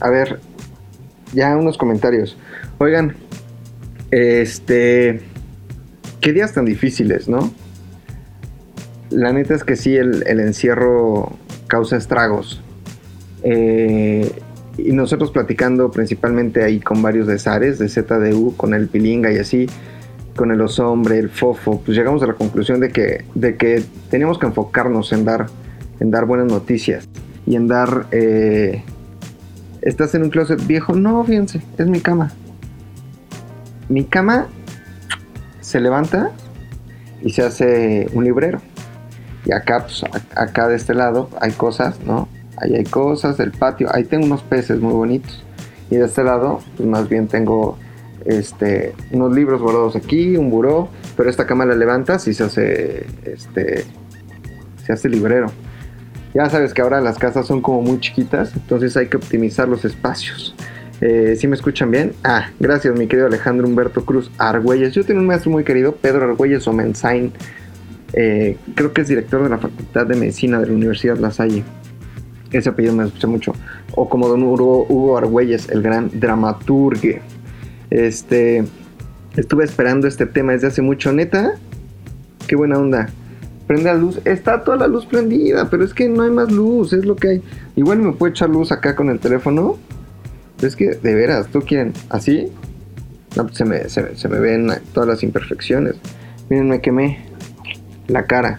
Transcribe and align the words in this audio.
a 0.00 0.10
ver, 0.10 0.40
ya 1.32 1.56
unos 1.56 1.78
comentarios. 1.78 2.36
Oigan, 2.78 3.16
este, 4.10 5.20
qué 6.20 6.32
días 6.32 6.52
tan 6.52 6.64
difíciles, 6.64 7.28
¿no? 7.28 7.52
La 9.10 9.32
neta 9.32 9.54
es 9.54 9.64
que 9.64 9.76
sí, 9.76 9.96
el, 9.96 10.22
encierro 10.26 11.32
causa 11.66 11.96
estragos. 11.96 12.62
Eh, 13.42 14.30
y 14.76 14.92
nosotros 14.92 15.32
platicando 15.32 15.90
principalmente 15.90 16.62
ahí 16.62 16.78
con 16.78 17.02
varios 17.02 17.26
de 17.26 17.38
Zares, 17.38 17.78
de 17.78 17.88
ZDU, 17.88 18.54
con 18.56 18.74
el 18.74 18.88
Pilinga 18.88 19.32
y 19.32 19.38
así, 19.38 19.66
con 20.36 20.52
el 20.52 20.60
Osombre, 20.60 21.18
el 21.18 21.30
Fofo, 21.30 21.80
pues 21.84 21.96
llegamos 21.96 22.22
a 22.22 22.26
la 22.26 22.34
conclusión 22.34 22.78
de 22.78 22.90
que, 22.90 23.24
de 23.34 23.56
que 23.56 23.82
teníamos 24.08 24.38
que 24.38 24.46
enfocarnos 24.46 25.12
en 25.12 25.24
dar, 25.24 25.46
en 25.98 26.10
dar 26.10 26.26
buenas 26.26 26.46
noticias 26.46 27.08
y 27.46 27.56
en 27.56 27.66
dar... 27.66 28.06
Eh, 28.12 28.84
¿Estás 29.88 30.14
en 30.14 30.22
un 30.22 30.28
closet 30.28 30.66
viejo? 30.66 30.92
No, 30.92 31.24
fíjense, 31.24 31.62
es 31.78 31.86
mi 31.86 32.00
cama. 32.00 32.30
Mi 33.88 34.04
cama 34.04 34.46
se 35.62 35.80
levanta 35.80 36.30
y 37.22 37.30
se 37.30 37.42
hace 37.42 38.06
un 38.12 38.24
librero. 38.24 38.60
Y 39.46 39.52
acá, 39.52 39.86
pues, 39.86 40.04
acá 40.36 40.68
de 40.68 40.76
este 40.76 40.92
lado 40.92 41.30
hay 41.40 41.52
cosas, 41.52 42.00
¿no? 42.04 42.28
Ahí 42.58 42.74
hay 42.74 42.84
cosas 42.84 43.38
del 43.38 43.50
patio. 43.50 43.88
Ahí 43.90 44.04
tengo 44.04 44.26
unos 44.26 44.42
peces 44.42 44.78
muy 44.78 44.92
bonitos. 44.92 45.42
Y 45.90 45.96
de 45.96 46.04
este 46.04 46.22
lado, 46.22 46.60
pues 46.76 46.86
más 46.86 47.08
bien 47.08 47.26
tengo 47.26 47.78
este, 48.26 48.94
unos 49.12 49.34
libros 49.34 49.62
guardados 49.62 49.96
aquí, 49.96 50.36
un 50.36 50.50
buró. 50.50 50.90
Pero 51.16 51.30
esta 51.30 51.46
cama 51.46 51.64
la 51.64 51.74
levantas 51.74 52.28
y 52.28 52.34
se 52.34 52.44
hace, 52.44 53.06
este, 53.24 53.86
se 54.84 54.92
hace 54.92 55.08
librero. 55.08 55.50
Ya 56.34 56.48
sabes 56.50 56.74
que 56.74 56.82
ahora 56.82 57.00
las 57.00 57.18
casas 57.18 57.46
son 57.46 57.60
como 57.62 57.82
muy 57.82 58.00
chiquitas, 58.00 58.54
entonces 58.54 58.96
hay 58.96 59.08
que 59.08 59.16
optimizar 59.16 59.68
los 59.68 59.84
espacios. 59.84 60.54
Eh, 61.00 61.36
¿Sí 61.38 61.46
me 61.46 61.54
escuchan 61.54 61.90
bien? 61.90 62.12
Ah, 62.24 62.50
gracias 62.58 62.96
mi 62.98 63.06
querido 63.06 63.28
Alejandro 63.28 63.66
Humberto 63.66 64.04
Cruz 64.04 64.30
Argüelles. 64.38 64.92
Yo 64.94 65.04
tengo 65.04 65.20
un 65.20 65.26
maestro 65.26 65.50
muy 65.50 65.64
querido, 65.64 65.94
Pedro 65.94 66.24
Argüelles 66.24 66.66
Omensain. 66.66 67.32
Eh, 68.12 68.56
creo 68.74 68.92
que 68.92 69.02
es 69.02 69.08
director 69.08 69.42
de 69.42 69.48
la 69.48 69.58
Facultad 69.58 70.06
de 70.06 70.16
Medicina 70.16 70.60
de 70.60 70.66
la 70.66 70.72
Universidad 70.72 71.16
La 71.18 71.30
Salle. 71.30 71.62
Ese 72.50 72.68
apellido 72.68 72.94
me 72.94 73.04
escucha 73.04 73.26
mucho. 73.26 73.52
O 73.94 74.08
como 74.08 74.28
don 74.28 74.42
Hugo, 74.42 74.86
Hugo 74.88 75.18
Argüelles, 75.18 75.68
el 75.68 75.82
gran 75.82 76.10
dramaturgue. 76.12 77.20
Este, 77.90 78.64
estuve 79.36 79.64
esperando 79.64 80.08
este 80.08 80.26
tema 80.26 80.52
desde 80.52 80.68
hace 80.68 80.82
mucho, 80.82 81.12
neta. 81.12 81.52
Qué 82.46 82.56
buena 82.56 82.78
onda. 82.78 83.08
Prende 83.68 83.84
la 83.84 83.94
luz. 83.94 84.18
Está 84.24 84.64
toda 84.64 84.78
la 84.78 84.86
luz 84.86 85.04
prendida, 85.04 85.68
pero 85.68 85.84
es 85.84 85.92
que 85.92 86.08
no 86.08 86.22
hay 86.22 86.30
más 86.30 86.50
luz, 86.50 86.94
es 86.94 87.04
lo 87.04 87.14
que 87.14 87.28
hay. 87.28 87.42
Igual 87.76 87.98
me 87.98 88.12
puedo 88.12 88.30
echar 88.30 88.48
luz 88.48 88.72
acá 88.72 88.96
con 88.96 89.10
el 89.10 89.20
teléfono. 89.20 89.76
es 90.62 90.74
que, 90.74 90.94
de 90.94 91.14
veras, 91.14 91.48
¿tú 91.48 91.60
quieren 91.60 91.92
así? 92.08 92.50
No, 93.36 93.44
pues 93.44 93.58
se, 93.58 93.66
me, 93.66 93.86
se, 93.90 94.28
me 94.28 94.40
ven 94.40 94.72
todas 94.94 95.06
las 95.06 95.22
imperfecciones. 95.22 95.96
Miren, 96.48 96.70
me 96.70 96.80
quemé 96.80 97.18
la 98.06 98.24
cara. 98.24 98.58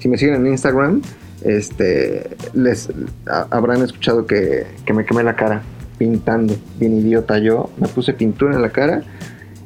Si 0.00 0.08
me 0.08 0.18
siguen 0.18 0.34
en 0.34 0.48
Instagram, 0.48 1.02
este, 1.44 2.28
les 2.52 2.88
habrán 3.26 3.82
escuchado 3.82 4.26
que, 4.26 4.66
que, 4.84 4.92
me 4.92 5.04
quemé 5.04 5.22
la 5.22 5.36
cara 5.36 5.62
pintando. 5.98 6.56
Bien 6.80 6.98
idiota 6.98 7.38
yo. 7.38 7.70
Me 7.78 7.86
puse 7.86 8.12
pintura 8.12 8.56
en 8.56 8.62
la 8.62 8.70
cara 8.70 9.04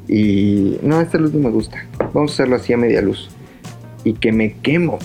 y 0.07 0.79
no, 0.83 1.01
esta 1.01 1.17
luz 1.17 1.33
no 1.33 1.41
me 1.41 1.51
gusta. 1.51 1.83
Vamos 2.13 2.33
a 2.33 2.35
hacerlo 2.35 2.57
así 2.57 2.75
a 2.75 2.77
media 2.77 3.01
luz. 3.01 3.31
Y 4.05 4.15
que 4.15 4.33
me 4.33 4.55
quemo. 4.59 4.99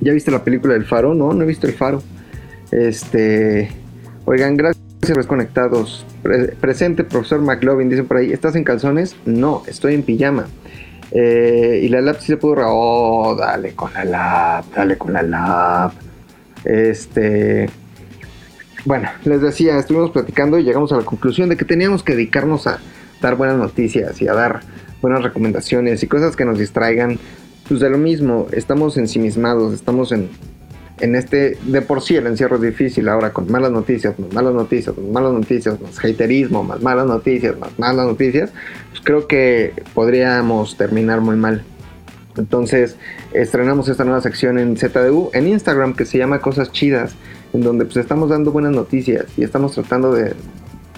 ¿Ya 0.00 0.12
viste 0.12 0.30
la 0.30 0.44
película 0.44 0.74
del 0.74 0.84
faro? 0.84 1.14
No, 1.14 1.32
no 1.32 1.44
he 1.44 1.46
visto 1.46 1.66
el 1.66 1.74
faro. 1.74 2.02
Este, 2.70 3.70
oigan, 4.24 4.56
gracias 4.56 4.84
los 5.16 5.26
conectados. 5.26 6.04
presente, 6.60 7.04
profesor 7.04 7.40
McLovin, 7.40 7.88
dicen 7.88 8.06
por 8.06 8.16
ahí, 8.16 8.32
¿estás 8.32 8.56
en 8.56 8.64
calzones? 8.64 9.16
No, 9.26 9.62
estoy 9.66 9.94
en 9.94 10.02
pijama. 10.02 10.46
Eh, 11.10 11.80
y 11.82 11.88
la 11.88 12.00
lap 12.00 12.18
sí 12.20 12.26
se 12.26 12.36
pudo. 12.36 12.56
Oh, 12.66 13.36
dale 13.36 13.74
con 13.74 13.92
la 13.92 14.04
lap, 14.04 14.64
dale 14.74 14.98
con 14.98 15.12
la 15.12 15.22
lap. 15.22 15.92
Este. 16.64 17.68
Bueno, 18.84 19.08
les 19.24 19.40
decía, 19.40 19.78
estuvimos 19.78 20.10
platicando 20.10 20.58
y 20.58 20.64
llegamos 20.64 20.92
a 20.92 20.96
la 20.96 21.04
conclusión 21.04 21.48
de 21.48 21.56
que 21.56 21.64
teníamos 21.64 22.02
que 22.02 22.14
dedicarnos 22.14 22.66
a 22.66 22.80
dar 23.20 23.36
buenas 23.36 23.56
noticias 23.56 24.20
y 24.20 24.28
a 24.28 24.34
dar 24.34 24.60
buenas 25.00 25.22
recomendaciones 25.22 26.02
y 26.02 26.06
cosas 26.06 26.36
que 26.36 26.44
nos 26.44 26.58
distraigan. 26.58 27.18
Pues 27.68 27.80
de 27.80 27.88
lo 27.88 27.96
mismo, 27.96 28.46
estamos 28.52 28.98
ensimismados, 28.98 29.72
estamos 29.72 30.12
en, 30.12 30.28
en 31.00 31.14
este, 31.14 31.56
de 31.64 31.80
por 31.80 32.02
sí 32.02 32.14
el 32.14 32.26
encierro 32.26 32.56
es 32.56 32.62
difícil 32.62 33.08
ahora 33.08 33.32
con 33.32 33.50
malas 33.50 33.72
noticias, 33.72 34.18
más 34.18 34.32
malas 34.34 34.52
noticias, 34.52 34.96
más 34.98 35.06
malas 35.10 35.32
noticias, 35.32 35.80
más 35.80 35.98
haterismo, 35.98 36.62
más 36.62 36.82
malas 36.82 37.06
noticias, 37.06 37.58
más 37.58 37.70
malas 37.78 38.06
noticias, 38.06 38.50
pues 38.90 39.00
creo 39.02 39.26
que 39.26 39.72
podríamos 39.94 40.76
terminar 40.76 41.22
muy 41.22 41.36
mal. 41.36 41.64
Entonces 42.36 42.96
estrenamos 43.32 43.88
esta 43.88 44.04
nueva 44.04 44.20
sección 44.20 44.58
en 44.58 44.76
ZDU, 44.76 45.30
en 45.32 45.48
Instagram, 45.48 45.94
que 45.94 46.04
se 46.04 46.18
llama 46.18 46.40
Cosas 46.40 46.70
Chidas, 46.70 47.14
en 47.54 47.62
donde 47.62 47.86
pues 47.86 47.96
estamos 47.96 48.28
dando 48.28 48.52
buenas 48.52 48.72
noticias 48.72 49.24
y 49.38 49.44
estamos 49.44 49.72
tratando 49.72 50.12
de, 50.12 50.34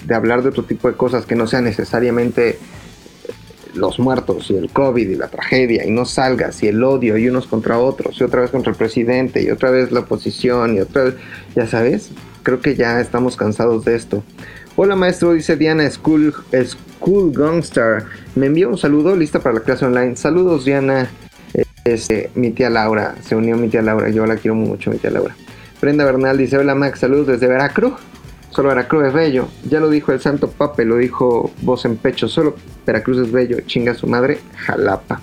de 0.05 0.15
hablar 0.15 0.43
de 0.43 0.49
otro 0.49 0.65
tipo 0.65 0.89
de 0.89 0.97
cosas 0.97 1.27
que 1.27 1.37
no 1.37 1.47
sean 1.47 1.65
necesariamente 1.65 2.59
los 3.77 3.99
muertos 3.99 4.51
y 4.51 4.57
el 4.57 4.71
COVID 4.71 5.09
y 5.09 5.15
la 5.15 5.29
tragedia 5.29 5.85
y 5.85 5.91
no 5.91 6.05
salgas 6.05 6.63
y 6.63 6.69
el 6.69 6.83
odio 6.83 7.17
y 7.17 7.29
unos 7.29 7.47
contra 7.47 7.79
otros 7.79 8.21
y 8.21 8.25
otra 8.25 8.41
vez 8.41 8.51
contra 8.51 8.73
el 8.73 8.77
presidente 8.77 9.43
y 9.43 9.51
otra 9.51 9.71
vez 9.71 9.93
la 9.93 10.01
oposición 10.01 10.77
y 10.77 10.81
otra 10.81 11.05
vez, 11.05 11.15
ya 11.55 11.67
sabes, 11.67 12.11
creo 12.43 12.61
que 12.61 12.75
ya 12.75 13.01
estamos 13.01 13.37
cansados 13.37 13.85
de 13.85 13.97
esto. 13.97 14.23
Hola 14.77 14.95
maestro, 14.97 15.33
dice 15.33 15.57
Diana 15.57 15.91
School, 15.91 16.35
School. 16.65 17.33
Me 18.35 18.47
envía 18.47 18.69
un 18.69 18.77
saludo, 18.77 19.17
lista 19.17 19.41
para 19.41 19.55
la 19.55 19.61
clase 19.61 19.87
online. 19.87 20.17
Saludos 20.17 20.65
Diana. 20.65 21.11
Este, 21.85 22.31
mi 22.35 22.51
tía 22.51 22.69
Laura, 22.69 23.15
se 23.23 23.37
unió 23.37 23.57
mi 23.57 23.69
tía 23.69 23.81
Laura, 23.81 24.11
yo 24.11 24.27
la 24.27 24.37
quiero 24.37 24.55
mucho, 24.55 24.91
mi 24.91 24.99
tía 24.99 25.11
Laura. 25.11 25.35
Brenda 25.81 26.05
Bernal 26.05 26.37
dice, 26.37 26.59
hola 26.59 26.75
Max, 26.75 27.01
saludos 27.01 27.29
desde 27.29 27.47
Veracruz. 27.47 27.95
Solo 28.57 28.71
Veracruz 28.71 29.09
es 29.09 29.13
bello. 29.13 29.49
Ya 29.69 29.81
lo 29.81 29.91
dijo 29.91 30.13
el 30.13 30.21
santo 30.21 30.49
pape, 30.49 30.87
lo 30.87 30.97
dijo 30.97 31.53
voz 31.61 31.85
en 31.85 31.99
pecho. 31.99 32.27
Solo 32.27 32.57
Veracruz 32.87 33.19
es 33.19 33.31
bello. 33.31 33.61
Chinga 33.67 33.93
su 33.93 34.07
madre, 34.07 34.39
jalapa. 34.57 35.21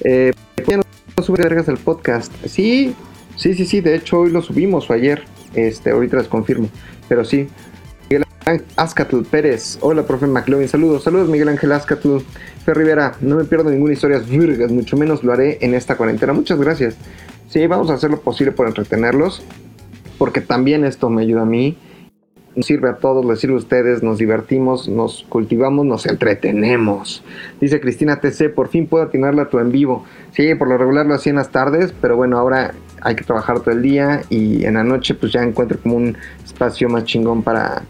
Eh, 0.00 0.32
ya 0.66 0.78
no 0.78 1.22
sube 1.22 1.42
vergas 1.42 1.68
el 1.68 1.76
podcast. 1.76 2.32
Sí, 2.46 2.94
sí, 3.36 3.52
sí, 3.52 3.66
sí. 3.66 3.82
De 3.82 3.94
hecho, 3.94 4.20
hoy 4.20 4.30
lo 4.30 4.40
subimos 4.40 4.88
o 4.88 4.94
ayer. 4.94 5.24
Este, 5.52 5.90
ahorita 5.90 6.16
les 6.16 6.26
confirmo. 6.26 6.70
Pero 7.06 7.26
sí. 7.26 7.48
Miguel 8.08 8.24
Ángel 8.46 8.64
Ascatl 8.76 9.20
Pérez. 9.24 9.76
Hola, 9.82 10.06
profe 10.06 10.26
McLovin. 10.26 10.66
Saludos, 10.66 11.02
saludos, 11.02 11.28
Miguel 11.28 11.50
Ángel 11.50 11.70
Ascatl. 11.70 12.20
Fer 12.64 12.78
Rivera, 12.78 13.14
no 13.20 13.36
me 13.36 13.44
pierdo 13.44 13.68
ninguna 13.68 13.92
historia 13.92 14.20
virgas, 14.20 14.72
mucho 14.72 14.96
menos 14.96 15.22
lo 15.22 15.34
haré 15.34 15.58
en 15.60 15.74
esta 15.74 15.98
cuarentena. 15.98 16.32
Muchas 16.32 16.58
gracias. 16.58 16.96
Sí, 17.50 17.66
vamos 17.66 17.90
a 17.90 17.94
hacer 17.94 18.10
lo 18.10 18.22
posible 18.22 18.52
por 18.52 18.66
entretenerlos. 18.66 19.42
Porque 20.16 20.40
también 20.40 20.86
esto 20.86 21.10
me 21.10 21.20
ayuda 21.20 21.42
a 21.42 21.44
mí 21.44 21.76
nos 22.56 22.66
sirve 22.66 22.88
a 22.88 22.96
todos, 22.96 23.24
les 23.24 23.40
sirve 23.40 23.54
a 23.54 23.58
ustedes, 23.58 24.02
nos 24.02 24.18
divertimos, 24.18 24.88
nos 24.88 25.24
cultivamos, 25.28 25.84
nos 25.84 26.06
entretenemos. 26.06 27.22
Dice 27.60 27.80
Cristina 27.80 28.20
TC, 28.20 28.54
por 28.54 28.68
fin 28.68 28.86
puedo 28.86 29.04
atinarla 29.04 29.48
tu 29.48 29.58
en 29.58 29.72
vivo. 29.72 30.04
Sí, 30.32 30.54
por 30.54 30.68
lo 30.68 30.78
regular 30.78 31.06
lo 31.06 31.14
hacía 31.14 31.30
en 31.30 31.36
las 31.36 31.50
tardes, 31.50 31.94
pero 32.00 32.16
bueno, 32.16 32.38
ahora 32.38 32.74
hay 33.00 33.16
que 33.16 33.24
trabajar 33.24 33.60
todo 33.60 33.72
el 33.72 33.82
día 33.82 34.22
y 34.30 34.64
en 34.64 34.74
la 34.74 34.84
noche 34.84 35.14
pues 35.14 35.32
ya 35.32 35.42
encuentro 35.42 35.78
como 35.82 35.96
un 35.96 36.16
espacio 36.44 36.88
más 36.88 37.04
chingón 37.04 37.42
para, 37.42 37.82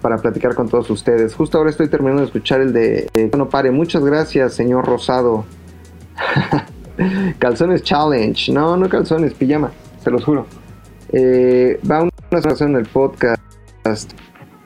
para 0.00 0.16
platicar 0.18 0.54
con 0.54 0.68
todos 0.68 0.88
ustedes. 0.90 1.34
Justo 1.34 1.58
ahora 1.58 1.70
estoy 1.70 1.88
terminando 1.88 2.22
de 2.22 2.26
escuchar 2.26 2.60
el 2.60 2.72
de 2.72 3.08
No 3.36 3.48
Pare. 3.48 3.70
Muchas 3.70 4.04
gracias, 4.04 4.54
señor 4.54 4.86
Rosado. 4.86 5.44
calzones 7.38 7.82
Challenge. 7.82 8.52
No, 8.52 8.76
no 8.76 8.88
calzones, 8.88 9.34
pijama, 9.34 9.70
se 10.02 10.10
los 10.10 10.24
juro. 10.24 10.46
Eh, 11.12 11.78
va 11.88 12.02
una 12.02 12.40
situación 12.40 12.70
en 12.70 12.76
el 12.76 12.86
podcast 12.86 13.45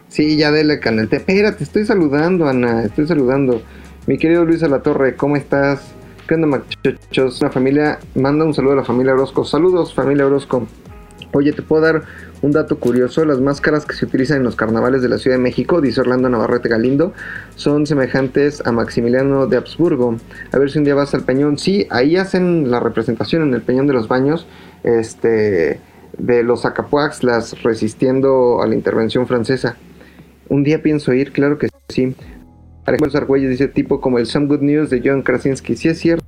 Sí, 0.09 0.37
ya 0.37 0.51
dele 0.51 0.81
canete. 0.81 1.17
Espérate, 1.17 1.63
estoy 1.65 1.85
saludando, 1.85 2.49
Ana. 2.49 2.85
Estoy 2.85 3.07
saludando. 3.07 3.63
Mi 4.07 4.19
querido 4.19 4.45
Luis 4.45 4.65
Torre, 4.83 5.15
¿cómo 5.15 5.37
estás? 5.37 5.93
¿Qué 6.27 6.35
onda, 6.35 6.47
muchachos? 6.47 7.41
Una 7.41 7.51
familia, 7.51 7.99
manda 8.15 8.45
un 8.45 8.55
saludo 8.55 8.73
a 8.73 8.77
la 8.77 8.85
familia 8.85 9.13
Orozco. 9.13 9.45
Saludos, 9.45 9.95
familia 9.95 10.27
Orozco. 10.27 10.67
Oye, 11.33 11.53
te 11.53 11.63
puedo 11.63 11.83
dar 11.83 12.03
un 12.43 12.51
dato 12.51 12.79
curioso. 12.79 13.25
Las 13.25 13.41
máscaras 13.41 13.87
que 13.87 13.95
se 13.95 14.05
utilizan 14.05 14.39
en 14.39 14.43
los 14.43 14.57
carnavales 14.57 15.03
de 15.03 15.09
la 15.09 15.19
Ciudad 15.19 15.37
de 15.37 15.43
México, 15.43 15.81
dice 15.81 16.01
Orlando 16.01 16.29
Navarrete 16.29 16.69
Galindo, 16.69 17.13
son 17.55 17.87
semejantes 17.87 18.67
a 18.67 18.73
Maximiliano 18.73 19.47
de 19.47 19.59
Habsburgo. 19.59 20.17
A 20.51 20.59
ver 20.59 20.71
si 20.71 20.79
un 20.79 20.85
día 20.85 20.95
vas 20.95 21.15
al 21.15 21.23
Peñón. 21.23 21.59
Sí, 21.59 21.87
ahí 21.91 22.17
hacen 22.17 22.71
la 22.71 22.81
representación 22.81 23.43
en 23.43 23.55
el 23.55 23.63
Peñón 23.63 23.87
de 23.87 23.93
los 23.93 24.09
Baños. 24.09 24.47
Este 24.83 25.79
de 26.19 26.43
los 26.43 26.65
Acapuaxlas 26.65 27.63
resistiendo 27.63 28.63
a 28.63 28.67
la 28.67 28.75
intervención 28.75 29.27
francesa. 29.27 29.77
Un 30.49 30.65
día 30.65 30.83
pienso 30.83 31.13
ir, 31.13 31.33
claro 31.33 31.59
que 31.59 31.69
sí. 31.89 32.15
Alejandro 32.87 33.19
Argüelles 33.19 33.51
dice 33.51 33.69
tipo 33.69 34.01
como 34.01 34.19
el 34.19 34.27
Some 34.27 34.47
Good 34.47 34.63
News 34.63 34.91
de 34.91 35.01
John 35.05 35.23
Krasinski. 35.23 35.77
Sí 35.77 35.89
es 35.89 35.99
cierto. 35.99 36.25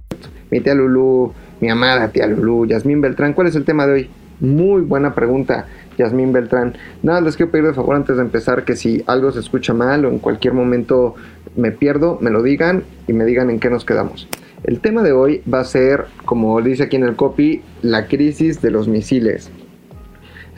Mi 0.51 0.61
tía 0.61 0.75
Lulu, 0.75 1.33
mi 1.61 1.71
amada 1.71 2.09
tía 2.09 2.27
Lulu, 2.27 2.67
Yasmín 2.67 3.01
Beltrán, 3.01 3.33
¿cuál 3.33 3.49
es 3.49 3.57
el 3.57 3.65
tema 3.65 3.87
de 3.87 3.93
hoy? 3.93 4.11
Muy 4.41 4.83
buena 4.83 5.15
pregunta. 5.15 5.67
Yasmín 5.99 6.33
Beltrán. 6.33 6.75
Nada, 7.03 7.21
les 7.21 7.37
quiero 7.37 7.51
pedir 7.51 7.67
de 7.67 7.75
favor 7.75 7.97
antes 7.97 8.17
de 8.17 8.23
empezar 8.23 8.65
que 8.65 8.77
si 8.77 9.03
algo 9.07 9.33
se 9.33 9.41
escucha 9.41 9.75
mal 9.75 10.05
o 10.05 10.09
en 10.09 10.19
cualquier 10.19 10.55
momento 10.55 11.15
me 11.57 11.71
pierdo, 11.71 12.19
me 12.21 12.31
lo 12.31 12.43
digan 12.43 12.85
y 13.09 13.13
me 13.13 13.25
digan 13.25 13.51
en 13.51 13.61
qué 13.61 13.71
nos 13.71 13.85
quedamos. 13.85 14.29
El 14.65 14.81
tema 14.81 15.03
de 15.03 15.13
hoy 15.13 15.43
va 15.53 15.61
a 15.61 15.65
ser, 15.65 16.07
como 16.25 16.61
dice 16.63 16.85
aquí 16.85 16.97
en 16.97 17.05
el 17.05 17.17
copy, 17.17 17.63
la 17.83 18.07
crisis 18.07 18.63
de 18.63 18.71
los 18.71 18.89
misiles. 18.89 19.51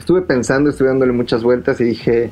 Estuve 0.05 0.21
pensando, 0.21 0.69
estuve 0.69 0.89
dándole 0.89 1.13
muchas 1.13 1.41
vueltas 1.41 1.81
y 1.81 1.83
dije, 1.83 2.29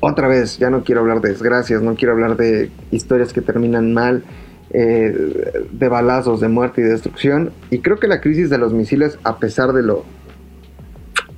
otra 0.00 0.28
vez, 0.28 0.58
ya 0.58 0.68
no 0.68 0.84
quiero 0.84 1.00
hablar 1.00 1.22
de 1.22 1.30
desgracias, 1.30 1.80
no 1.80 1.94
quiero 1.94 2.12
hablar 2.12 2.36
de 2.36 2.70
historias 2.90 3.32
que 3.32 3.40
terminan 3.40 3.94
mal, 3.94 4.22
eh, 4.68 5.64
de 5.72 5.88
balazos, 5.88 6.40
de 6.40 6.48
muerte 6.48 6.82
y 6.82 6.84
destrucción. 6.84 7.52
Y 7.70 7.78
creo 7.78 7.98
que 7.98 8.06
la 8.06 8.20
crisis 8.20 8.50
de 8.50 8.58
los 8.58 8.74
misiles, 8.74 9.18
a 9.24 9.38
pesar 9.38 9.72
de 9.72 9.82
lo 9.82 10.04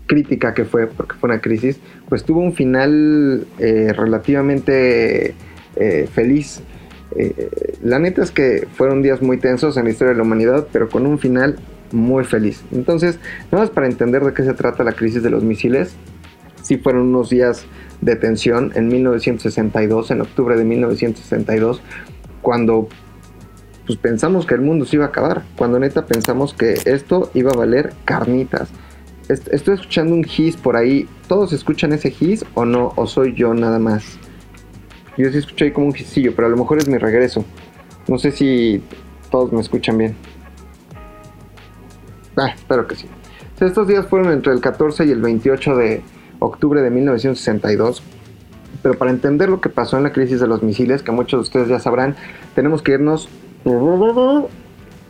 crítica 0.06 0.52
que 0.52 0.64
fue, 0.64 0.88
porque 0.88 1.14
fue 1.14 1.30
una 1.30 1.40
crisis, 1.40 1.78
pues 2.08 2.24
tuvo 2.24 2.40
un 2.40 2.54
final 2.54 3.46
eh, 3.60 3.92
relativamente 3.96 5.36
eh, 5.76 6.08
feliz. 6.12 6.60
la 7.84 8.00
neta 8.00 8.24
es 8.24 8.32
que 8.32 8.66
fueron 8.74 9.00
días 9.00 9.22
muy 9.22 9.38
tensos 9.38 9.76
en 9.76 9.84
la 9.84 9.90
historia 9.90 10.10
de 10.10 10.16
la 10.16 10.24
humanidad, 10.24 10.66
pero 10.72 10.88
con 10.88 11.06
un 11.06 11.20
final 11.20 11.60
muy 11.92 12.24
feliz. 12.24 12.62
Entonces, 12.72 13.18
nada 13.50 13.64
más 13.64 13.70
para 13.70 13.86
entender 13.86 14.24
de 14.24 14.32
qué 14.34 14.44
se 14.44 14.54
trata 14.54 14.84
la 14.84 14.92
crisis 14.92 15.22
de 15.22 15.30
los 15.30 15.42
misiles, 15.42 15.94
sí 16.62 16.78
fueron 16.78 17.08
unos 17.08 17.30
días 17.30 17.64
de 18.00 18.16
tensión 18.16 18.72
en 18.74 18.88
1962, 18.88 20.10
en 20.10 20.20
octubre 20.20 20.56
de 20.56 20.64
1962, 20.64 21.80
cuando 22.40 22.88
pues 23.86 23.98
pensamos 23.98 24.46
que 24.46 24.54
el 24.54 24.60
mundo 24.60 24.84
se 24.84 24.96
iba 24.96 25.06
a 25.06 25.08
acabar, 25.08 25.42
cuando 25.56 25.78
neta 25.78 26.06
pensamos 26.06 26.54
que 26.54 26.74
esto 26.84 27.30
iba 27.34 27.50
a 27.50 27.56
valer 27.56 27.92
carnitas. 28.04 28.70
Estoy 29.28 29.74
escuchando 29.74 30.14
un 30.14 30.24
his 30.24 30.56
por 30.56 30.76
ahí, 30.76 31.08
¿todos 31.26 31.52
escuchan 31.52 31.92
ese 31.92 32.14
his 32.20 32.44
o 32.54 32.64
no? 32.64 32.92
¿O 32.96 33.06
soy 33.06 33.34
yo 33.34 33.54
nada 33.54 33.78
más? 33.78 34.18
Yo 35.16 35.30
sí 35.30 35.38
escucho 35.38 35.64
ahí 35.64 35.72
como 35.72 35.88
un 35.88 35.96
hisillo, 35.96 36.34
pero 36.34 36.46
a 36.48 36.50
lo 36.50 36.56
mejor 36.56 36.78
es 36.78 36.88
mi 36.88 36.98
regreso. 36.98 37.44
No 38.08 38.18
sé 38.18 38.30
si 38.30 38.82
todos 39.30 39.52
me 39.52 39.60
escuchan 39.60 39.98
bien. 39.98 40.14
Ah, 42.36 42.52
espero 42.54 42.86
que 42.86 42.96
sí. 42.96 43.06
estos 43.60 43.86
días 43.86 44.06
fueron 44.06 44.32
entre 44.32 44.52
el 44.52 44.60
14 44.60 45.04
y 45.06 45.10
el 45.10 45.20
28 45.20 45.76
de, 45.76 46.02
octubre 46.42 46.82
de 46.82 46.90
1962. 46.90 48.02
Pero 48.82 48.98
para 48.98 49.10
entender 49.10 49.48
lo 49.48 49.60
que 49.60 49.68
pasó 49.68 49.96
en 49.96 50.02
la 50.02 50.12
crisis 50.12 50.40
de 50.40 50.48
los 50.48 50.62
misiles, 50.62 51.02
que 51.02 51.12
muchos 51.12 51.38
de 51.38 51.42
ustedes 51.42 51.68
ya 51.68 51.78
sabrán, 51.78 52.16
tenemos 52.54 52.82
que 52.82 52.92
irnos 52.92 53.28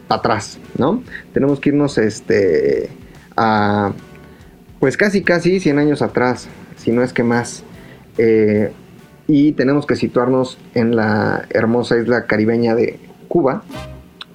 atrás, 0.09 0.59
¿no? 0.77 1.03
Tenemos 1.33 1.59
que 1.59 1.71
irnos 1.71 1.97
este, 1.97 2.91
a, 3.37 3.93
pues 4.79 4.97
casi, 4.97 5.23
casi 5.23 5.59
100 5.59 5.79
años 5.79 6.03
atrás, 6.03 6.49
si 6.77 6.93
no 6.93 7.03
es 7.03 7.13
que 7.13 7.23
más. 7.23 7.65
Eh, 8.19 8.73
y 9.27 9.53
tenemos 9.53 9.87
que 9.87 9.97
situarnos 9.97 10.59
en 10.75 10.95
la 10.95 11.47
hermosa 11.49 11.97
isla 11.97 12.27
caribeña 12.27 12.75
de 12.75 12.99
Cuba 13.29 13.63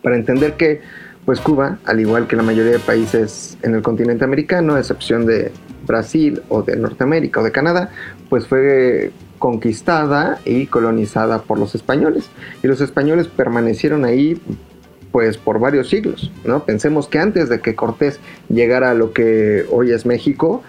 para 0.01 0.16
entender 0.16 0.54
que 0.54 0.81
pues 1.27 1.41
Cuba, 1.41 1.77
al 1.83 2.00
igual 2.00 2.25
que 2.25 2.38
la 2.38 2.41
mayoría 2.41 2.71
de 2.71 2.79
países 2.79 3.57
en 3.62 3.75
el 3.75 3.81
continente 3.81 4.24
americano, 4.24 4.75
a 4.75 4.79
excepción 4.79 5.25
de 5.25 5.51
Brasil 5.85 6.41
o 6.47 6.62
de 6.62 6.77
Norteamérica 6.77 7.41
o 7.41 7.44
de 7.44 7.51
Canadá, 7.51 7.89
pues 8.29 8.47
fue 8.47 9.12
conquistada 9.38 10.39
y 10.45 10.68
colonizada 10.68 11.41
por 11.41 11.59
los 11.59 11.75
españoles. 11.75 12.29
Y 12.63 12.68
los 12.68 12.79
españoles 12.79 13.27
permanecieron 13.27 14.06
ahí 14.06 14.41
pues 15.12 15.38
por 15.38 15.59
varios 15.59 15.89
siglos, 15.89 16.31
¿no? 16.45 16.63
Pensemos 16.63 17.09
que 17.09 17.19
antes 17.19 17.50
de 17.50 17.59
que 17.59 17.75
Cortés 17.75 18.21
llegara 18.47 18.91
a 18.91 18.94
lo 18.94 19.12
que 19.12 19.65
hoy 19.69 19.91
es 19.91 20.06
México, 20.06 20.63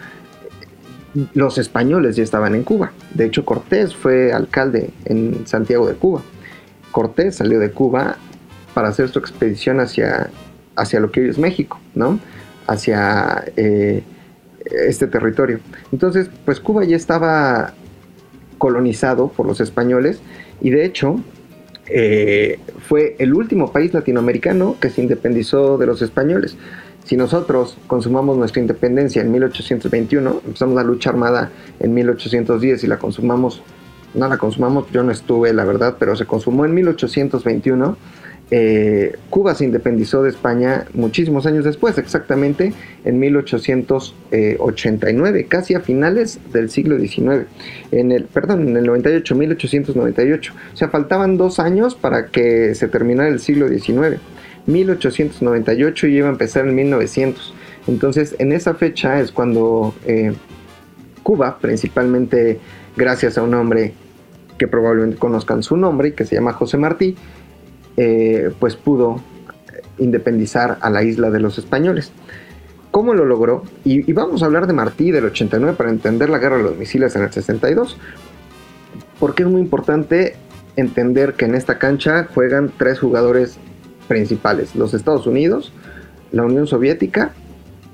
los 1.34 1.58
españoles 1.58 2.16
ya 2.16 2.24
estaban 2.24 2.56
en 2.56 2.64
Cuba. 2.64 2.90
De 3.14 3.26
hecho, 3.26 3.44
Cortés 3.44 3.94
fue 3.94 4.32
alcalde 4.32 4.90
en 5.04 5.46
Santiago 5.46 5.86
de 5.86 5.94
Cuba. 5.94 6.22
Cortés 6.90 7.36
salió 7.36 7.60
de 7.60 7.70
Cuba 7.70 8.16
para 8.74 8.88
hacer 8.88 9.08
su 9.08 9.20
expedición 9.20 9.78
hacia, 9.80 10.30
hacia 10.78 11.00
lo 11.00 11.10
que 11.10 11.20
hoy 11.20 11.28
es 11.28 11.38
México, 11.38 11.78
¿no? 11.94 12.18
Hacia 12.66 13.44
eh, 13.56 14.02
este 14.64 15.06
territorio. 15.06 15.60
Entonces, 15.92 16.30
pues 16.44 16.60
Cuba 16.60 16.84
ya 16.84 16.96
estaba 16.96 17.74
colonizado 18.58 19.28
por 19.28 19.46
los 19.46 19.60
españoles 19.60 20.20
y 20.60 20.70
de 20.70 20.84
hecho 20.84 21.20
eh, 21.86 22.58
fue 22.86 23.16
el 23.18 23.34
último 23.34 23.72
país 23.72 23.94
latinoamericano 23.94 24.76
que 24.80 24.90
se 24.90 25.00
independizó 25.00 25.78
de 25.78 25.86
los 25.86 26.02
españoles. 26.02 26.56
Si 27.04 27.16
nosotros 27.16 27.78
consumamos 27.86 28.36
nuestra 28.36 28.60
independencia 28.60 29.22
en 29.22 29.32
1821, 29.32 30.42
empezamos 30.44 30.74
la 30.74 30.82
lucha 30.82 31.10
armada 31.10 31.50
en 31.80 31.94
1810 31.94 32.84
y 32.84 32.86
la 32.86 32.98
consumamos, 32.98 33.62
no 34.12 34.28
la 34.28 34.36
consumamos, 34.36 34.90
yo 34.92 35.02
no 35.02 35.10
estuve, 35.10 35.54
la 35.54 35.64
verdad, 35.64 35.96
pero 35.98 36.14
se 36.16 36.26
consumó 36.26 36.66
en 36.66 36.74
1821 36.74 37.96
eh, 38.50 39.14
Cuba 39.28 39.54
se 39.54 39.64
independizó 39.64 40.22
de 40.22 40.30
España 40.30 40.86
muchísimos 40.94 41.44
años 41.46 41.64
después, 41.64 41.98
exactamente 41.98 42.72
en 43.04 43.18
1889, 43.18 45.46
casi 45.48 45.74
a 45.74 45.80
finales 45.80 46.38
del 46.52 46.70
siglo 46.70 46.98
XIX, 46.98 47.46
en 47.92 48.12
el, 48.12 48.24
perdón, 48.24 48.68
en 48.68 48.78
el 48.78 48.86
98, 48.86 49.34
1898. 49.34 50.54
O 50.72 50.76
sea, 50.76 50.88
faltaban 50.88 51.36
dos 51.36 51.58
años 51.58 51.94
para 51.94 52.28
que 52.28 52.74
se 52.74 52.88
terminara 52.88 53.28
el 53.28 53.40
siglo 53.40 53.68
XIX. 53.68 54.16
1898 54.66 56.06
y 56.06 56.16
iba 56.16 56.28
a 56.28 56.32
empezar 56.32 56.66
en 56.66 56.74
1900. 56.74 57.52
Entonces, 57.86 58.34
en 58.38 58.52
esa 58.52 58.72
fecha 58.74 59.20
es 59.20 59.30
cuando 59.32 59.94
eh, 60.06 60.32
Cuba, 61.22 61.58
principalmente 61.58 62.58
gracias 62.96 63.36
a 63.38 63.42
un 63.42 63.54
hombre 63.54 63.94
que 64.58 64.68
probablemente 64.68 65.18
conozcan 65.18 65.62
su 65.62 65.76
nombre, 65.76 66.14
que 66.14 66.24
se 66.24 66.34
llama 66.34 66.52
José 66.52 66.76
Martí, 66.76 67.16
eh, 68.00 68.52
pues 68.60 68.76
pudo 68.76 69.20
independizar 69.98 70.78
a 70.80 70.88
la 70.88 71.02
isla 71.02 71.30
de 71.30 71.40
los 71.40 71.58
españoles. 71.58 72.12
¿Cómo 72.92 73.12
lo 73.12 73.24
logró? 73.24 73.64
Y, 73.84 74.12
vamos 74.12 74.40
a 74.40 74.46
hablar 74.46 74.68
de 74.68 74.72
Martí 74.72 75.10
del 75.10 75.24
89 75.24 75.74
para 75.76 75.90
entender 75.90 76.30
la 76.30 76.38
guerra 76.38 76.58
de 76.58 76.62
los 76.62 76.76
misiles 76.76 77.16
en 77.16 77.24
el 77.24 77.32
62, 77.32 77.98
porque 79.18 79.42
es 79.42 79.48
muy 79.48 79.60
importante 79.60 80.36
entender 80.76 81.34
que 81.34 81.46
en 81.46 81.56
esta 81.56 81.80
cancha 81.80 82.28
juegan 82.32 82.70
tres 82.78 83.00
jugadores 83.00 83.58
principales, 84.06 84.76
los 84.76 84.94
Estados 84.94 85.26
Unidos, 85.26 85.72
la 86.30 86.44
Unión 86.44 86.68
Soviética 86.68 87.32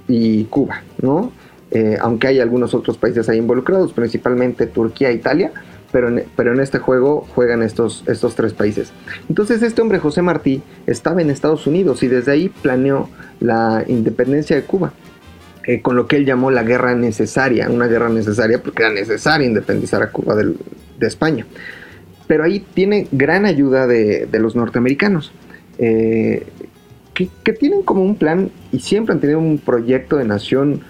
y 0.07 0.45
Cuba, 0.45 0.83
¿no? 1.01 1.33
Eh, 1.71 1.97
aunque 1.99 2.27
hay 2.27 2.41
algunos 2.41 2.75
otros 2.75 2.99
países 2.99 3.27
ahí 3.31 3.39
involucrados, 3.39 3.95
principalmente 3.95 4.67
Turquía 4.67 5.09
e 5.09 5.15
Italia, 5.15 5.51
pero 5.95 6.09
en, 6.09 6.61
este 6.61 6.81
juego 6.81 7.25
juegan 7.37 7.63
estos, 7.63 8.03
tres 8.35 8.53
países. 8.53 8.93
Entonces 9.29 9.63
este 9.63 9.81
hombre, 9.81 10.01
José 10.01 10.23
Martí, 10.23 10.61
estaba 10.89 11.23
en 11.23 11.31
Estados 11.31 11.69
Unidos 11.69 12.03
y 12.03 12.09
desde 12.09 12.33
ahí 12.33 12.49
planeó 12.49 13.09
la 13.39 13.85
independencia 13.87 14.57
de 14.57 14.63
Cuba. 14.63 14.93
Eh, 15.63 15.83
con 15.83 15.95
lo 15.95 16.09
que 16.09 16.17
él 16.17 16.27
llamó 16.27 16.51
la 16.51 16.65
guerra 16.65 16.97
necesaria, 16.97 17.71
una 17.71 17.87
guerra 17.87 18.09
necesaria 18.09 18.61
porque 18.61 18.83
era 18.83 18.93
necesario 18.93 19.47
independizar 19.47 20.03
a 20.03 20.11
Cuba 20.11 20.35
de 20.35 21.07
España. 21.07 21.47
Pero 22.27 22.43
ahí 22.43 22.59
tiene 22.75 23.07
gran 23.13 23.47
ayuda 23.47 23.87
de, 23.87 24.29
los 24.33 24.57
norteamericanos, 24.57 25.31
eh, 25.79 26.45
que, 27.15 27.29
que, 27.45 27.53
tienen 27.53 27.83
como 27.83 28.03
un 28.03 28.17
plan 28.17 28.51
y 28.73 28.81
siempre 28.81 29.15
han 29.15 29.21
tenido 29.21 29.39
un 29.39 29.59
proyecto 29.59 30.17
de 30.17 30.25
nación 30.25 30.83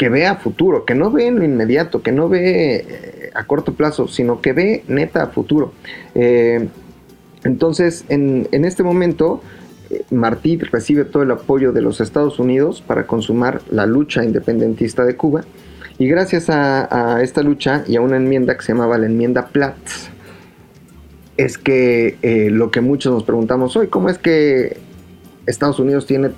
que 0.00 0.08
ve 0.08 0.26
a 0.26 0.36
futuro, 0.36 0.86
que 0.86 0.94
no 0.94 1.10
ve 1.10 1.26
en 1.26 1.38
lo 1.38 1.44
inmediato, 1.44 2.00
que 2.00 2.10
no 2.10 2.30
ve 2.30 2.76
eh, 2.76 3.30
a 3.34 3.44
corto 3.44 3.74
plazo, 3.74 4.08
sino 4.08 4.40
que 4.40 4.54
ve 4.54 4.82
neta 4.88 5.24
a 5.24 5.26
futuro. 5.26 5.74
Eh, 6.14 6.68
entonces, 7.44 8.06
en, 8.08 8.48
este 8.50 8.82
momento, 8.82 9.42
eh, 9.90 10.02
Martí 10.10 10.56
recibe 10.56 11.04
todo 11.04 11.22
el 11.22 11.30
apoyo 11.30 11.72
de 11.72 11.82
los 11.82 12.00
Estados 12.00 12.38
Unidos 12.38 12.80
para 12.80 13.06
consumar 13.06 13.60
la 13.70 13.84
lucha 13.84 14.24
independentista 14.24 15.04
de 15.04 15.16
Cuba. 15.16 15.42
Y 15.98 16.08
gracias 16.08 16.48
a, 16.48 17.20
esta 17.22 17.42
lucha 17.42 17.84
y 17.86 17.96
a 17.96 18.00
una 18.00 18.16
enmienda 18.16 18.56
que 18.56 18.62
se 18.62 18.72
llamaba 18.72 18.96
la 18.96 19.04
enmienda 19.04 19.48
Platt, 19.48 19.76
es 21.36 21.58
que 21.58 22.48
lo 22.50 22.70
que 22.70 22.80
muchos 22.80 23.12
nos 23.12 23.24
preguntamos 23.24 23.76
hoy, 23.76 23.88
¿cómo 23.88 24.08
es 24.08 24.16
que 24.16 24.78
Estados 25.44 25.78
Unidos 25.78 26.06
tiene 26.06 26.30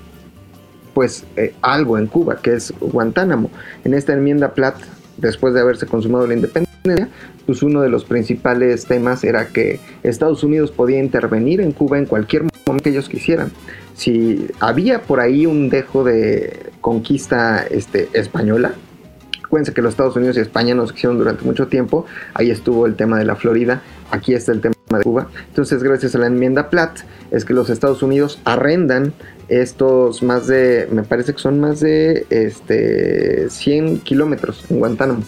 pues 0.94 1.24
eh, 1.36 1.54
algo 1.62 1.98
en 1.98 2.06
Cuba, 2.06 2.36
que 2.42 2.54
es 2.54 2.72
Guantánamo. 2.80 3.50
En 3.84 3.94
esta 3.94 4.12
enmienda 4.12 4.54
Platt, 4.54 4.76
después 5.16 5.54
de 5.54 5.60
haberse 5.60 5.86
consumado 5.86 6.26
la 6.26 6.34
independencia, 6.34 7.08
pues 7.46 7.62
uno 7.62 7.80
de 7.80 7.88
los 7.88 8.04
principales 8.04 8.86
temas 8.86 9.24
era 9.24 9.48
que 9.48 9.80
Estados 10.02 10.42
Unidos 10.44 10.70
podía 10.70 10.98
intervenir 10.98 11.60
en 11.60 11.72
Cuba 11.72 11.98
en 11.98 12.06
cualquier 12.06 12.42
momento 12.42 12.84
que 12.84 12.90
ellos 12.90 13.08
quisieran. 13.08 13.50
Si 13.94 14.48
había 14.60 15.02
por 15.02 15.20
ahí 15.20 15.46
un 15.46 15.68
dejo 15.68 16.04
de 16.04 16.70
conquista 16.80 17.64
este, 17.70 18.08
española, 18.12 18.74
acuérdense 19.52 19.74
que 19.74 19.82
los 19.82 19.90
Estados 19.90 20.16
Unidos 20.16 20.38
y 20.38 20.40
España 20.40 20.74
nos 20.74 20.94
quisieron 20.94 21.18
durante 21.18 21.44
mucho 21.44 21.68
tiempo, 21.68 22.06
ahí 22.32 22.50
estuvo 22.50 22.86
el 22.86 22.94
tema 22.94 23.18
de 23.18 23.26
la 23.26 23.36
Florida, 23.36 23.82
aquí 24.10 24.32
está 24.32 24.50
el 24.50 24.62
tema 24.62 24.74
de 24.88 25.02
Cuba. 25.02 25.28
Entonces, 25.48 25.82
gracias 25.82 26.14
a 26.14 26.18
la 26.18 26.28
enmienda 26.28 26.70
Platt, 26.70 27.00
es 27.30 27.44
que 27.44 27.52
los 27.52 27.68
Estados 27.68 28.02
Unidos 28.02 28.40
arrendan 28.46 29.12
estos 29.48 30.22
más 30.22 30.46
de, 30.46 30.88
me 30.90 31.02
parece 31.02 31.34
que 31.34 31.38
son 31.38 31.60
más 31.60 31.80
de 31.80 32.24
este, 32.30 33.50
100 33.50 33.98
kilómetros 33.98 34.64
en 34.70 34.78
Guantánamo, 34.78 35.22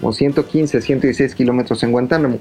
como 0.00 0.12
115, 0.12 0.80
116 0.80 1.34
kilómetros 1.34 1.82
en 1.82 1.90
Guantánamo, 1.90 2.38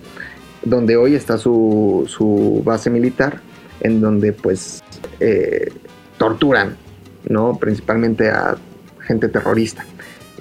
donde 0.62 0.98
hoy 0.98 1.16
está 1.16 1.40
su, 1.40 2.06
su 2.08 2.62
base 2.64 2.92
militar, 2.92 3.42
en 3.82 4.02
donde 4.02 4.34
pues 4.34 4.84
eh, 5.20 5.74
torturan, 6.20 6.78
¿no? 7.28 7.58
Principalmente 7.58 8.30
a 8.30 8.56
gente 9.08 9.30
terrorista 9.30 9.84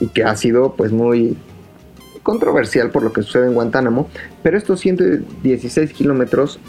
y 0.00 0.09
que 0.09 0.25
ha 0.25 0.37
sido 0.37 0.75
pues 0.75 0.93
muy 0.93 1.37
controversial 2.23 2.90
por 2.90 3.02
lo 3.02 3.12
que 3.12 3.23
sucede 3.23 3.47
en 3.47 3.55
Guantánamo, 3.55 4.09
pero 4.43 4.59
estos 4.59 4.81
116 4.81 5.93
kilómetros 5.93 6.61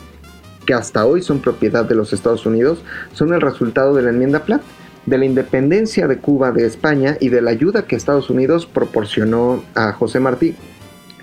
que 0.66 0.74
hasta 0.74 1.06
hoy 1.06 1.22
son 1.22 1.40
propiedad 1.40 1.86
de 1.86 1.96
los 1.96 2.14
Estados 2.14 2.46
Unidos 2.46 2.84
son 3.14 3.34
el 3.34 3.42
resultado 3.42 3.94
de 3.96 4.04
la 4.04 4.12
enmienda 4.12 4.44
Platt, 4.44 4.62
de 5.06 5.18
la 5.18 5.26
independencia 5.26 6.08
de 6.08 6.18
Cuba 6.18 6.52
de 6.52 6.66
España 6.66 7.18
y 7.20 7.30
de 7.30 7.42
la 7.42 7.52
ayuda 7.52 7.88
que 7.88 7.96
Estados 7.96 8.30
Unidos 8.30 8.68
proporcionó 8.68 9.64
a 9.76 9.92
José 9.94 10.20
Martí. 10.20 10.56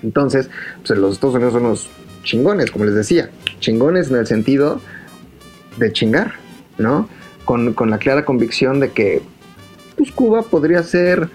Entonces, 0.03 0.49
pues 0.85 0.99
los 0.99 1.13
Estados 1.13 1.35
Unidos 1.35 1.53
son 1.53 1.65
unos 1.65 1.89
chingones, 2.23 2.71
como 2.71 2.85
les 2.85 2.93
decía, 2.93 3.29
chingones 3.59 4.09
en 4.09 4.17
el 4.17 4.27
sentido 4.27 4.81
de 5.77 5.93
chingar, 5.93 6.33
¿no? 6.77 7.07
Con, 7.45 7.73
con 7.73 7.89
la 7.89 7.97
clara 7.97 8.25
convicción 8.25 8.79
de 8.79 8.91
que 8.91 9.21
pues 9.95 10.11
Cuba 10.11 10.43
podría 10.43 10.83
ser 10.83 11.29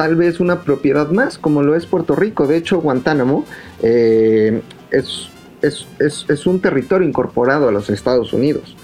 tal 0.00 0.16
vez 0.16 0.40
una 0.40 0.62
propiedad 0.62 1.10
más, 1.10 1.36
como 1.36 1.62
lo 1.62 1.74
es 1.74 1.84
Puerto 1.84 2.16
Rico. 2.16 2.46
De 2.46 2.56
hecho, 2.56 2.80
Guantánamo 2.80 3.44
eh, 3.82 4.62
es, 4.90 5.28
es, 5.60 6.46
un 6.46 6.60
territorio 6.60 7.06
incorporado 7.06 7.68
a 7.68 7.70
los 7.70 7.90
Estados 7.90 8.32
Unidos. 8.32 8.74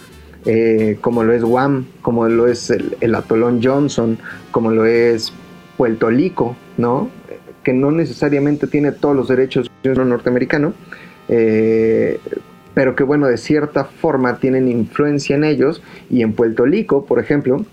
Eh, 0.44 0.98
como 1.00 1.24
lo 1.24 1.32
es 1.32 1.42
Guam, 1.42 1.86
como 2.02 2.28
lo 2.28 2.46
es 2.46 2.68
el, 2.68 3.14
atolón 3.14 3.62
Johnson, 3.62 4.18
como 4.50 4.70
lo 4.70 4.84
es 4.84 5.32
Puerto 5.78 6.10
Rico, 6.10 6.54
¿no? 6.76 7.08
que 7.64 7.72
no 7.72 7.90
necesariamente 7.92 8.66
tiene 8.66 8.92
todos 8.92 9.16
los 9.16 9.28
derechos 9.28 9.70
de 9.82 9.92
un 9.92 10.10
norteamericano, 10.10 10.74
eh, 11.30 12.20
pero 12.74 12.94
que 12.94 13.04
bueno, 13.04 13.26
de 13.26 13.38
cierta 13.38 13.84
forma 13.84 14.38
tienen 14.38 14.68
influencia 14.68 15.34
en 15.34 15.44
ellos, 15.44 15.80
y 16.10 16.20
en 16.20 16.34
Puerto 16.34 16.66
Rico, 16.66 17.06
por 17.06 17.20
ejemplo, 17.20 17.64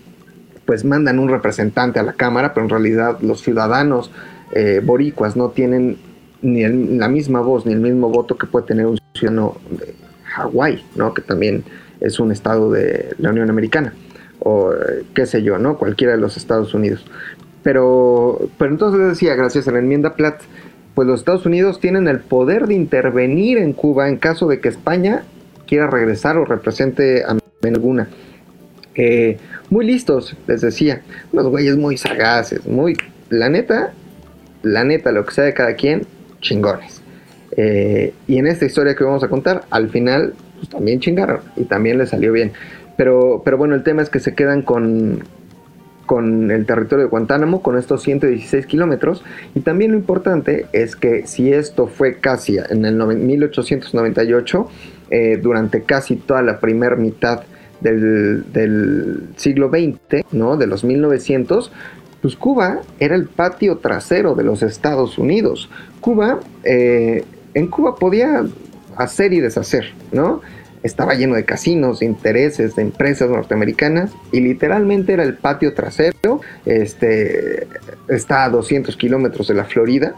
pues 0.66 0.84
mandan 0.84 1.18
un 1.18 1.28
representante 1.28 1.98
a 1.98 2.02
la 2.02 2.14
Cámara, 2.14 2.54
pero 2.54 2.64
en 2.64 2.70
realidad 2.70 3.18
los 3.20 3.42
ciudadanos 3.42 4.10
eh, 4.52 4.80
boricuas 4.84 5.36
no 5.36 5.50
tienen 5.50 5.98
ni 6.42 6.62
la 6.98 7.08
misma 7.08 7.40
voz 7.40 7.66
ni 7.66 7.72
el 7.72 7.80
mismo 7.80 8.10
voto 8.10 8.36
que 8.36 8.46
puede 8.46 8.66
tener 8.66 8.86
un 8.86 8.98
ciudadano 9.14 9.56
de 9.70 9.94
Hawái, 10.24 10.84
¿no? 10.96 11.14
que 11.14 11.22
también 11.22 11.64
es 12.00 12.20
un 12.20 12.32
estado 12.32 12.70
de 12.70 13.14
la 13.18 13.30
Unión 13.30 13.48
Americana, 13.50 13.94
o 14.40 14.72
eh, 14.72 15.04
qué 15.14 15.26
sé 15.26 15.42
yo, 15.42 15.58
¿no? 15.58 15.78
cualquiera 15.78 16.12
de 16.12 16.18
los 16.18 16.36
Estados 16.36 16.74
Unidos. 16.74 17.04
Pero, 17.62 18.48
pero 18.58 18.70
entonces 18.70 19.00
decía, 19.08 19.34
gracias 19.34 19.68
a 19.68 19.72
la 19.72 19.78
enmienda 19.78 20.16
Platt, 20.16 20.42
pues 20.94 21.08
los 21.08 21.20
Estados 21.20 21.46
Unidos 21.46 21.80
tienen 21.80 22.08
el 22.08 22.20
poder 22.20 22.66
de 22.66 22.74
intervenir 22.74 23.58
en 23.58 23.72
Cuba 23.72 24.08
en 24.08 24.18
caso 24.18 24.46
de 24.46 24.60
que 24.60 24.68
España 24.68 25.24
quiera 25.66 25.88
regresar 25.88 26.36
o 26.36 26.44
represente 26.44 27.24
a 27.24 27.36
alguna. 27.62 28.08
Eh, 28.94 29.38
muy 29.70 29.86
listos, 29.86 30.36
les 30.46 30.60
decía, 30.60 31.02
unos 31.32 31.48
güeyes 31.48 31.76
muy 31.76 31.96
sagaces, 31.96 32.66
muy, 32.66 32.96
la 33.30 33.48
neta, 33.48 33.92
la 34.62 34.84
neta, 34.84 35.12
lo 35.12 35.24
que 35.24 35.32
sea 35.32 35.44
de 35.44 35.54
cada 35.54 35.74
quien, 35.74 36.06
chingones. 36.40 37.02
Eh, 37.56 38.12
y 38.26 38.38
en 38.38 38.46
esta 38.46 38.64
historia 38.64 38.94
que 38.94 39.04
vamos 39.04 39.22
a 39.22 39.28
contar, 39.28 39.64
al 39.70 39.90
final, 39.90 40.34
pues 40.56 40.68
también 40.68 41.00
chingaron 41.00 41.40
y 41.56 41.64
también 41.64 41.98
les 41.98 42.10
salió 42.10 42.32
bien. 42.32 42.52
Pero, 42.96 43.42
pero 43.44 43.58
bueno, 43.58 43.74
el 43.74 43.82
tema 43.82 44.02
es 44.02 44.10
que 44.10 44.20
se 44.20 44.34
quedan 44.34 44.62
con, 44.62 45.24
con 46.06 46.50
el 46.50 46.66
territorio 46.66 47.04
de 47.04 47.10
Guantánamo, 47.10 47.62
con 47.62 47.78
estos 47.78 48.02
116 48.02 48.66
kilómetros. 48.66 49.24
Y 49.54 49.60
también 49.60 49.92
lo 49.92 49.96
importante 49.96 50.66
es 50.72 50.96
que 50.96 51.26
si 51.26 51.52
esto 51.52 51.86
fue 51.86 52.16
casi 52.18 52.58
en 52.58 52.84
el 52.84 52.96
1898, 52.96 54.68
eh, 55.10 55.38
durante 55.42 55.82
casi 55.82 56.16
toda 56.16 56.42
la 56.42 56.60
primera 56.60 56.96
mitad 56.96 57.42
del, 57.80 59.28
siglo 59.36 59.70
XX, 59.70 60.24
¿no? 60.32 60.56
de 60.56 60.66
los 60.66 60.84
1900, 60.84 61.70
pues 62.22 62.36
Cuba 62.36 62.80
era 63.00 63.14
el 63.14 63.26
patio 63.26 63.78
trasero 63.78 64.34
de 64.34 64.44
los 64.44 64.62
Estados 64.62 65.18
Unidos. 65.18 65.68
Cuba, 66.00 66.40
eh, 66.64 67.24
en 67.54 67.66
Cuba 67.68 67.96
podía 67.96 68.44
hacer 68.96 69.32
y 69.32 69.40
deshacer, 69.40 69.92
¿no? 70.12 70.40
Estaba 70.82 71.14
lleno 71.14 71.34
de 71.34 71.44
casinos, 71.44 72.00
de 72.00 72.06
intereses, 72.06 72.76
de 72.76 72.82
empresas 72.82 73.30
norteamericanas 73.30 74.10
y 74.32 74.40
literalmente 74.40 75.14
era 75.14 75.22
el 75.22 75.34
patio 75.34 75.72
trasero. 75.72 76.40
Este, 76.66 77.66
está 78.08 78.44
a 78.44 78.50
200 78.50 78.94
kilómetros 78.96 79.48
de 79.48 79.54
la 79.54 79.64
Florida, 79.64 80.14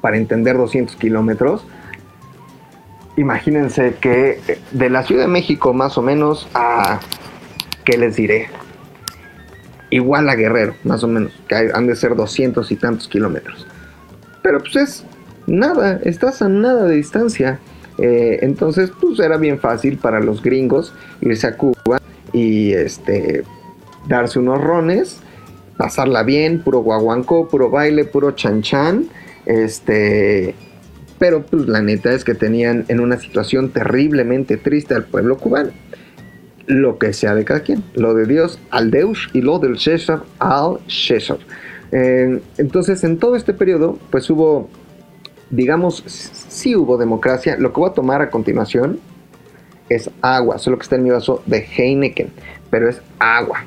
para 0.00 0.16
entender 0.16 0.56
200 0.56 0.96
kilómetros 0.96 1.64
imagínense 3.20 3.94
que 4.00 4.40
de 4.70 4.90
la 4.90 5.02
Ciudad 5.02 5.22
de 5.22 5.28
México 5.28 5.74
más 5.74 5.98
o 5.98 6.02
menos 6.02 6.48
a, 6.54 7.00
¿qué 7.84 7.98
les 7.98 8.16
diré? 8.16 8.48
Igual 9.90 10.28
a 10.28 10.34
Guerrero, 10.36 10.74
más 10.84 11.04
o 11.04 11.08
menos, 11.08 11.32
que 11.46 11.54
han 11.54 11.86
de 11.86 11.96
ser 11.96 12.16
200 12.16 12.70
y 12.72 12.76
tantos 12.76 13.08
kilómetros. 13.08 13.66
Pero 14.42 14.60
pues 14.60 14.76
es 14.76 15.04
nada, 15.46 16.00
estás 16.04 16.40
a 16.40 16.48
nada 16.48 16.84
de 16.84 16.96
distancia. 16.96 17.58
Eh, 17.98 18.38
entonces, 18.40 18.90
pues 18.98 19.18
era 19.18 19.36
bien 19.36 19.58
fácil 19.58 19.98
para 19.98 20.20
los 20.20 20.42
gringos 20.42 20.94
irse 21.20 21.46
a 21.46 21.56
Cuba 21.56 22.00
y 22.32 22.72
este 22.72 23.44
darse 24.08 24.38
unos 24.38 24.62
rones, 24.62 25.20
pasarla 25.76 26.22
bien, 26.22 26.62
puro 26.62 26.78
guaguancó, 26.78 27.48
puro 27.48 27.68
baile, 27.68 28.06
puro 28.06 28.30
chanchan, 28.30 29.08
este 29.44 30.54
pero 31.20 31.42
pues 31.42 31.68
la 31.68 31.82
neta 31.82 32.12
es 32.14 32.24
que 32.24 32.34
tenían 32.34 32.86
en 32.88 32.98
una 32.98 33.18
situación 33.18 33.68
terriblemente 33.68 34.56
triste 34.56 34.94
al 34.94 35.04
pueblo 35.04 35.36
cubano. 35.36 35.70
Lo 36.66 36.98
que 36.98 37.12
sea 37.12 37.34
de 37.34 37.44
cada 37.44 37.60
quien, 37.60 37.84
lo 37.94 38.14
de 38.14 38.24
Dios 38.24 38.58
al 38.70 38.90
Deus 38.90 39.28
y 39.34 39.42
lo 39.42 39.58
del 39.58 39.78
César 39.78 40.22
al 40.38 40.78
César. 40.88 41.38
entonces 41.92 43.04
en 43.04 43.18
todo 43.18 43.36
este 43.36 43.52
periodo 43.52 43.98
pues 44.10 44.30
hubo, 44.30 44.70
digamos, 45.50 46.02
sí 46.06 46.74
hubo 46.74 46.96
democracia. 46.96 47.56
Lo 47.58 47.74
que 47.74 47.80
voy 47.80 47.90
a 47.90 47.92
tomar 47.92 48.22
a 48.22 48.30
continuación 48.30 48.98
es 49.90 50.10
agua, 50.22 50.56
solo 50.56 50.78
que 50.78 50.84
está 50.84 50.96
en 50.96 51.02
mi 51.02 51.10
vaso 51.10 51.42
de 51.44 51.58
Heineken, 51.58 52.30
pero 52.70 52.88
es 52.88 53.02
agua. 53.18 53.64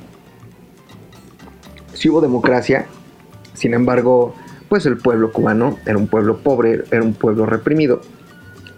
Sí 1.93 2.09
hubo 2.09 2.19
democracia, 2.19 2.87
sin 3.53 3.75
embargo, 3.75 4.33
pues 4.73 4.87
el 4.87 4.97
pueblo 4.97 5.31
cubano 5.31 5.77
era 5.85 5.99
un 5.99 6.07
pueblo 6.07 6.37
pobre, 6.39 6.81
era 6.89 7.03
un 7.03 7.13
pueblo 7.13 7.45
reprimido, 7.45 8.01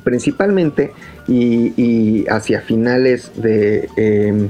principalmente 0.03 0.91
y, 1.25 2.25
hacia 2.27 2.59
finales 2.59 3.31
de, 3.37 3.87
em, 3.95 4.49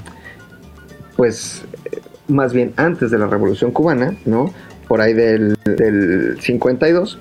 pues 1.15 1.63
más 2.27 2.51
bien 2.51 2.73
antes 2.77 3.11
de 3.11 3.19
la 3.19 3.27
Revolución 3.27 3.69
Cubana, 3.69 4.17
¿no? 4.25 4.51
Por 4.87 5.01
ahí 5.01 5.13
del, 5.13 5.55
52, 6.41 7.19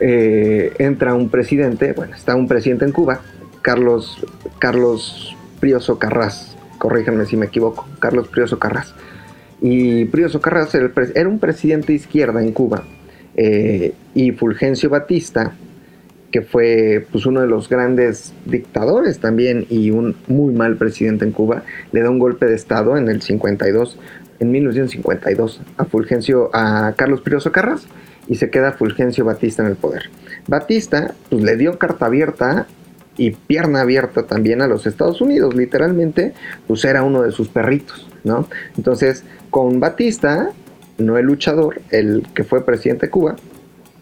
eh, 0.00 0.72
entra 0.80 1.14
un 1.14 1.28
presidente, 1.28 1.92
bueno, 1.92 2.16
está 2.16 2.34
un 2.34 2.48
presidente 2.48 2.84
en 2.84 2.90
Cuba, 2.90 3.20
Carlos, 3.62 4.26
Carlos 4.58 5.36
Prioso 5.60 6.00
Carras, 6.00 6.56
corríjanme 6.78 7.26
si 7.26 7.36
me 7.36 7.46
equivoco, 7.46 7.86
Carlos 8.00 8.26
Prioso 8.26 8.58
Carras 8.58 8.92
y 9.60 10.04
Prioso 10.06 10.40
Carras 10.40 10.74
era 10.74 11.28
un 11.28 11.38
presidente 11.38 11.88
de 11.88 11.94
izquierda 11.94 12.42
en 12.42 12.52
Cuba. 12.52 12.84
Eh, 13.40 13.94
y 14.14 14.32
Fulgencio 14.32 14.90
Batista, 14.90 15.52
que 16.32 16.42
fue 16.42 17.06
pues, 17.12 17.24
uno 17.24 17.40
de 17.40 17.46
los 17.46 17.68
grandes 17.68 18.34
dictadores 18.46 19.20
también 19.20 19.64
y 19.70 19.92
un 19.92 20.16
muy 20.26 20.52
mal 20.52 20.76
presidente 20.76 21.24
en 21.24 21.30
Cuba, 21.30 21.62
le 21.92 22.02
da 22.02 22.10
un 22.10 22.18
golpe 22.18 22.46
de 22.46 22.56
Estado 22.56 22.96
en 22.96 23.08
el 23.08 23.22
52, 23.22 23.96
en 24.40 24.50
1952, 24.50 25.60
a 25.76 25.84
Fulgencio, 25.84 26.50
a 26.52 26.94
Carlos 26.96 27.20
Prioso 27.20 27.52
Carras, 27.52 27.86
y 28.26 28.34
se 28.34 28.50
queda 28.50 28.72
Fulgencio 28.72 29.24
Batista 29.24 29.62
en 29.62 29.68
el 29.68 29.76
poder. 29.76 30.10
Batista 30.48 31.14
pues, 31.30 31.42
le 31.42 31.56
dio 31.56 31.78
carta 31.78 32.06
abierta 32.06 32.66
y 33.16 33.30
pierna 33.30 33.82
abierta 33.82 34.24
también 34.24 34.62
a 34.62 34.66
los 34.66 34.86
Estados 34.86 35.20
Unidos, 35.20 35.54
literalmente, 35.54 36.34
pues 36.66 36.84
era 36.84 37.04
uno 37.04 37.22
de 37.22 37.30
sus 37.30 37.48
perritos, 37.48 38.07
¿no? 38.24 38.48
Entonces, 38.76 39.24
con 39.50 39.80
Batista, 39.80 40.50
no 40.98 41.18
el 41.18 41.26
luchador, 41.26 41.80
el 41.90 42.26
que 42.34 42.44
fue 42.44 42.64
presidente 42.64 43.06
de 43.06 43.10
Cuba, 43.10 43.36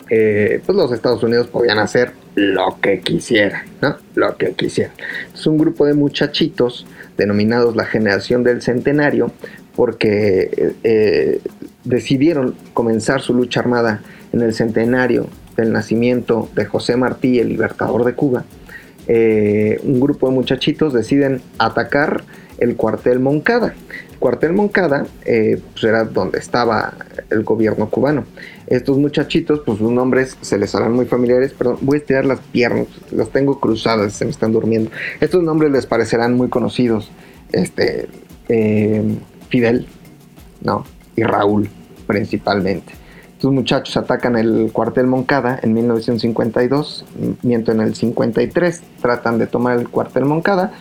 eh, 0.08 0.61
pues 0.64 0.76
los 0.76 0.92
Estados 0.92 1.23
Unidos 1.23 1.49
podían 1.49 1.78
hacer 1.78 2.12
lo 2.37 2.78
que 2.80 3.00
quisieran, 3.00 3.62
¿no? 3.82 3.96
Lo 4.14 4.37
que 4.37 4.52
quisieran. 4.52 4.92
Es 5.35 5.46
un 5.46 5.58
grupo 5.58 5.85
de 5.87 5.94
muchachitos 5.94 6.87
denominados 7.16 7.75
la 7.75 7.85
generación 7.85 8.44
del 8.44 8.62
centenario 8.62 9.32
porque 9.75 10.75
eh, 10.85 11.40
decidieron 11.85 12.54
comenzar 12.73 13.20
su 13.20 13.35
lucha 13.35 13.61
armada 13.61 14.02
en 14.32 14.42
el 14.42 14.54
centenario 14.54 15.26
del 15.56 15.73
nacimiento 15.73 16.49
de 16.54 16.66
José 16.66 16.96
Martí, 16.96 17.38
el 17.38 17.49
libertador 17.49 18.04
de 18.04 18.14
Cuba, 18.14 18.44
eh, 19.08 19.78
un 19.85 20.00
grupo 20.00 20.28
de 20.28 20.35
muchachitos 20.35 20.92
deciden 20.92 21.40
atacar 21.58 22.25
el 22.58 22.76
cuartel 22.76 23.20
Moncada. 23.20 23.75
El 24.16 24.20
cuartel 24.20 24.54
Moncada 24.54 25.06
eh, 25.26 25.61
pues 25.73 25.85
era 25.85 26.04
donde 26.04 26.38
estaba 26.38 26.94
el 27.28 27.44
gobierno 27.44 27.90
cubano. 27.90 28.25
Estos 28.66 28.96
muchachitos, 28.96 29.61
pues 29.61 29.76
sus 29.76 29.92
nombres 29.92 30.38
se 30.40 30.56
les 30.56 30.75
harán 30.75 30.94
muy 30.94 31.04
familiares, 31.04 31.54
pero 31.56 31.76
voy 31.82 31.96
a 31.96 32.00
estirar 32.00 32.25
las 32.25 32.40
piernas, 32.40 32.87
las 33.11 33.28
tengo 33.28 33.61
cruzadas, 33.61 34.14
se 34.14 34.25
me 34.25 34.30
están 34.30 34.52
durmiendo. 34.52 34.90
Estos 35.20 35.42
nombres 35.42 35.70
les 35.70 35.85
parecerán 35.85 36.35
muy 36.35 36.49
conocidos. 36.49 37.11
Este, 37.52 38.08
eh, 38.49 39.18
Fidel, 39.50 39.87
¿no? 40.62 40.87
Y 41.14 41.23
Raúl, 41.23 41.68
principalmente. 42.06 42.94
Estos 43.35 43.52
muchachos 43.52 43.99
atacan 43.99 44.38
el 44.38 44.70
cuartel 44.73 45.06
Moncada 45.08 45.61
en 45.62 45.75
1952, 45.75 47.04
miento 47.42 47.70
en 47.70 47.82
el 47.82 47.94
53, 47.94 48.82
tratan 49.02 49.38
de 49.38 49.46
tomar 49.46 49.78
el 49.78 49.90
cuartel 49.90 50.25
Moncada, 50.25 50.73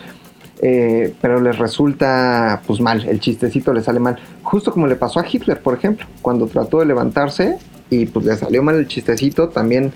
eh, 0.62 1.14
pero 1.22 1.42
les 1.42 1.58
resulta 1.58 2.62
pues 2.66 2.80
mal, 2.80 3.06
el 3.08 3.20
chistecito 3.20 3.74
le 3.74 3.82
sale 3.82 4.00
mal, 4.00 4.18
justo 4.44 4.72
como 4.72 4.88
le 4.88 4.96
pasó 4.96 5.20
a 5.20 5.26
Hitler, 5.30 5.62
por 5.62 5.74
ejemplo, 5.74 6.06
cuando 6.22 6.48
trató 6.48 6.80
de 6.80 6.86
levantarse 6.86 7.58
y 7.90 8.06
pues 8.06 8.26
le 8.26 8.36
salió 8.36 8.64
mal 8.64 8.76
el 8.76 8.88
chistecito, 8.88 9.50
también 9.50 9.92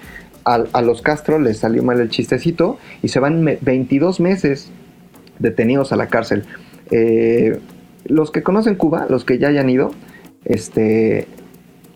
a, 0.46 0.82
los 0.82 1.02
Castro 1.02 1.40
les 1.40 1.60
salió 1.60 1.84
mal 1.84 2.00
el 2.00 2.10
chistecito 2.10 2.78
y 3.04 3.10
se 3.10 3.20
van 3.20 3.46
22 3.62 4.20
meses 4.20 4.72
detenidos 5.38 5.92
a 5.92 5.96
la 5.96 6.08
cárcel. 6.08 6.46
Eh, 6.92 7.60
los 8.06 8.32
que 8.32 8.42
conocen 8.42 8.76
Cuba, 8.76 9.06
los 9.10 9.26
que 9.26 9.38
ya 9.38 9.50
hayan 9.50 9.70
ido, 9.70 9.92
este, 10.46 11.28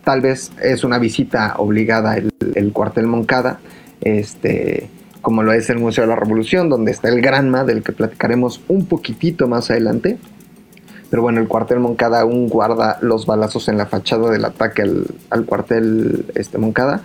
tal 0.03 0.21
vez 0.21 0.51
es 0.61 0.83
una 0.83 0.99
visita 0.99 1.55
obligada 1.57 2.17
el, 2.17 2.73
cuartel 2.73 3.07
Moncada, 3.07 3.59
este, 4.01 4.89
como 5.23 5.41
lo 5.41 5.53
es 5.53 5.69
el 5.69 5.79
Museo 5.79 6.03
de 6.03 6.09
la 6.09 6.17
Revolución, 6.17 6.69
donde 6.69 6.91
está 6.91 7.07
el 7.07 7.21
Granma, 7.21 7.63
del 7.63 7.81
que 7.81 7.93
platicaremos 7.93 8.61
un 8.67 8.85
poquitito 8.85 9.47
más 9.47 9.71
adelante. 9.71 10.17
Pero 11.09 11.21
bueno, 11.21 11.39
el 11.39 11.47
cuartel 11.47 11.79
Moncada 11.79 12.19
aún 12.19 12.49
guarda 12.49 12.99
los 13.01 13.25
balazos 13.25 13.69
en 13.69 13.77
la 13.77 13.85
fachada 13.85 14.29
del 14.29 14.43
ataque 14.43 14.81
al, 14.81 15.45
cuartel 15.45 16.25
este, 16.35 16.57
Moncada. 16.57 17.03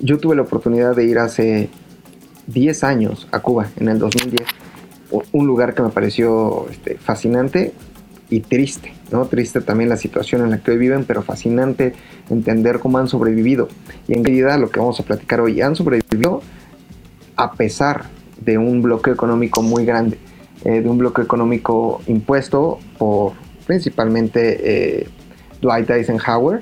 Yo 0.00 0.18
tuve 0.18 0.34
la 0.34 0.42
oportunidad 0.42 0.96
de 0.96 1.04
ir 1.04 1.20
hace 1.20 1.70
10 2.48 2.82
años 2.82 3.28
a 3.30 3.38
Cuba, 3.38 3.68
en 3.78 3.88
el 3.88 4.00
2010. 4.00 4.42
Un 5.30 5.46
lugar 5.46 5.74
que 5.74 5.82
me 5.82 5.90
pareció 5.90 6.66
este, 6.68 6.96
fascinante 6.98 7.72
y 8.28 8.40
triste, 8.40 8.92
¿no? 9.12 9.26
Triste 9.26 9.60
también 9.60 9.88
la 9.88 9.96
situación 9.96 10.42
en 10.42 10.50
la 10.50 10.58
que 10.58 10.72
hoy 10.72 10.78
viven, 10.78 11.04
pero 11.04 11.22
fascinante 11.22 11.94
entender 12.28 12.80
cómo 12.80 12.98
han 12.98 13.06
sobrevivido. 13.06 13.68
Y 14.08 14.14
en 14.14 14.24
realidad 14.24 14.58
lo 14.58 14.68
que 14.70 14.80
vamos 14.80 14.98
a 14.98 15.04
platicar 15.04 15.40
hoy, 15.40 15.60
han 15.60 15.76
sobrevivido 15.76 16.42
a 17.42 17.52
pesar 17.52 18.04
de 18.40 18.56
un 18.56 18.82
bloqueo 18.82 19.12
económico 19.12 19.62
muy 19.62 19.84
grande, 19.84 20.18
eh, 20.64 20.80
de 20.80 20.88
un 20.88 20.98
bloqueo 20.98 21.24
económico 21.24 22.00
impuesto 22.06 22.78
por 22.98 23.32
principalmente 23.66 25.00
eh, 25.00 25.08
Dwight 25.60 25.90
Eisenhower, 25.90 26.60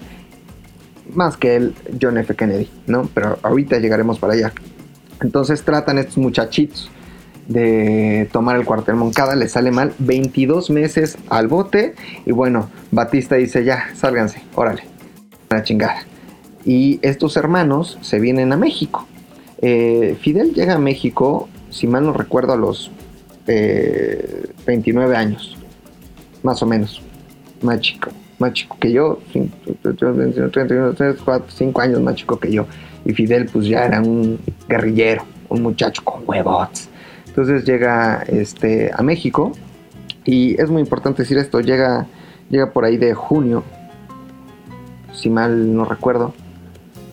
más 1.13 1.37
que 1.37 1.57
el 1.57 1.75
John 2.01 2.17
F. 2.19 2.35
Kennedy, 2.35 2.71
¿no? 2.87 3.09
Pero 3.13 3.39
ahorita 3.43 3.79
llegaremos 3.79 4.19
para 4.19 4.35
allá. 4.35 4.53
Entonces 5.21 5.63
tratan 5.65 5.99
estos 5.99 6.19
muchachitos 6.19 6.91
de 7.47 8.29
tomar 8.33 8.57
el 8.57 8.65
cuartel 8.65 8.95
Moncada, 8.95 9.35
le 9.35 9.49
sale 9.49 9.71
mal, 9.71 9.93
22 9.99 10.71
meses 10.71 11.19
al 11.29 11.49
bote 11.49 11.95
y 12.25 12.33
bueno, 12.33 12.71
Batista 12.91 13.35
dice 13.35 13.65
ya, 13.65 13.91
sálganse, 13.95 14.43
órale, 14.55 14.85
una 15.51 15.63
chingada. 15.63 16.05
Y 16.65 17.01
estos 17.03 17.37
hermanos 17.37 17.99
se 18.03 18.21
vienen 18.21 18.53
a 18.53 18.57
México. 18.57 19.07
Eh, 19.63 20.17
Fidel 20.21 20.55
llega 20.55 20.75
a 20.75 20.79
México, 20.79 21.49
si 21.71 21.87
mal 21.87 22.05
no 22.05 22.13
recuerdo, 22.13 22.53
a 22.53 22.57
los 22.57 22.91
29 23.47 25.13
eh, 25.13 25.17
años, 25.17 25.57
más 26.43 26.63
o 26.63 26.67
menos, 26.67 27.03
más 27.63 27.81
chico, 27.81 28.11
más 28.39 28.53
chico 28.53 28.77
que 28.79 28.93
yo, 28.93 29.19
5 29.33 31.81
años 31.81 32.01
más 32.01 32.15
chico 32.15 32.39
que 32.39 32.53
yo. 32.53 32.67
Y 33.05 33.13
Fidel 33.13 33.47
pues 33.47 33.67
ya 33.67 33.87
era 33.87 34.01
un 34.01 34.39
guerrillero, 34.69 35.25
un 35.49 35.63
muchacho 35.63 36.03
con 36.05 36.23
huevots 36.27 36.91
entonces 37.31 37.65
llega 37.65 38.25
este, 38.27 38.91
a 38.93 39.03
México 39.03 39.53
y 40.25 40.61
es 40.61 40.69
muy 40.69 40.83
importante 40.83 41.23
decir 41.23 41.39
esto, 41.39 41.61
llega, 41.61 42.07
llega 42.51 42.73
por 42.73 42.85
ahí 42.85 42.97
de 42.97 43.15
junio, 43.15 43.63
si 45.15 45.31
mal 45.31 45.75
no 45.75 45.85
recuerdo, 45.85 46.35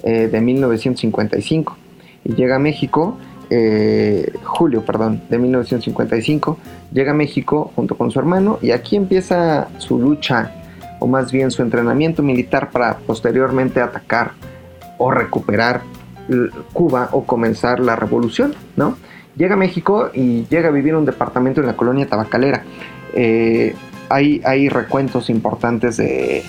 eh, 0.03 0.27
de 0.27 0.41
1955 0.41 1.77
y 1.77 1.86
llega 2.35 2.57
a 2.57 2.59
México, 2.59 3.17
eh, 3.49 4.31
julio, 4.43 4.83
perdón, 4.83 5.21
de 5.29 5.37
1955, 5.37 6.57
llega 6.91 7.11
a 7.11 7.15
México 7.15 7.71
junto 7.75 7.97
con 7.97 8.11
su 8.11 8.19
hermano 8.19 8.59
y 8.61 8.71
aquí 8.71 8.95
empieza 8.95 9.67
su 9.77 9.99
lucha 9.99 10.51
o 10.99 11.07
más 11.07 11.31
bien 11.31 11.51
su 11.51 11.61
entrenamiento 11.61 12.23
militar 12.23 12.71
para 12.71 12.97
posteriormente 12.97 13.81
atacar 13.81 14.31
o 14.97 15.11
recuperar 15.11 15.81
Cuba 16.73 17.09
o 17.13 17.23
comenzar 17.23 17.79
la 17.79 17.95
revolución, 17.95 18.53
¿no? 18.75 18.97
Llega 19.37 19.53
a 19.53 19.57
México 19.57 20.09
y 20.13 20.45
llega 20.49 20.67
a 20.67 20.71
vivir 20.71 20.89
en 20.89 20.97
un 20.97 21.05
departamento 21.05 21.61
en 21.61 21.67
la 21.67 21.77
colonia 21.77 22.07
tabacalera. 22.07 22.63
Eh, 23.13 23.73
hay, 24.09 24.41
hay, 24.43 24.67
recuentos 24.67 25.29
importantes 25.29 25.97
de, 25.97 26.43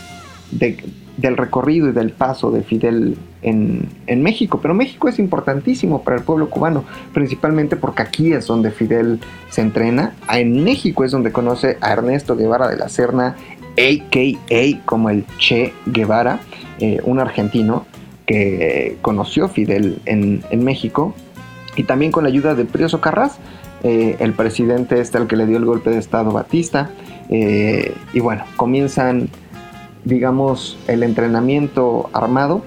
del 1.18 1.36
recorrido 1.36 1.88
y 1.88 1.92
del 1.92 2.10
paso 2.10 2.50
de 2.50 2.62
Fidel 2.62 3.18
en, 3.42 3.88
en, 4.06 4.22
México, 4.22 4.60
pero 4.62 4.72
México 4.72 5.08
es 5.08 5.18
importantísimo 5.18 6.02
para 6.02 6.16
el 6.16 6.22
pueblo 6.22 6.48
cubano, 6.48 6.84
principalmente 7.12 7.76
porque 7.76 8.02
aquí 8.02 8.32
es 8.32 8.46
donde 8.46 8.70
Fidel 8.70 9.20
se 9.50 9.60
entrena, 9.60 10.14
en 10.30 10.64
México 10.64 11.04
es 11.04 11.12
donde 11.12 11.30
conoce 11.30 11.76
a 11.80 11.92
Ernesto 11.92 12.36
Guevara 12.36 12.68
de 12.68 12.76
la 12.76 12.88
Serna, 12.88 13.36
a.k.a. 13.76 14.84
como 14.86 15.10
el 15.10 15.24
Che 15.38 15.72
Guevara, 15.86 16.40
eh, 16.80 17.00
un 17.04 17.20
argentino 17.20 17.84
que 18.26 18.96
conoció 19.02 19.48
Fidel 19.48 20.00
en, 20.06 20.42
en 20.50 20.64
México 20.64 21.14
y 21.76 21.84
también 21.84 22.10
con 22.10 22.24
la 22.24 22.28
ayuda 22.28 22.54
de 22.54 22.64
Prioso 22.64 23.00
Carras, 23.00 23.38
eh, 23.84 24.16
el 24.18 24.32
presidente 24.32 25.00
este 25.00 25.16
al 25.18 25.28
que 25.28 25.36
le 25.36 25.46
dio 25.46 25.56
el 25.56 25.64
golpe 25.64 25.90
de 25.90 25.98
Estado 25.98 26.32
Batista. 26.32 26.90
Eh, 27.30 27.94
y 28.12 28.20
bueno, 28.20 28.44
comienzan, 28.56 29.28
digamos, 30.04 30.78
el 30.86 31.02
entrenamiento 31.02 32.10
armado, 32.12 32.62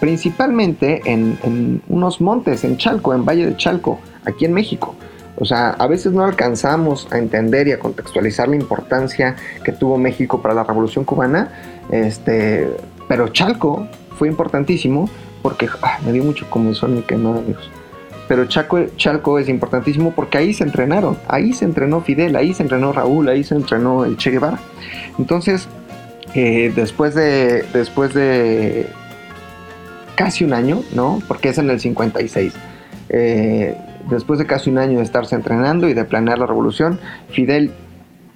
principalmente 0.00 1.02
en, 1.04 1.80
unos 1.88 2.20
montes, 2.20 2.64
en 2.64 2.76
Chalco, 2.76 3.14
en 3.14 3.24
Valle 3.24 3.46
de 3.46 3.56
Chalco, 3.56 3.98
aquí 4.24 4.44
en 4.44 4.52
México. 4.52 4.94
O 5.36 5.44
sea, 5.44 5.70
a 5.70 5.86
veces 5.86 6.12
no 6.12 6.24
alcanzamos 6.24 7.08
a 7.10 7.18
entender 7.18 7.66
y 7.66 7.72
a 7.72 7.78
contextualizar 7.78 8.48
la 8.48 8.56
importancia 8.56 9.34
que 9.64 9.72
tuvo 9.72 9.98
México 9.98 10.40
para 10.40 10.54
la 10.54 10.62
Revolución 10.62 11.04
Cubana, 11.04 11.50
este, 11.90 12.70
pero 13.08 13.28
Chalco 13.28 13.88
fue 14.16 14.28
importantísimo 14.28 15.08
porque 15.42 15.68
ah, 15.82 15.98
me 16.06 16.12
dio 16.12 16.22
mucho 16.22 16.48
comezón 16.48 16.98
y 16.98 17.02
quemado, 17.02 17.38
amigos 17.38 17.70
pero 18.28 18.46
Chaco, 18.46 18.78
Chalco 18.96 19.38
es 19.38 19.48
importantísimo 19.48 20.12
porque 20.12 20.38
ahí 20.38 20.54
se 20.54 20.64
entrenaron, 20.64 21.18
ahí 21.28 21.52
se 21.52 21.64
entrenó 21.64 22.00
Fidel, 22.00 22.36
ahí 22.36 22.54
se 22.54 22.62
entrenó 22.62 22.92
Raúl, 22.92 23.28
ahí 23.28 23.44
se 23.44 23.54
entrenó 23.54 24.04
el 24.04 24.16
Che 24.16 24.30
Guevara. 24.30 24.58
Entonces, 25.18 25.68
eh, 26.34 26.72
después, 26.74 27.14
de, 27.14 27.64
después 27.72 28.14
de 28.14 28.86
casi 30.14 30.44
un 30.44 30.52
año, 30.52 30.82
¿no? 30.94 31.20
Porque 31.26 31.50
es 31.50 31.58
en 31.58 31.70
el 31.70 31.80
56. 31.80 32.52
Eh, 33.10 33.76
después 34.10 34.38
de 34.38 34.46
casi 34.46 34.70
un 34.70 34.78
año 34.78 34.98
de 34.98 35.04
estarse 35.04 35.34
entrenando 35.34 35.88
y 35.88 35.94
de 35.94 36.04
planear 36.04 36.38
la 36.38 36.46
revolución, 36.46 36.98
Fidel 37.30 37.72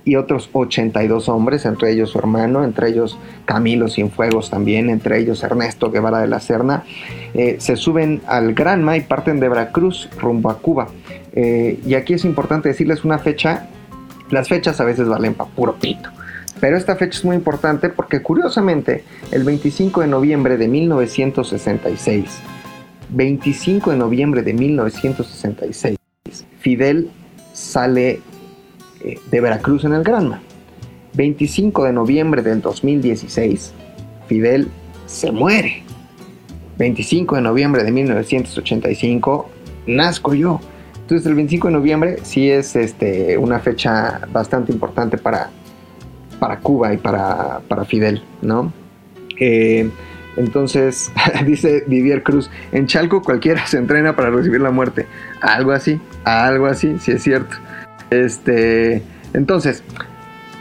y 0.04 0.16
otros 0.16 0.48
82 0.52 1.28
hombres, 1.28 1.66
entre 1.66 1.92
ellos 1.92 2.10
su 2.10 2.18
hermano, 2.18 2.64
entre 2.64 2.88
ellos 2.88 3.18
Camilo 3.44 3.88
Cienfuegos 3.88 4.48
también, 4.48 4.88
entre 4.88 5.18
ellos 5.18 5.42
Ernesto 5.42 5.90
Guevara 5.90 6.20
de 6.20 6.28
la 6.28 6.40
Serna, 6.40 6.84
eh, 7.34 7.56
se 7.58 7.76
suben 7.76 8.22
al 8.26 8.54
Granma 8.54 8.96
y 8.96 9.02
parten 9.02 9.38
de 9.38 9.48
Veracruz 9.48 10.08
rumbo 10.18 10.50
a 10.50 10.58
Cuba. 10.58 10.88
Eh, 11.34 11.78
y 11.86 11.94
aquí 11.94 12.14
es 12.14 12.24
importante 12.24 12.70
decirles 12.70 13.04
una 13.04 13.18
fecha, 13.18 13.66
las 14.30 14.48
fechas 14.48 14.80
a 14.80 14.84
veces 14.84 15.08
valen 15.08 15.34
para 15.34 15.50
puro 15.50 15.74
pito. 15.74 16.08
Pero 16.60 16.76
esta 16.76 16.96
fecha 16.96 17.18
es 17.18 17.24
muy 17.24 17.36
importante 17.36 17.88
porque 17.88 18.20
curiosamente 18.22 19.04
el 19.30 19.44
25 19.44 20.00
de 20.00 20.06
noviembre 20.08 20.56
de 20.56 20.68
1966, 20.68 22.24
25 23.10 23.90
de 23.90 23.96
noviembre 23.96 24.42
de 24.42 24.52
1966, 24.54 25.96
Fidel 26.58 27.10
sale 27.52 28.20
eh, 29.00 29.18
de 29.30 29.40
Veracruz 29.40 29.84
en 29.84 29.94
el 29.94 30.02
Granma. 30.02 30.40
25 31.14 31.84
de 31.84 31.92
noviembre 31.92 32.42
del 32.42 32.60
2016, 32.60 33.72
Fidel 34.26 34.68
se 35.06 35.32
muere. 35.32 35.82
25 36.78 37.36
de 37.36 37.42
noviembre 37.42 37.82
de 37.82 37.90
1985, 37.90 39.48
nazco 39.86 40.34
yo. 40.34 40.60
Entonces 40.94 41.26
el 41.26 41.34
25 41.34 41.68
de 41.68 41.72
noviembre 41.72 42.16
sí 42.22 42.50
es 42.50 42.76
este, 42.76 43.36
una 43.38 43.58
fecha 43.58 44.20
bastante 44.30 44.72
importante 44.72 45.16
para, 45.18 45.50
para 46.38 46.58
Cuba 46.58 46.92
y 46.92 46.96
para, 46.96 47.60
para 47.68 47.84
Fidel, 47.84 48.22
¿no? 48.42 48.72
Eh, 49.38 49.90
Entonces, 50.36 51.10
dice 51.46 51.84
Vivier 51.86 52.22
Cruz, 52.22 52.50
en 52.72 52.86
Chalco 52.86 53.22
cualquiera 53.22 53.66
se 53.66 53.78
entrena 53.78 54.14
para 54.14 54.30
recibir 54.30 54.60
la 54.60 54.70
muerte. 54.70 55.06
Algo 55.40 55.72
así, 55.72 56.00
algo 56.24 56.66
así, 56.66 56.96
sí 57.00 57.12
es 57.12 57.22
cierto. 57.22 57.56
Este, 58.10 59.02
entonces, 59.34 59.82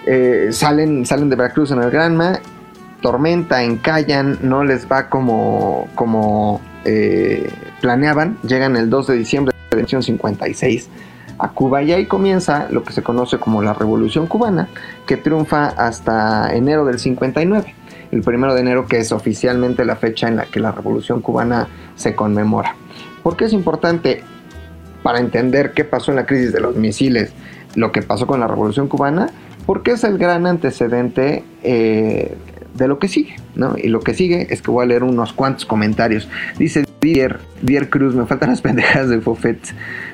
eh, 0.07 0.49
salen, 0.51 1.05
salen 1.05 1.29
de 1.29 1.35
Veracruz 1.35 1.71
en 1.71 1.81
el 1.81 1.91
Granma, 1.91 2.39
tormenta, 3.01 3.63
encallan, 3.63 4.39
no 4.41 4.63
les 4.63 4.87
va 4.91 5.09
como, 5.09 5.87
como 5.95 6.59
eh, 6.85 7.49
planeaban, 7.81 8.37
llegan 8.43 8.75
el 8.75 8.89
2 8.89 9.07
de 9.07 9.15
diciembre 9.15 9.55
de 9.69 9.77
1956 9.77 10.89
a 11.39 11.49
Cuba 11.49 11.83
y 11.83 11.91
ahí 11.91 12.05
comienza 12.05 12.67
lo 12.71 12.83
que 12.83 12.93
se 12.93 13.03
conoce 13.03 13.37
como 13.37 13.61
la 13.61 13.73
Revolución 13.73 14.27
Cubana, 14.27 14.67
que 15.05 15.17
triunfa 15.17 15.67
hasta 15.67 16.53
enero 16.55 16.85
del 16.85 16.99
59, 16.99 17.73
el 18.11 18.21
primero 18.21 18.53
de 18.53 18.61
enero 18.61 18.87
que 18.87 18.97
es 18.97 19.11
oficialmente 19.11 19.85
la 19.85 19.95
fecha 19.95 20.27
en 20.27 20.37
la 20.37 20.45
que 20.45 20.59
la 20.59 20.71
Revolución 20.71 21.21
Cubana 21.21 21.67
se 21.95 22.15
conmemora. 22.15 22.75
¿Por 23.23 23.35
qué 23.35 23.45
es 23.45 23.53
importante 23.53 24.23
para 25.03 25.19
entender 25.19 25.73
qué 25.73 25.83
pasó 25.83 26.11
en 26.11 26.17
la 26.17 26.25
crisis 26.25 26.53
de 26.53 26.59
los 26.59 26.75
misiles, 26.75 27.31
lo 27.75 27.91
que 27.91 28.01
pasó 28.01 28.25
con 28.25 28.39
la 28.39 28.47
Revolución 28.47 28.87
Cubana? 28.87 29.29
Porque 29.65 29.91
es 29.91 30.03
el 30.03 30.17
gran 30.17 30.47
antecedente 30.47 31.43
eh, 31.61 32.37
de 32.73 32.87
lo 32.87 32.99
que 32.99 33.07
sigue, 33.07 33.35
¿no? 33.55 33.75
Y 33.77 33.89
lo 33.89 33.99
que 33.99 34.13
sigue 34.13 34.47
es 34.49 34.61
que 34.61 34.71
voy 34.71 34.85
a 34.85 34.87
leer 34.87 35.03
unos 35.03 35.33
cuantos 35.33 35.65
comentarios. 35.65 36.29
Dice 36.57 36.86
Dier, 37.01 37.39
Dier 37.61 37.89
Cruz, 37.89 38.15
me 38.15 38.25
faltan 38.25 38.49
las 38.49 38.61
pendejadas 38.63 39.09
del 39.09 39.21
Fofet. 39.21 39.59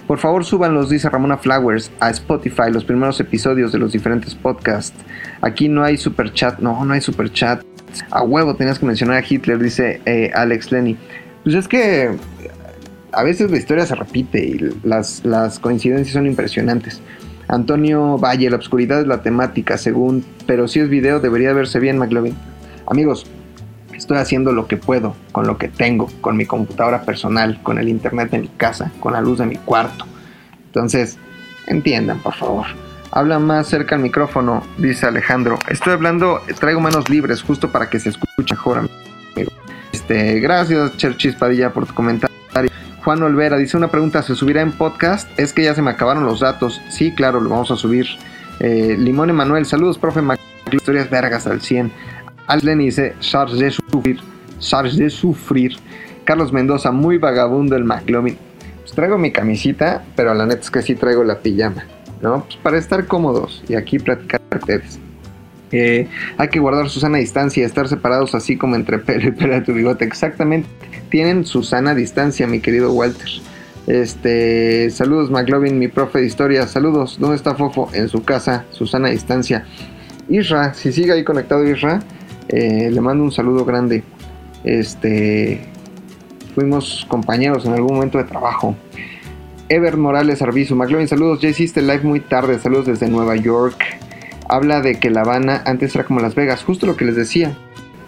Por 0.08 0.20
favor, 0.20 0.44
súbanlos, 0.44 0.90
dice 0.90 1.10
Ramona 1.10 1.38
Flowers, 1.38 1.92
a 2.00 2.10
Spotify, 2.10 2.72
los 2.72 2.84
primeros 2.84 3.20
episodios 3.20 3.72
de 3.72 3.80
los 3.80 3.94
diferentes 3.94 4.36
podcasts. 4.36 4.98
Aquí 5.42 5.70
no 5.70 5.84
hay 5.84 5.98
super 5.98 6.34
chat, 6.34 6.60
no, 6.60 6.84
no 6.84 6.94
hay 6.94 7.02
super 7.02 7.32
chat. 7.32 7.64
A 8.10 8.24
huevo 8.24 8.56
tenías 8.56 8.80
que 8.80 8.86
mencionar 8.86 9.18
a 9.18 9.26
Hitler, 9.28 9.60
dice 9.60 10.02
eh, 10.06 10.32
Alex 10.34 10.72
Lenny. 10.72 10.98
Pues 11.44 11.56
es 11.56 11.68
que 11.68 12.12
a 13.12 13.24
veces 13.24 13.52
la 13.52 13.58
historia 13.58 13.86
se 13.86 13.96
repite 13.96 14.44
y 14.44 14.60
las, 14.84 15.24
las 15.24 15.60
coincidencias 15.60 16.14
son 16.14 16.26
impresionantes. 16.26 17.02
Antonio 17.48 18.18
Valle, 18.18 18.50
la 18.50 18.56
obscuridad 18.56 19.02
es 19.02 19.08
la 19.08 19.22
temática, 19.22 19.78
según, 19.78 20.26
pero 20.48 20.68
si 20.68 20.80
es 20.80 20.90
video 20.90 21.20
debería 21.20 21.54
verse 21.54 21.80
bien, 21.80 21.98
McLovin. 21.98 22.36
Amigos, 22.88 23.26
estoy 24.04 24.18
haciendo 24.18 24.52
lo 24.52 24.68
que 24.68 24.78
puedo, 24.78 25.16
con 25.32 25.48
lo 25.48 25.58
que 25.58 25.70
tengo, 25.70 26.10
con 26.22 26.38
mi 26.38 26.46
computadora 26.46 27.04
personal, 27.04 27.60
con 27.64 27.80
el 27.80 27.90
internet 27.90 28.30
de 28.32 28.40
mi 28.40 28.48
casa, 28.50 28.92
con 29.00 29.14
la 29.14 29.22
luz 29.22 29.40
de 29.40 29.46
mi 29.46 29.56
cuarto. 29.56 30.06
Entonces, 30.66 31.18
entiendan, 31.68 32.20
por 32.20 32.36
favor. 32.36 32.66
Habla 33.12 33.40
más 33.40 33.68
cerca 33.68 33.96
al 33.96 34.02
micrófono, 34.02 34.64
dice 34.78 35.06
Alejandro. 35.06 35.58
Estoy 35.70 35.94
hablando, 35.94 36.42
traigo 36.60 36.82
manos 36.82 37.10
libres, 37.10 37.42
justo 37.42 37.72
para 37.72 37.90
que 37.90 38.00
se 38.00 38.10
escuche 38.10 38.54
mejor, 38.54 38.80
amigo. 38.80 39.52
Este, 39.92 40.40
gracias, 40.40 40.98
Cherchis 40.98 41.36
Padilla, 41.36 41.72
por 41.72 41.86
tu 41.86 41.94
comentario. 41.94 42.30
Juan 43.04 43.22
Olvera 43.22 43.58
dice 43.58 43.78
una 43.78 43.90
pregunta, 43.90 44.22
¿se 44.24 44.34
subirá 44.34 44.62
en 44.62 44.72
podcast? 44.72 45.28
Es 45.38 45.54
que 45.54 45.64
ya 45.64 45.76
se 45.76 45.82
me 45.82 45.92
acabaron 45.92 46.26
los 46.26 46.40
datos. 46.40 46.82
Sí, 46.90 47.14
claro, 47.14 47.42
lo 47.42 47.50
vamos 47.50 47.70
a 47.70 47.76
subir. 47.76 48.08
Eh, 48.60 48.96
Limón 48.98 49.30
Emanuel, 49.30 49.66
saludos, 49.66 49.98
profe 49.98 50.22
Mac 50.22 50.40
historias 50.72 51.10
vergas 51.10 51.48
al 51.48 51.62
100. 51.62 51.92
Allen 52.48 52.80
dice, 52.80 53.14
Charles 53.20 53.60
de 53.60 53.72
sufrir, 53.72 54.20
Charles 54.60 54.98
de 54.98 55.10
sufrir. 55.10 55.78
Carlos 56.24 56.54
Mendoza, 56.54 56.92
muy 56.92 57.18
vagabundo 57.18 57.76
el 57.76 57.84
McLovin. 57.84 58.38
Pues 58.80 58.92
traigo 58.94 59.18
mi 59.18 59.32
camisita, 59.32 60.04
pero 60.16 60.34
la 60.34 60.46
neta 60.46 60.62
es 60.62 60.72
que 60.72 60.82
sí 60.82 60.96
traigo 60.96 61.24
la 61.24 61.40
pijama, 61.40 61.86
¿no? 62.22 62.46
Pues 62.46 62.56
para 62.58 62.78
estar 62.78 63.06
cómodos 63.08 63.64
y 63.68 63.76
aquí 63.76 64.00
platicar 64.00 64.42
ustedes. 64.56 65.00
Eh, 65.72 66.08
hay 66.38 66.48
que 66.50 66.60
guardar 66.60 66.88
su 66.90 67.00
sana 67.00 67.18
distancia, 67.18 67.66
estar 67.66 67.88
separados 67.88 68.36
así 68.36 68.58
como 68.58 68.76
entre 68.76 69.00
pelo 69.00 69.30
y 69.30 69.32
pelo 69.32 69.56
de 69.56 69.62
tu 69.62 69.74
bigote. 69.74 70.06
Exactamente. 70.06 70.70
Tienen 71.10 71.46
su 71.46 71.64
sana 71.64 71.96
distancia, 71.96 72.48
mi 72.48 72.60
querido 72.60 72.94
Walter. 72.94 73.28
Este, 73.88 74.90
saludos 74.92 75.30
McLovin, 75.30 75.78
mi 75.78 75.88
profe 75.88 76.20
de 76.20 76.28
historia. 76.28 76.68
Saludos. 76.68 77.18
¿Dónde 77.20 77.36
está 77.36 77.56
Fofo? 77.56 77.90
En 77.94 78.08
su 78.08 78.24
casa, 78.24 78.66
su 78.72 78.86
sana 78.86 79.10
distancia. 79.10 79.66
Isra, 80.30 80.74
si 80.74 80.94
sigue 80.94 81.12
ahí 81.12 81.24
conectado 81.24 81.68
Isra, 81.68 82.02
eh, 82.50 82.90
le 82.92 83.02
mando 83.02 83.24
un 83.24 83.32
saludo 83.32 83.66
grande. 83.66 84.04
Este, 84.64 85.62
fuimos 86.56 87.06
compañeros 87.08 87.66
en 87.66 87.74
algún 87.74 87.96
momento 87.96 88.18
de 88.18 88.24
trabajo. 88.26 88.76
Ever 89.70 89.98
Morales 89.98 90.42
Arbizu, 90.42 90.76
McLovin, 90.76 91.08
saludos. 91.08 91.42
Ya 91.42 91.50
hiciste 91.50 91.82
live 91.82 92.02
muy 92.04 92.20
tarde. 92.20 92.60
Saludos 92.60 92.86
desde 92.86 93.08
Nueva 93.10 93.36
York. 93.36 93.82
Habla 94.50 94.82
de 94.82 95.00
que 95.00 95.10
La 95.10 95.22
Habana 95.22 95.64
antes 95.66 95.96
era 95.96 96.04
como 96.04 96.20
Las 96.20 96.36
Vegas, 96.36 96.64
justo 96.64 96.86
lo 96.86 96.96
que 96.96 97.06
les 97.06 97.16
decía. 97.16 97.58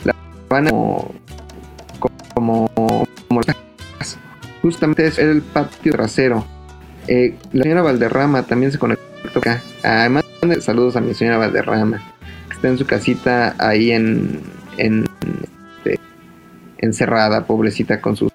La 0.04 0.14
Habana 0.50 0.70
como, 0.70 1.12
como, 2.34 2.70
como 3.28 3.42
justamente 4.62 5.08
es 5.08 5.18
el 5.18 5.42
patio 5.42 5.94
trasero. 5.94 6.46
Eh, 7.08 7.36
la 7.54 7.64
señora 7.64 7.84
Valderrama 7.84 8.44
también 8.44 8.72
se 8.72 8.78
conectó 8.78 9.40
acá. 9.40 9.62
Además, 9.84 10.24
saludos 10.60 10.96
a 10.96 11.02
mi 11.02 11.14
señora 11.14 11.38
Valderrama 11.38 12.15
en 12.70 12.78
su 12.78 12.86
casita 12.86 13.56
ahí 13.60 13.92
en, 13.92 14.42
este, 14.78 16.00
encerrada, 16.78 17.46
pobrecita 17.46 18.02
con 18.02 18.16
sus, 18.16 18.32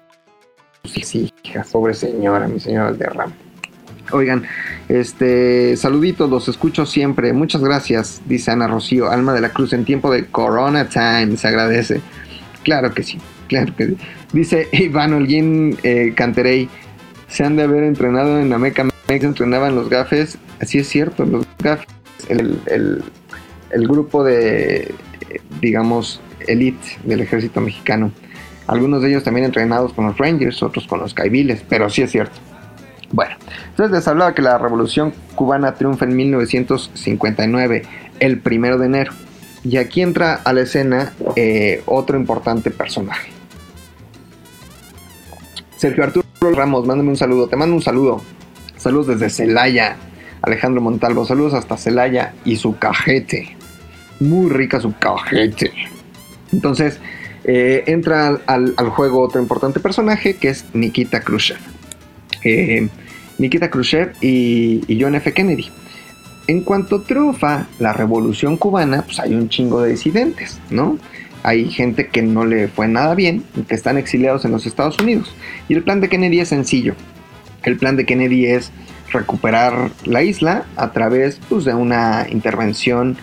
hijas, 1.13 1.69
pobre 1.71 1.93
señora, 1.93 2.47
mi 2.47 2.59
señora 2.59 2.95
Ram 3.13 3.31
Oigan, 4.11 4.43
este, 4.89 5.77
saluditos, 5.77 6.29
los 6.29 6.47
escucho 6.49 6.85
siempre. 6.85 7.31
Muchas 7.31 7.61
gracias, 7.61 8.21
dice 8.25 8.51
Ana 8.51 8.67
Rocío, 8.67 9.09
Alma 9.09 9.33
de 9.33 9.41
la 9.41 9.49
Cruz, 9.49 9.71
en 9.73 9.85
tiempo 9.85 10.11
de 10.11 10.25
Corona 10.25 10.89
Time, 10.89 11.37
se 11.37 11.47
agradece. 11.47 12.01
Claro 12.63 12.93
que 12.93 13.03
sí, 13.03 13.19
claro 13.47 13.73
que 13.75 13.87
sí. 13.87 13.97
Dice 14.33 14.67
Iván 14.73 15.13
Holguín 15.13 15.77
eh, 15.83 16.13
Canterey, 16.15 16.69
se 17.27 17.45
han 17.45 17.55
de 17.55 17.63
haber 17.63 17.83
entrenado 17.83 18.39
en 18.39 18.49
la 18.49 18.57
Meca, 18.57 18.83
Meca 19.07 19.25
entrenaban 19.25 19.75
los 19.75 19.89
gafes, 19.89 20.37
así 20.59 20.79
es 20.79 20.89
cierto, 20.89 21.25
los 21.25 21.45
gafes, 21.59 21.87
el, 22.27 23.03
el 23.73 23.87
grupo 23.87 24.23
de, 24.23 24.93
digamos, 25.59 26.21
elite 26.47 26.97
del 27.03 27.21
ejército 27.21 27.61
mexicano. 27.61 28.11
Algunos 28.67 29.01
de 29.01 29.09
ellos 29.09 29.23
también 29.23 29.45
entrenados 29.45 29.93
con 29.93 30.05
los 30.05 30.17
Rangers, 30.17 30.61
otros 30.63 30.87
con 30.87 30.99
los 30.99 31.13
Caibiles, 31.13 31.63
pero 31.67 31.89
sí 31.89 32.01
es 32.01 32.11
cierto. 32.11 32.35
Bueno, 33.11 33.35
entonces 33.69 33.91
les 33.91 34.07
hablaba 34.07 34.33
que 34.33 34.41
la 34.41 34.57
revolución 34.57 35.13
cubana 35.35 35.73
triunfa 35.73 36.05
en 36.05 36.15
1959, 36.15 37.83
el 38.19 38.39
primero 38.39 38.77
de 38.77 38.85
enero. 38.85 39.11
Y 39.63 39.77
aquí 39.77 40.01
entra 40.01 40.35
a 40.35 40.53
la 40.53 40.61
escena 40.61 41.13
eh, 41.35 41.83
otro 41.85 42.17
importante 42.17 42.71
personaje. 42.71 43.31
Sergio 45.75 46.03
Arturo 46.03 46.25
Ramos, 46.39 46.85
mándame 46.87 47.09
un 47.09 47.17
saludo. 47.17 47.47
Te 47.47 47.57
mando 47.57 47.75
un 47.75 47.81
saludo. 47.81 48.21
Saludos 48.77 49.07
desde 49.07 49.29
Celaya. 49.29 49.97
Alejandro 50.41 50.81
Montalvo, 50.81 51.25
saludos 51.25 51.53
hasta 51.53 51.77
Celaya 51.77 52.33
y 52.45 52.55
su 52.55 52.77
cajete 52.77 53.60
muy 54.21 54.49
rica 54.49 54.79
su 54.79 54.93
cajete. 54.97 55.73
Entonces, 56.53 56.99
eh, 57.43 57.83
entra 57.87 58.39
al, 58.45 58.75
juego 58.89 59.21
otro 59.21 59.41
importante 59.41 59.79
personaje 59.79 60.35
que 60.35 60.49
es 60.49 60.65
Nikita 60.73 61.21
Khrushchev. 61.21 61.57
Eh, 62.43 62.87
Nikita 63.37 63.69
Khrushchev 63.69 64.13
y, 64.21 64.97
John 64.99 65.15
F. 65.15 65.33
Kennedy. 65.33 65.69
En 66.47 66.61
cuanto 66.61 67.01
triunfa 67.01 67.67
la 67.79 67.93
revolución 67.93 68.57
cubana, 68.57 69.03
pues 69.03 69.19
hay 69.19 69.33
un 69.33 69.49
chingo 69.49 69.81
de 69.81 69.91
disidentes, 69.91 70.59
¿no? 70.69 70.97
Hay 71.43 71.69
gente 71.69 72.07
que 72.07 72.21
no 72.21 72.45
le 72.45 72.67
fue 72.67 72.87
nada 72.87 73.15
bien, 73.15 73.43
que 73.67 73.73
están 73.73 73.97
exiliados 73.97 74.45
en 74.45 74.51
los 74.51 74.65
Estados 74.67 74.99
Unidos. 74.99 75.33
Y 75.69 75.73
el 75.73 75.83
plan 75.83 76.01
de 76.01 76.09
Kennedy 76.09 76.39
es 76.39 76.49
sencillo. 76.49 76.93
El 77.63 77.77
plan 77.77 77.95
de 77.95 78.05
Kennedy 78.05 78.45
es 78.45 78.71
recuperar 79.11 79.91
la 80.05 80.23
isla 80.23 80.65
a 80.75 80.91
través 80.91 81.39
pues, 81.49 81.65
de 81.65 81.73
una 81.73 82.27
intervención 82.29 83.17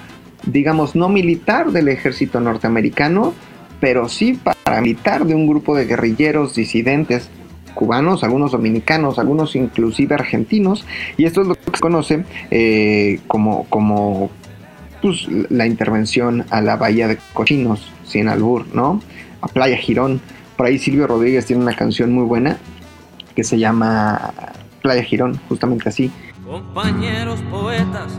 digamos, 0.52 0.96
no 0.96 1.08
militar 1.08 1.70
del 1.70 1.88
ejército 1.88 2.40
norteamericano, 2.40 3.34
pero 3.80 4.08
sí 4.08 4.38
paramilitar 4.64 5.24
de 5.24 5.34
un 5.34 5.46
grupo 5.46 5.76
de 5.76 5.84
guerrilleros 5.84 6.54
disidentes 6.54 7.30
cubanos, 7.74 8.24
algunos 8.24 8.52
dominicanos, 8.52 9.18
algunos 9.18 9.54
inclusive 9.54 10.14
argentinos, 10.14 10.84
y 11.16 11.26
esto 11.26 11.42
es 11.42 11.48
lo 11.48 11.54
que 11.54 11.70
se 11.72 11.80
conoce 11.80 12.24
eh, 12.50 13.20
como, 13.28 13.64
como 13.64 14.30
pues, 15.00 15.28
la 15.50 15.66
intervención 15.66 16.44
a 16.50 16.60
la 16.60 16.76
bahía 16.76 17.06
de 17.06 17.18
Cochinos, 17.34 17.92
sin 18.04 18.28
albur, 18.28 18.66
¿no? 18.74 19.00
A 19.42 19.48
Playa 19.48 19.76
Girón. 19.76 20.20
Por 20.56 20.66
ahí 20.66 20.78
Silvio 20.78 21.06
Rodríguez 21.06 21.46
tiene 21.46 21.62
una 21.62 21.76
canción 21.76 22.12
muy 22.12 22.24
buena 22.24 22.58
que 23.36 23.44
se 23.44 23.58
llama 23.58 24.32
Playa 24.82 25.04
Girón, 25.04 25.38
justamente 25.48 25.88
así. 25.88 26.10
Compañeros 26.44 27.40
poetas 27.50 28.18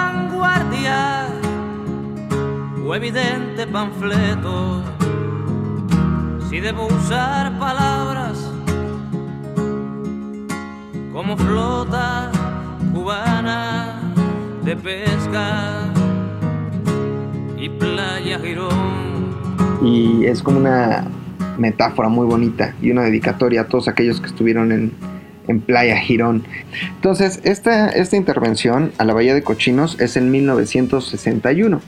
evidente 2.95 3.65
panfleto, 3.67 4.83
si 6.49 6.59
debo 6.59 6.87
usar 6.87 7.57
palabras 7.57 8.51
como 11.13 11.37
flota 11.37 12.31
cubana 12.93 14.01
de 14.63 14.75
pesca 14.75 15.91
y 17.57 17.69
playa 17.69 18.39
Girón. 18.39 19.31
Y 19.83 20.25
es 20.25 20.41
como 20.41 20.59
una 20.59 21.05
metáfora 21.57 22.09
muy 22.09 22.25
bonita 22.25 22.75
y 22.81 22.91
una 22.91 23.03
dedicatoria 23.03 23.61
a 23.61 23.67
todos 23.67 23.87
aquellos 23.87 24.19
que 24.19 24.27
estuvieron 24.27 24.71
en, 24.71 24.91
en 25.47 25.61
Playa 25.61 25.97
Girón. 25.97 26.43
Entonces, 26.95 27.39
esta, 27.43 27.89
esta 27.89 28.15
intervención 28.17 28.91
a 28.97 29.05
la 29.05 29.13
Bahía 29.13 29.33
de 29.33 29.43
Cochinos 29.43 29.99
es 29.99 30.17
en 30.17 30.31
1961. 30.31 31.81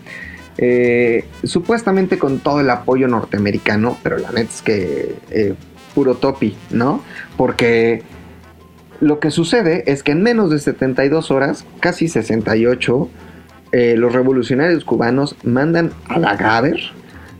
Eh, 0.57 1.25
supuestamente 1.43 2.19
con 2.19 2.39
todo 2.39 2.59
el 2.59 2.69
apoyo 2.69 3.07
norteamericano, 3.07 3.97
pero 4.03 4.17
la 4.17 4.31
neta 4.31 4.51
es 4.51 4.61
que 4.61 5.15
eh, 5.31 5.55
puro 5.95 6.15
topi, 6.15 6.55
¿no? 6.69 7.01
Porque 7.37 8.03
lo 8.99 9.19
que 9.19 9.31
sucede 9.31 9.83
es 9.91 10.03
que 10.03 10.11
en 10.11 10.21
menos 10.21 10.51
de 10.51 10.59
72 10.59 11.31
horas, 11.31 11.65
casi 11.79 12.07
68, 12.07 13.09
eh, 13.71 13.95
los 13.97 14.13
revolucionarios 14.13 14.85
cubanos 14.85 15.35
mandan 15.43 15.91
a 16.07 16.19
la 16.19 16.35
Gaber 16.35 16.79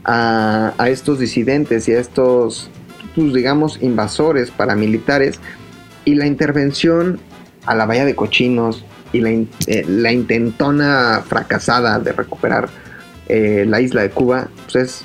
a, 0.04 0.74
estos 0.88 1.18
disidentes 1.20 1.88
y 1.88 1.92
a 1.92 2.00
estos, 2.00 2.68
pues, 3.14 3.32
digamos, 3.32 3.80
invasores 3.80 4.50
paramilitares 4.50 5.38
y 6.04 6.16
la 6.16 6.26
intervención 6.26 7.20
a 7.64 7.74
la 7.74 7.86
Bahía 7.86 8.04
de 8.04 8.14
Cochinos 8.16 8.84
y 9.12 9.20
la, 9.20 9.30
la 9.86 10.12
intentona 10.12 11.22
fracasada 11.24 12.00
de 12.00 12.12
recuperar 12.12 12.68
eh, 13.28 13.64
la 13.66 13.80
isla 13.80 14.02
de 14.02 14.10
Cuba, 14.10 14.48
pues 14.64 14.76
es 14.76 15.04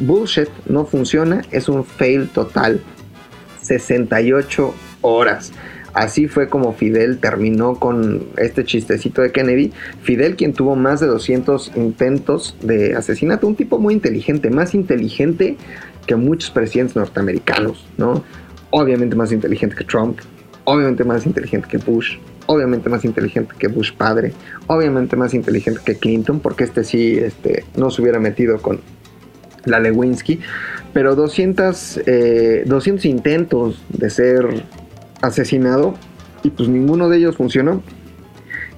bullshit, 0.00 0.48
no 0.66 0.86
funciona, 0.86 1.42
es 1.50 1.68
un 1.68 1.84
fail 1.84 2.28
total. 2.28 2.80
68 3.62 4.74
horas. 5.02 5.52
Así 5.92 6.28
fue 6.28 6.48
como 6.48 6.72
Fidel 6.72 7.18
terminó 7.18 7.74
con 7.74 8.28
este 8.36 8.64
chistecito 8.64 9.22
de 9.22 9.32
Kennedy. 9.32 9.72
Fidel 10.02 10.36
quien 10.36 10.52
tuvo 10.52 10.76
más 10.76 11.00
de 11.00 11.06
200 11.06 11.72
intentos 11.76 12.56
de 12.62 12.94
asesinato, 12.94 13.46
un 13.46 13.56
tipo 13.56 13.78
muy 13.78 13.94
inteligente, 13.94 14.50
más 14.50 14.74
inteligente 14.74 15.56
que 16.06 16.14
muchos 16.14 16.50
presidentes 16.50 16.96
norteamericanos, 16.96 17.86
¿no? 17.98 18.22
Obviamente 18.70 19.16
más 19.16 19.32
inteligente 19.32 19.74
que 19.74 19.84
Trump, 19.84 20.20
obviamente 20.64 21.02
más 21.02 21.26
inteligente 21.26 21.66
que 21.68 21.78
Bush, 21.78 22.18
obviamente 22.50 22.88
más 22.88 23.04
inteligente 23.04 23.54
que 23.56 23.68
Bush 23.68 23.92
padre, 23.92 24.32
obviamente 24.66 25.14
más 25.14 25.34
inteligente 25.34 25.80
que 25.84 25.94
Clinton, 25.94 26.40
porque 26.40 26.64
este 26.64 26.82
sí 26.82 27.16
este, 27.16 27.64
no 27.76 27.92
se 27.92 28.02
hubiera 28.02 28.18
metido 28.18 28.60
con 28.60 28.80
la 29.64 29.78
Lewinsky, 29.78 30.40
pero 30.92 31.14
200, 31.14 32.00
200 32.66 33.04
eh, 33.04 33.08
intentos 33.08 33.80
de 33.90 34.10
ser 34.10 34.64
asesinado 35.22 35.94
y 36.42 36.50
pues 36.50 36.68
ninguno 36.68 37.08
de 37.08 37.18
ellos 37.18 37.36
funcionó. 37.36 37.84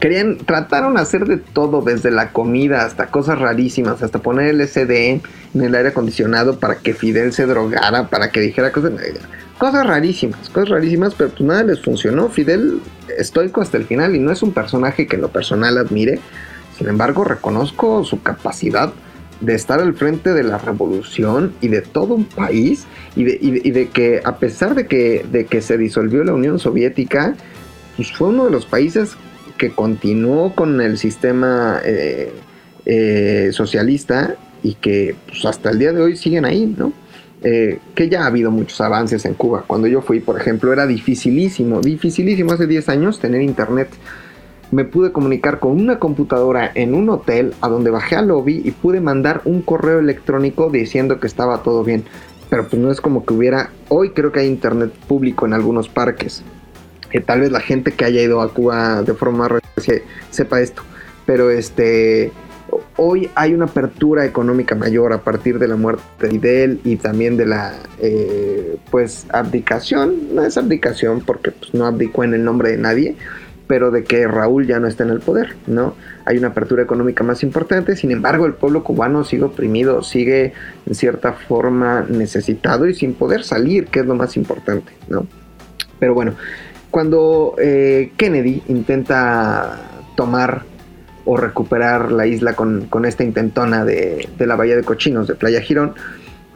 Querían, 0.01 0.37
trataron 0.37 0.97
de 0.97 1.01
hacer 1.01 1.25
de 1.25 1.39
todo, 1.39 1.81
desde 1.81 2.11
la 2.11 2.31
comida 2.33 2.85
hasta 2.85 3.07
cosas 3.07 3.39
rarísimas, 3.39 4.03
hasta 4.03 4.19
poner 4.19 4.49
el 4.49 4.61
SD 4.61 5.23
en 5.55 5.63
el 5.63 5.75
aire 5.75 5.91
acondicionado 5.91 6.59
para 6.59 6.75
que 6.75 6.93
Fidel 6.93 7.33
se 7.33 7.47
drogara, 7.47 8.09
para 8.09 8.31
que 8.31 8.41
dijera 8.41 8.71
cosas 8.71 8.93
cosas 9.62 9.87
rarísimas, 9.87 10.51
cosas 10.51 10.70
rarísimas, 10.70 11.14
pero 11.14 11.31
pues 11.31 11.42
nada 11.42 11.62
les 11.62 11.81
funcionó. 11.81 12.29
Fidel 12.29 12.81
estoico 13.16 13.61
hasta 13.61 13.77
el 13.77 13.85
final 13.85 14.16
y 14.16 14.18
no 14.18 14.33
es 14.33 14.42
un 14.42 14.51
personaje 14.51 15.07
que 15.07 15.14
en 15.14 15.22
lo 15.22 15.29
personal 15.29 15.79
admire. 15.79 16.18
Sin 16.77 16.88
embargo, 16.88 17.22
reconozco 17.22 18.03
su 18.03 18.20
capacidad 18.25 18.92
de 19.40 19.55
estar 19.55 19.79
al 19.79 19.94
frente 19.94 20.33
de 20.33 20.42
la 20.42 20.59
revolución 20.59 21.55
y 21.61 21.68
de 21.68 21.81
todo 21.81 22.14
un 22.14 22.25
país 22.25 22.87
y 23.14 23.22
de, 23.22 23.88
que 23.90 24.20
a 24.25 24.38
pesar 24.38 24.75
de 24.75 24.88
que, 24.88 25.25
de 25.31 25.46
que 25.46 25.62
se 25.62 25.79
disolvió 25.79 26.25
la 26.25 26.35
Unión 26.35 26.59
Soviética, 26.59 27.37
pues 27.94 28.11
fue 28.11 28.31
uno 28.31 28.46
de 28.46 28.51
los 28.51 28.66
países 28.66 29.12
que 29.59 29.70
continuó 29.70 30.57
con 30.57 30.81
el 30.81 30.98
sistema 30.98 31.81
eh, 31.85 32.33
eh, 32.85 33.51
socialista 33.53 34.35
y 34.64 34.75
que 34.75 35.14
pues, 35.29 35.44
hasta 35.44 35.70
el 35.70 35.79
día 35.79 35.92
de 35.92 36.03
hoy 36.03 36.16
siguen 36.16 36.46
ahí, 36.46 36.66
¿no? 36.77 36.92
Eh, 37.44 37.81
que 37.96 38.09
ya 38.09 38.22
ha 38.22 38.26
habido 38.26 38.52
muchos 38.52 38.81
avances 38.81 39.24
en 39.24 39.35
Cuba. 39.35 39.64
Cuando 39.66 39.88
yo 39.88 40.00
fui, 40.00 40.20
por 40.20 40.40
ejemplo, 40.40 40.72
era 40.72 40.87
dificilísimo, 40.87 41.81
dificilísimo 41.81 42.52
hace 42.52 42.68
10 42.68 42.88
años 42.88 43.18
tener 43.18 43.42
internet. 43.42 43.88
Me 44.70 44.85
pude 44.85 45.11
comunicar 45.11 45.59
con 45.59 45.72
una 45.72 45.98
computadora 45.98 46.70
en 46.74 46.94
un 46.94 47.11
hotel 47.11 47.52
a 47.61 47.68
donde 47.68 47.90
bajé 47.90 48.14
al 48.14 48.28
lobby 48.28 48.62
y 48.64 48.70
pude 48.70 49.00
mandar 49.00 49.42
un 49.44 49.61
correo 49.61 49.98
electrónico 49.98 50.70
diciendo 50.70 51.18
que 51.18 51.26
estaba 51.26 51.64
todo 51.64 51.83
bien. 51.83 52.05
Pero 52.48 52.68
pues 52.68 52.81
no 52.81 52.92
es 52.92 53.00
como 53.00 53.24
que 53.26 53.35
hubiera, 53.35 53.70
hoy 53.88 54.11
creo 54.11 54.31
que 54.31 54.40
hay 54.40 54.46
internet 54.46 54.92
público 55.09 55.44
en 55.44 55.52
algunos 55.52 55.88
parques. 55.88 56.44
Que 57.11 57.20
tal 57.20 57.40
vez 57.40 57.50
la 57.50 57.61
gente 57.61 57.90
que 57.90 58.05
haya 58.05 58.22
ido 58.22 58.40
a 58.40 58.55
Cuba 58.55 59.02
de 59.02 59.14
forma 59.14 59.48
reciente 59.48 60.05
sepa 60.31 60.61
esto. 60.61 60.83
Pero 61.26 61.50
este, 61.50 62.31
hoy 62.97 63.31
hay 63.35 63.55
una 63.55 63.67
apertura 63.67 64.25
económica 64.25 64.75
mayor 64.75 65.13
a 65.13 65.19
partir 65.19 65.59
de 65.59 65.69
la 65.69 65.77
muerte 65.77 66.03
de 66.21 66.31
Fidel 66.31 66.81
y 66.85 66.97
también 66.97 67.37
de 67.37 67.47
la 67.47 67.75
eh, 67.99 68.77
pues 68.91 69.27
abdicación, 69.31 70.35
no 70.35 70.45
es 70.45 70.57
abdicación 70.57 71.21
porque 71.21 71.51
pues, 71.51 71.75
no 71.75 71.87
abdicó 71.87 72.25
en 72.25 72.35
el 72.35 72.45
nombre 72.45 72.71
de 72.71 72.79
nadie, 72.79 73.17
pero 73.67 73.91
de 73.91 74.05
que 74.05 74.27
Raúl 74.27 74.67
ya 74.67 74.79
no 74.81 74.87
está 74.87 75.05
en 75.05 75.11
el 75.11 75.21
poder, 75.21 75.55
¿no? 75.67 75.95
Hay 76.27 76.37
una 76.37 76.49
apertura 76.49 76.83
económica 76.83 77.25
más 77.25 77.43
importante, 77.43 77.97
sin 77.97 78.11
embargo 78.11 78.47
el 78.47 78.55
pueblo 78.55 78.85
cubano 78.85 79.25
sigue 79.25 79.45
oprimido, 79.45 80.03
sigue 80.03 80.53
en 80.87 80.95
cierta 80.95 81.33
forma 81.33 82.05
necesitado 82.09 82.87
y 82.87 82.95
sin 82.95 83.15
poder 83.15 83.45
salir, 83.45 83.87
que 83.87 84.01
es 84.01 84.07
lo 84.07 84.15
más 84.15 84.37
importante, 84.37 84.93
¿no? 85.09 85.27
Pero 85.99 86.15
bueno, 86.15 86.35
cuando 86.91 87.55
eh, 87.59 88.13
Kennedy 88.17 88.63
intenta 88.69 89.81
tomar 90.17 90.65
o 91.25 91.37
recuperar 91.37 92.13
la 92.13 92.27
isla 92.27 92.55
con, 92.55 93.05
esta 93.05 93.25
intentona 93.25 93.85
de, 93.85 94.29
la 94.39 94.57
Bahía 94.57 94.77
de 94.77 94.83
Cochinos, 94.83 95.29
de 95.29 95.35
Playa 95.35 95.61
Girón, 95.61 95.95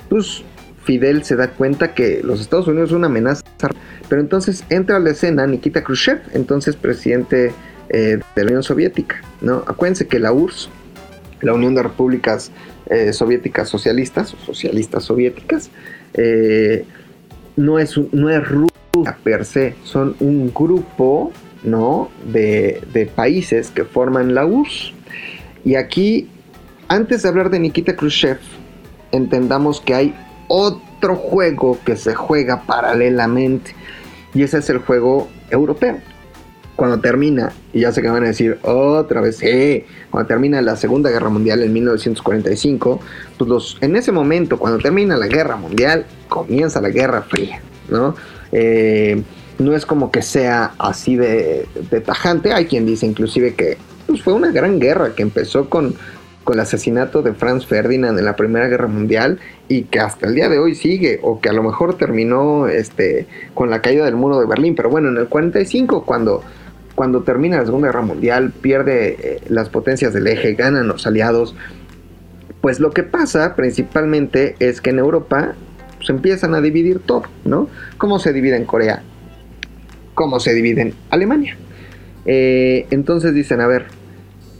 pues 0.08 0.42
Fidel 0.84 1.24
se 1.24 1.36
da 1.36 1.48
cuenta 1.48 1.94
que 1.94 2.22
los 2.22 2.40
Estados 2.40 2.68
Unidos 2.68 2.90
son 2.90 2.98
una 2.98 3.06
amenaza. 3.08 3.42
Pero 4.08 4.20
entonces 4.20 4.64
entra 4.70 4.96
a 4.96 5.00
la 5.00 5.10
escena 5.10 5.46
Nikita 5.46 5.82
Khrushchev, 5.82 6.20
entonces 6.32 6.76
presidente 6.76 7.52
eh, 7.88 8.18
de 8.34 8.44
la 8.44 8.48
Unión 8.48 8.62
Soviética. 8.62 9.16
¿no? 9.40 9.64
Acuérdense 9.66 10.06
que 10.06 10.18
la 10.18 10.32
URSS, 10.32 10.68
la 11.40 11.54
Unión 11.54 11.74
de 11.74 11.82
Repúblicas 11.82 12.52
eh, 12.86 13.12
Soviéticas 13.12 13.68
Socialistas, 13.68 14.32
o 14.34 14.36
Socialistas 14.38 15.04
Soviéticas, 15.04 15.70
eh, 16.14 16.84
no, 17.56 17.78
es, 17.78 17.98
no 18.12 18.30
es 18.30 18.48
Rusia 18.48 19.18
per 19.22 19.44
se, 19.44 19.74
son 19.82 20.16
un 20.20 20.52
grupo 20.54 21.32
¿no? 21.66 22.08
De, 22.24 23.10
países 23.14 23.70
que 23.70 23.84
forman 23.84 24.34
la 24.34 24.46
URSS. 24.46 24.94
Y 25.64 25.74
aquí, 25.74 26.30
antes 26.88 27.22
de 27.22 27.28
hablar 27.28 27.50
de 27.50 27.58
Nikita 27.58 27.96
Khrushchev, 27.96 28.38
entendamos 29.12 29.80
que 29.80 29.94
hay 29.94 30.14
otro 30.48 31.16
juego 31.16 31.78
que 31.84 31.96
se 31.96 32.14
juega 32.14 32.62
paralelamente. 32.62 33.74
Y 34.32 34.42
ese 34.42 34.58
es 34.58 34.70
el 34.70 34.78
juego 34.78 35.28
europeo. 35.50 35.98
Cuando 36.76 37.00
termina, 37.00 37.52
y 37.72 37.80
ya 37.80 37.92
sé 37.92 38.02
que 38.02 38.08
van 38.08 38.22
a 38.22 38.26
decir 38.28 38.58
otra 38.62 39.22
vez, 39.22 39.40
cuando 40.10 40.28
termina 40.28 40.60
la 40.60 40.76
Segunda 40.76 41.10
Guerra 41.10 41.30
Mundial 41.30 41.62
en 41.62 41.72
1945, 41.72 43.00
pues 43.38 43.48
los, 43.48 43.78
en 43.80 43.96
ese 43.96 44.12
momento, 44.12 44.58
cuando 44.58 44.78
termina 44.78 45.16
la 45.16 45.26
Guerra 45.26 45.56
Mundial, 45.56 46.04
comienza 46.28 46.82
la 46.82 46.90
Guerra 46.90 47.22
Fría, 47.22 47.62
¿no? 47.88 48.14
Eh, 48.52 49.22
no 49.58 49.74
es 49.74 49.86
como 49.86 50.10
que 50.10 50.22
sea 50.22 50.72
así 50.78 51.16
de, 51.16 51.66
tajante. 52.04 52.52
Hay 52.52 52.66
quien 52.66 52.86
dice 52.86 53.06
inclusive 53.06 53.54
que 53.54 53.78
pues, 54.06 54.22
fue 54.22 54.34
una 54.34 54.50
gran 54.50 54.78
guerra 54.78 55.14
que 55.14 55.22
empezó 55.22 55.68
con, 55.68 55.94
el 56.52 56.60
asesinato 56.60 57.22
de 57.22 57.34
Franz 57.34 57.66
Ferdinand 57.66 58.16
en 58.16 58.24
la 58.24 58.36
Primera 58.36 58.68
Guerra 58.68 58.86
Mundial 58.86 59.40
y 59.66 59.82
que 59.82 59.98
hasta 59.98 60.28
el 60.28 60.36
día 60.36 60.48
de 60.48 60.60
hoy 60.60 60.76
sigue 60.76 61.18
o 61.24 61.40
que 61.40 61.48
a 61.48 61.52
lo 61.52 61.64
mejor 61.64 61.98
terminó 61.98 62.68
este, 62.68 63.26
con 63.52 63.68
la 63.68 63.82
caída 63.82 64.04
del 64.04 64.14
muro 64.14 64.38
de 64.38 64.46
Berlín. 64.46 64.76
Pero 64.76 64.88
bueno, 64.88 65.08
en 65.08 65.16
el 65.16 65.26
45 65.26 66.04
cuando, 66.04 66.44
cuando 66.94 67.24
termina 67.24 67.56
la 67.56 67.64
Segunda 67.64 67.88
Guerra 67.88 68.02
Mundial 68.02 68.52
pierde 68.52 69.16
eh, 69.18 69.40
las 69.48 69.70
potencias 69.70 70.12
del 70.12 70.28
eje, 70.28 70.54
ganan 70.54 70.86
los 70.86 71.04
aliados. 71.08 71.56
Pues 72.60 72.78
lo 72.78 72.92
que 72.92 73.02
pasa 73.02 73.56
principalmente 73.56 74.54
es 74.60 74.80
que 74.80 74.90
en 74.90 75.00
Europa 75.00 75.54
se 75.54 75.96
pues, 75.96 76.10
empiezan 76.10 76.54
a 76.54 76.60
dividir 76.60 77.00
todo, 77.00 77.24
¿no? 77.44 77.68
¿Cómo 77.98 78.20
se 78.20 78.32
divide 78.32 78.54
en 78.54 78.66
Corea? 78.66 79.02
Cómo 80.16 80.40
se 80.40 80.52
divide 80.52 80.82
en 80.82 80.94
Alemania. 81.10 81.56
Eh, 82.24 82.86
entonces 82.90 83.32
dicen, 83.34 83.60
a 83.60 83.68
ver, 83.68 83.84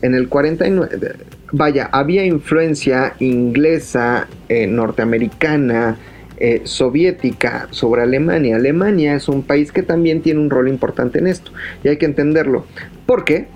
en 0.02 0.14
el 0.14 0.28
49, 0.28 1.16
vaya, 1.50 1.88
había 1.90 2.24
influencia 2.24 3.14
inglesa, 3.18 4.28
eh, 4.48 4.68
norteamericana 4.68 5.96
eh, 6.38 6.60
soviética 6.64 7.66
sobre 7.70 8.02
Alemania. 8.02 8.56
Alemania 8.56 9.16
es 9.16 9.28
un 9.28 9.42
país 9.42 9.72
que 9.72 9.82
también 9.82 10.20
tiene 10.20 10.38
un 10.38 10.50
rol 10.50 10.68
importante 10.68 11.18
en 11.18 11.26
esto 11.26 11.50
y 11.82 11.88
hay 11.88 11.96
que 11.96 12.04
entenderlo. 12.04 12.66
Porque 13.06 13.46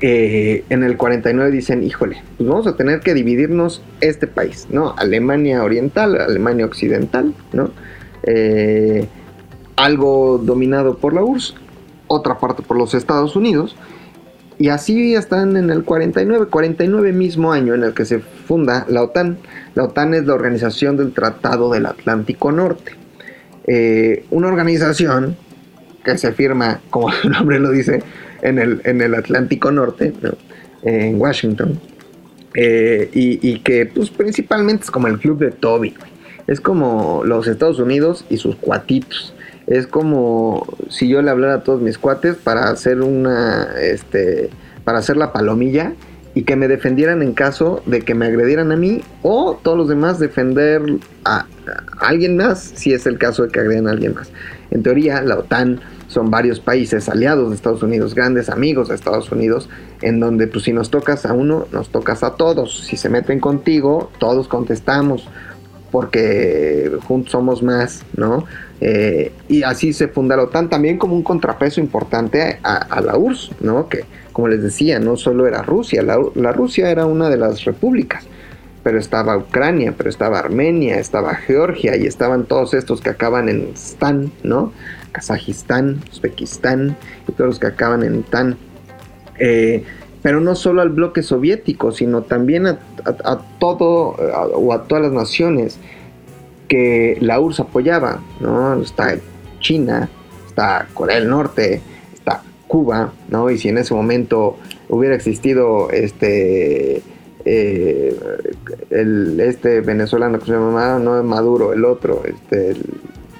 eh, 0.00 0.64
en 0.68 0.84
el 0.84 0.96
49 0.96 1.50
dicen, 1.50 1.82
híjole, 1.82 2.22
pues 2.36 2.48
vamos 2.48 2.66
a 2.66 2.76
tener 2.76 3.00
que 3.00 3.12
dividirnos 3.12 3.82
este 4.00 4.26
país, 4.26 4.68
¿no? 4.70 4.94
Alemania 4.96 5.64
Oriental, 5.64 6.20
Alemania 6.20 6.66
Occidental, 6.66 7.34
¿no? 7.52 7.70
Eh, 8.22 9.06
algo 9.76 10.38
dominado 10.38 10.96
por 10.96 11.12
la 11.14 11.22
URSS, 11.22 11.54
otra 12.08 12.38
parte 12.38 12.62
por 12.62 12.76
los 12.76 12.94
Estados 12.94 13.36
Unidos, 13.36 13.76
y 14.58 14.68
así 14.68 15.14
están 15.14 15.56
en 15.56 15.70
el 15.70 15.84
49, 15.84 16.46
49 16.46 17.12
mismo 17.12 17.52
año 17.52 17.74
en 17.74 17.82
el 17.82 17.92
que 17.92 18.06
se 18.06 18.20
funda 18.20 18.86
la 18.88 19.02
OTAN. 19.02 19.38
La 19.74 19.84
OTAN 19.84 20.14
es 20.14 20.24
la 20.24 20.34
Organización 20.34 20.96
del 20.96 21.12
Tratado 21.12 21.70
del 21.70 21.84
Atlántico 21.84 22.52
Norte. 22.52 22.92
Eh, 23.66 24.24
una 24.30 24.48
organización 24.48 25.36
que 26.04 26.16
se 26.16 26.32
firma, 26.32 26.80
como 26.88 27.12
su 27.22 27.28
nombre 27.28 27.58
lo 27.58 27.70
dice, 27.70 28.02
en 28.42 28.58
el, 28.58 28.80
en 28.84 29.02
el 29.02 29.14
Atlántico 29.14 29.70
Norte, 29.70 30.14
en 30.82 31.20
Washington, 31.20 31.78
eh, 32.54 33.10
y, 33.12 33.58
que 33.58 33.86
pues 33.86 34.08
principalmente 34.10 34.84
es 34.84 34.90
como 34.90 35.08
el 35.08 35.18
club 35.18 35.38
de 35.38 35.50
Toby, 35.50 35.94
es 36.46 36.60
como 36.60 37.22
los 37.24 37.46
Estados 37.48 37.78
Unidos 37.78 38.24
y 38.30 38.38
sus 38.38 38.56
cuatitos. 38.56 39.34
Es 39.66 39.86
como 39.86 40.66
si 40.88 41.08
yo 41.08 41.22
le 41.22 41.30
hablara 41.30 41.54
a 41.54 41.62
todos 41.62 41.80
mis 41.80 41.98
cuates 41.98 42.36
para 42.36 42.68
hacer 42.68 43.00
una, 43.00 43.74
este, 43.80 44.50
para 44.84 44.98
hacer 44.98 45.16
la 45.16 45.32
palomilla 45.32 45.92
y 46.34 46.42
que 46.42 46.54
me 46.54 46.68
defendieran 46.68 47.22
en 47.22 47.32
caso 47.32 47.82
de 47.86 48.02
que 48.02 48.14
me 48.14 48.26
agredieran 48.26 48.70
a 48.70 48.76
mí 48.76 49.02
o 49.22 49.58
todos 49.62 49.76
los 49.76 49.88
demás 49.88 50.18
defender 50.18 50.82
a, 51.24 51.46
a 52.00 52.06
alguien 52.06 52.36
más 52.36 52.72
si 52.74 52.92
es 52.92 53.06
el 53.06 53.18
caso 53.18 53.44
de 53.44 53.48
que 53.48 53.60
agredan 53.60 53.88
a 53.88 53.92
alguien 53.92 54.14
más. 54.14 54.30
En 54.70 54.82
teoría, 54.82 55.22
la 55.22 55.38
OTAN 55.38 55.80
son 56.08 56.30
varios 56.30 56.60
países 56.60 57.08
aliados 57.08 57.50
de 57.50 57.56
Estados 57.56 57.82
Unidos, 57.82 58.14
grandes 58.14 58.48
amigos 58.48 58.88
de 58.88 58.94
Estados 58.94 59.30
Unidos, 59.32 59.68
en 60.02 60.20
donde 60.20 60.46
pues 60.46 60.64
si 60.64 60.72
nos 60.72 60.90
tocas 60.90 61.26
a 61.26 61.32
uno, 61.32 61.66
nos 61.72 61.88
tocas 61.88 62.22
a 62.22 62.34
todos. 62.34 62.84
Si 62.84 62.96
se 62.96 63.08
meten 63.08 63.40
contigo, 63.40 64.10
todos 64.18 64.46
contestamos, 64.48 65.28
porque 65.90 66.90
juntos 67.06 67.32
somos 67.32 67.62
más, 67.62 68.02
¿no? 68.16 68.44
Eh, 68.80 69.32
y 69.48 69.62
así 69.62 69.92
se 69.92 70.08
funda 70.08 70.36
la 70.36 70.44
OTAN 70.44 70.68
también 70.68 70.98
como 70.98 71.14
un 71.14 71.22
contrapeso 71.22 71.80
importante 71.80 72.58
a, 72.62 73.00
la 73.00 73.16
URSS, 73.16 73.50
¿no? 73.60 73.88
Que, 73.88 74.04
como 74.32 74.48
les 74.48 74.62
decía, 74.62 74.98
no 74.98 75.16
solo 75.16 75.46
era 75.46 75.62
Rusia, 75.62 76.02
la, 76.02 76.52
Rusia 76.52 76.90
era 76.90 77.06
una 77.06 77.30
de 77.30 77.38
las 77.38 77.64
repúblicas, 77.64 78.24
pero 78.82 78.98
estaba 78.98 79.36
Ucrania, 79.36 79.94
pero 79.96 80.10
estaba 80.10 80.38
Armenia, 80.38 80.98
estaba 80.98 81.34
Georgia 81.34 81.96
y 81.96 82.06
estaban 82.06 82.44
todos 82.44 82.74
estos 82.74 83.00
que 83.00 83.10
acaban 83.10 83.48
en 83.48 83.70
Stan, 83.74 84.30
¿no? 84.42 84.72
Kazajistán, 85.12 86.02
Uzbekistán 86.12 86.96
y 87.26 87.32
todos 87.32 87.48
los 87.48 87.58
que 87.58 87.68
acaban 87.68 88.02
en 88.02 88.22
TAN. 88.22 88.58
Eh, 89.38 89.84
pero 90.26 90.40
no 90.40 90.56
solo 90.56 90.82
al 90.82 90.88
bloque 90.88 91.22
soviético, 91.22 91.92
sino 91.92 92.22
también 92.22 92.66
a, 92.66 92.78
todo 93.60 94.16
o 94.56 94.72
a 94.72 94.82
todas 94.82 95.04
las 95.04 95.12
naciones 95.12 95.78
que 96.66 97.16
la 97.20 97.38
URSS 97.38 97.60
apoyaba, 97.60 98.20
¿no? 98.40 98.82
Está 98.82 99.14
China, 99.60 100.08
está 100.48 100.88
Corea 100.94 101.20
del 101.20 101.28
Norte, 101.28 101.80
está 102.12 102.42
Cuba, 102.66 103.12
¿no? 103.28 103.50
Y 103.50 103.58
si 103.58 103.68
en 103.68 103.78
ese 103.78 103.94
momento 103.94 104.56
hubiera 104.88 105.14
existido 105.14 105.90
este 105.92 107.02
eh, 107.44 108.16
este 108.90 109.80
venezolano 109.80 110.40
que 110.40 110.46
se 110.46 110.52
llamaba 110.54 110.98
no 110.98 111.22
Maduro, 111.22 111.72
el 111.72 111.84
otro, 111.84 112.24
este 112.24 112.74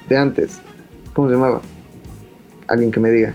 de 0.07 0.17
antes, 0.17 0.61
¿Cómo 1.13 1.27
se 1.27 1.33
llamaba? 1.35 1.59
Alguien 2.69 2.91
que 2.91 3.01
me 3.01 3.11
diga. 3.11 3.33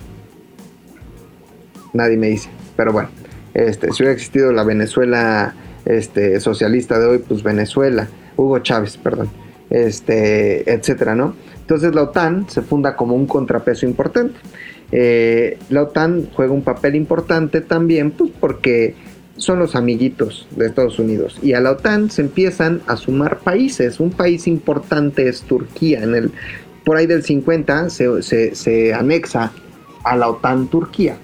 Nadie 1.92 2.16
me 2.16 2.28
dice. 2.28 2.48
Pero 2.76 2.94
bueno, 2.94 3.10
este, 3.54 3.92
si 3.92 4.02
hubiera 4.02 4.12
existido 4.12 4.52
la 4.52 4.64
Venezuela 4.64 5.54
este, 5.84 6.40
socialista 6.40 6.98
de 6.98 7.06
hoy, 7.06 7.18
pues 7.18 7.42
Venezuela, 7.42 8.08
Hugo 8.36 8.58
Chávez, 8.60 8.96
perdón, 8.96 9.30
este, 9.70 10.70
etcétera, 10.72 11.14
¿no? 11.14 11.34
Entonces 11.60 11.94
la 11.94 12.02
OTAN 12.02 12.48
se 12.48 12.62
funda 12.62 12.96
como 12.96 13.14
un 13.14 13.26
contrapeso 13.26 13.86
importante. 13.86 14.38
Eh, 14.90 15.58
la 15.70 15.82
OTAN 15.84 16.28
juega 16.34 16.52
un 16.52 16.62
papel 16.62 16.94
importante 16.96 17.60
también, 17.60 18.10
pues 18.10 18.30
porque 18.38 18.94
son 19.36 19.58
los 19.58 19.74
amiguitos 19.74 20.46
de 20.50 20.66
Estados 20.66 20.98
Unidos. 20.98 21.38
Y 21.42 21.54
a 21.54 21.60
la 21.60 21.72
OTAN 21.72 22.10
se 22.10 22.22
empiezan 22.22 22.82
a 22.86 22.96
sumar 22.96 23.38
países. 23.38 24.00
Un 24.00 24.10
país 24.10 24.46
importante 24.46 25.28
es 25.28 25.42
Turquía. 25.42 26.02
En 26.02 26.14
el 26.14 26.32
por 26.84 26.96
ahí 26.96 27.06
del 27.06 27.22
50 27.22 27.90
se, 27.90 28.94
anexa 28.94 29.52
a 30.04 30.16
la 30.16 30.28
OTAN 30.28 30.68
Turquía. 30.68 31.16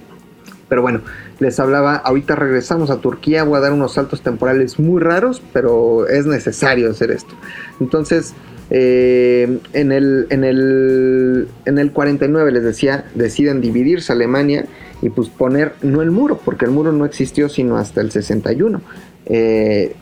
Pero 0.68 0.82
bueno, 0.82 1.00
les 1.40 1.58
hablaba, 1.60 1.96
ahorita 1.96 2.36
regresamos 2.36 2.90
a 2.90 3.00
Turquía, 3.00 3.44
voy 3.44 3.56
a 3.56 3.60
dar 3.60 3.72
unos 3.72 3.94
saltos 3.94 4.20
temporales 4.20 4.78
muy 4.78 5.00
raros, 5.00 5.42
pero 5.52 6.06
es 6.06 6.26
necesario 6.26 6.90
hacer 6.90 7.10
esto. 7.10 7.34
Entonces, 7.80 8.34
eh, 8.70 9.60
en, 9.72 9.92
el, 9.92 10.26
en, 10.30 10.44
el, 10.44 11.48
en 11.64 11.78
el 11.78 11.92
49, 11.92 12.52
les 12.52 12.62
decía, 12.62 13.06
deciden 13.14 13.60
dividirse 13.60 14.12
Alemania 14.12 14.66
y 15.00 15.08
pues 15.08 15.28
poner, 15.28 15.72
no 15.82 16.02
el 16.02 16.10
muro, 16.10 16.40
porque 16.44 16.66
el 16.66 16.70
muro 16.70 16.92
no 16.92 17.06
existió 17.06 17.48
sino 17.48 17.78
hasta 17.78 18.00
el 18.00 18.10
61, 18.10 18.82
eh, 19.26 19.94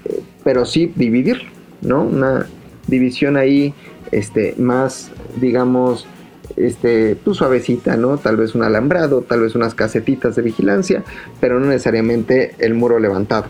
pero 0.43 0.65
sí 0.65 0.93
dividir, 0.97 1.43
¿no? 1.83 2.03
Una 2.03 2.47
división 2.89 3.37
ahí 3.37 3.73
este, 4.11 4.55
más, 4.59 5.11
digamos, 5.41 6.07
este, 6.57 7.17
suavecita, 7.33 7.97
¿no? 7.97 8.19
Tal 8.19 8.37
vez 8.37 8.55
un 8.55 8.63
alambrado, 8.63 9.23
tal 9.23 9.41
vez 9.41 9.55
unas 9.55 9.75
casetitas 9.75 10.37
de 10.37 10.43
vigilancia, 10.43 11.03
pero 11.41 11.61
no 11.61 11.67
necesariamente 11.67 12.55
el 12.59 12.75
muro 12.75 12.99
levantado. 12.99 13.47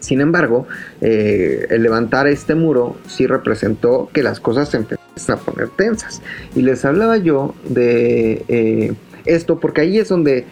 Sin 0.00 0.20
embargo, 0.20 0.66
eh, 1.02 1.66
el 1.70 1.82
levantar 1.82 2.26
este 2.26 2.54
muro 2.54 2.96
sí 3.06 3.26
representó 3.26 4.08
que 4.12 4.22
las 4.22 4.40
cosas 4.40 4.70
se 4.70 4.78
empezaron 4.78 5.00
a 5.28 5.36
poner 5.36 5.68
tensas. 5.68 6.22
Y 6.56 6.62
les 6.62 6.84
hablaba 6.84 7.18
yo 7.18 7.54
de 7.68 8.44
eh, 8.48 8.94
esto 9.26 9.60
porque 9.60 9.82
ahí 9.82 9.98
es 9.98 10.08
donde, 10.08 10.46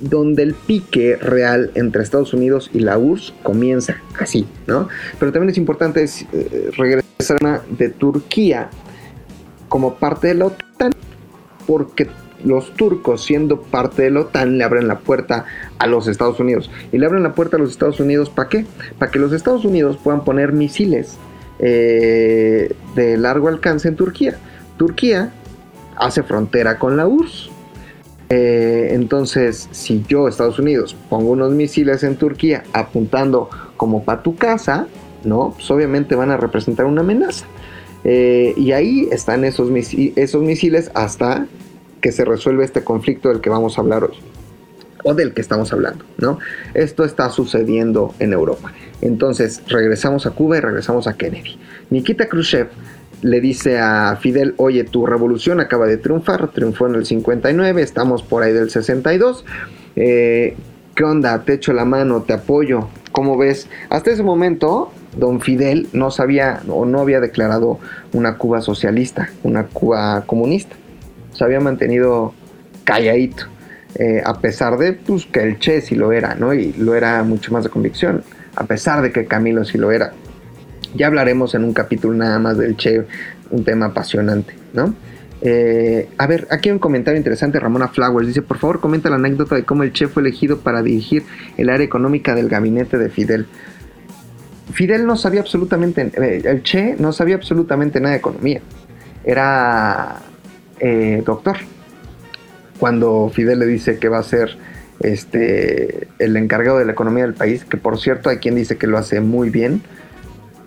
donde 0.00 0.44
el 0.44 0.54
pique 0.54 1.16
real 1.16 1.72
entre 1.74 2.02
Estados 2.02 2.32
Unidos 2.32 2.70
y 2.72 2.80
la 2.80 2.96
URSS 2.96 3.34
comienza 3.42 3.96
así, 4.20 4.46
¿no? 4.68 4.88
Pero 5.18 5.32
también 5.32 5.50
es 5.50 5.58
importante 5.58 6.04
eh, 6.04 6.70
regresar 6.76 7.62
de 7.76 7.88
Turquía 7.88 8.70
como 9.74 9.96
parte 9.96 10.28
de 10.28 10.34
la 10.34 10.46
OTAN, 10.46 10.92
porque 11.66 12.08
los 12.44 12.74
turcos, 12.74 13.24
siendo 13.24 13.60
parte 13.60 14.02
de 14.02 14.12
la 14.12 14.20
OTAN, 14.20 14.56
le 14.56 14.62
abren 14.62 14.86
la 14.86 15.00
puerta 15.00 15.46
a 15.80 15.88
los 15.88 16.06
Estados 16.06 16.38
Unidos. 16.38 16.70
Y 16.92 16.98
le 16.98 17.06
abren 17.06 17.24
la 17.24 17.34
puerta 17.34 17.56
a 17.56 17.58
los 17.58 17.72
Estados 17.72 17.98
Unidos, 17.98 18.30
¿para 18.30 18.48
qué? 18.48 18.66
Para 19.00 19.10
que 19.10 19.18
los 19.18 19.32
Estados 19.32 19.64
Unidos 19.64 19.98
puedan 20.00 20.22
poner 20.22 20.52
misiles 20.52 21.16
eh, 21.58 22.72
de 22.94 23.16
largo 23.16 23.48
alcance 23.48 23.88
en 23.88 23.96
Turquía. 23.96 24.36
Turquía 24.76 25.32
hace 25.96 26.22
frontera 26.22 26.78
con 26.78 26.96
la 26.96 27.08
URSS. 27.08 27.50
Eh, 28.28 28.90
entonces, 28.92 29.68
si 29.72 30.04
yo, 30.06 30.28
Estados 30.28 30.60
Unidos, 30.60 30.94
pongo 31.10 31.32
unos 31.32 31.50
misiles 31.50 32.04
en 32.04 32.14
Turquía 32.14 32.62
apuntando 32.72 33.50
como 33.76 34.04
para 34.04 34.22
tu 34.22 34.36
casa, 34.36 34.86
¿no? 35.24 35.50
Pues 35.56 35.68
obviamente 35.72 36.14
van 36.14 36.30
a 36.30 36.36
representar 36.36 36.86
una 36.86 37.00
amenaza. 37.00 37.46
Eh, 38.04 38.54
y 38.56 38.72
ahí 38.72 39.08
están 39.10 39.44
esos, 39.44 39.70
esos 40.16 40.42
misiles 40.42 40.90
hasta 40.94 41.46
que 42.00 42.12
se 42.12 42.24
resuelve 42.24 42.64
este 42.64 42.84
conflicto 42.84 43.30
del 43.30 43.40
que 43.40 43.48
vamos 43.50 43.78
a 43.78 43.80
hablar 43.80 44.04
hoy 44.04 44.16
o 45.04 45.14
del 45.14 45.34
que 45.34 45.40
estamos 45.40 45.72
hablando, 45.72 46.04
¿no? 46.18 46.38
Esto 46.72 47.04
está 47.04 47.28
sucediendo 47.28 48.14
en 48.18 48.32
Europa. 48.32 48.72
Entonces, 49.02 49.62
regresamos 49.68 50.26
a 50.26 50.30
Cuba 50.30 50.56
y 50.56 50.60
regresamos 50.60 51.06
a 51.06 51.16
Kennedy. 51.16 51.58
Nikita 51.90 52.26
Khrushchev 52.28 52.68
le 53.22 53.40
dice 53.40 53.78
a 53.78 54.16
Fidel, 54.20 54.54
oye, 54.56 54.84
tu 54.84 55.06
revolución 55.06 55.60
acaba 55.60 55.86
de 55.86 55.98
triunfar, 55.98 56.50
triunfó 56.52 56.86
en 56.86 56.96
el 56.96 57.06
59, 57.06 57.82
estamos 57.82 58.22
por 58.22 58.42
ahí 58.42 58.52
del 58.52 58.70
62, 58.70 59.44
eh, 59.96 60.56
¿qué 60.94 61.04
onda? 61.04 61.42
Te 61.44 61.54
echo 61.54 61.72
la 61.72 61.84
mano, 61.84 62.22
te 62.22 62.32
apoyo, 62.32 62.88
¿cómo 63.12 63.36
ves? 63.36 63.68
Hasta 63.90 64.10
ese 64.10 64.22
momento, 64.22 64.90
don 65.16 65.40
Fidel 65.40 65.88
no 65.92 66.10
sabía 66.10 66.60
o 66.68 66.84
no 66.84 67.00
había 67.00 67.20
declarado 67.20 67.78
una 68.12 68.36
Cuba 68.36 68.60
socialista, 68.60 69.30
una 69.42 69.64
Cuba 69.64 70.24
comunista. 70.26 70.76
Se 71.32 71.44
había 71.44 71.60
mantenido 71.60 72.32
calladito, 72.84 73.46
eh, 73.96 74.22
a 74.24 74.40
pesar 74.40 74.78
de 74.78 74.92
pues, 74.92 75.26
que 75.26 75.40
el 75.42 75.58
Che 75.58 75.80
sí 75.80 75.94
lo 75.94 76.12
era, 76.12 76.34
¿no? 76.34 76.54
Y 76.54 76.72
lo 76.74 76.94
era 76.94 77.22
mucho 77.22 77.52
más 77.52 77.64
de 77.64 77.70
convicción, 77.70 78.22
a 78.56 78.64
pesar 78.64 79.02
de 79.02 79.12
que 79.12 79.26
Camilo 79.26 79.64
sí 79.64 79.78
lo 79.78 79.90
era. 79.90 80.12
Ya 80.94 81.08
hablaremos 81.08 81.54
en 81.54 81.64
un 81.64 81.72
capítulo 81.72 82.14
nada 82.14 82.38
más 82.38 82.56
del 82.58 82.76
Che, 82.76 83.04
un 83.50 83.64
tema 83.64 83.86
apasionante, 83.86 84.54
¿no? 84.72 84.94
Eh, 85.46 86.08
a 86.16 86.26
ver, 86.26 86.46
aquí 86.50 86.68
hay 86.68 86.72
un 86.72 86.78
comentario 86.78 87.18
interesante. 87.18 87.60
Ramona 87.60 87.88
Flowers 87.88 88.26
dice: 88.26 88.42
Por 88.42 88.58
favor, 88.58 88.80
comenta 88.80 89.10
la 89.10 89.16
anécdota 89.16 89.54
de 89.54 89.64
cómo 89.64 89.82
el 89.82 89.92
Che 89.92 90.08
fue 90.08 90.22
elegido 90.22 90.58
para 90.58 90.82
dirigir 90.82 91.24
el 91.58 91.68
área 91.68 91.84
económica 91.84 92.34
del 92.34 92.48
gabinete 92.48 92.96
de 92.96 93.10
Fidel. 93.10 93.46
Fidel 94.72 95.06
no 95.06 95.16
sabía 95.16 95.40
absolutamente, 95.40 96.10
eh, 96.16 96.42
el 96.44 96.62
Che 96.62 96.96
no 96.98 97.12
sabía 97.12 97.36
absolutamente 97.36 98.00
nada 98.00 98.12
de 98.12 98.18
economía. 98.18 98.60
Era 99.24 100.16
eh, 100.80 101.22
doctor. 101.24 101.56
Cuando 102.78 103.30
Fidel 103.32 103.60
le 103.60 103.66
dice 103.66 103.98
que 103.98 104.08
va 104.08 104.18
a 104.18 104.22
ser 104.22 104.56
este, 105.00 106.08
el 106.18 106.36
encargado 106.36 106.78
de 106.78 106.84
la 106.84 106.92
economía 106.92 107.24
del 107.24 107.34
país, 107.34 107.64
que 107.64 107.76
por 107.76 107.98
cierto 107.98 108.30
hay 108.30 108.38
quien 108.38 108.54
dice 108.54 108.76
que 108.76 108.86
lo 108.86 108.98
hace 108.98 109.20
muy 109.20 109.50
bien, 109.50 109.82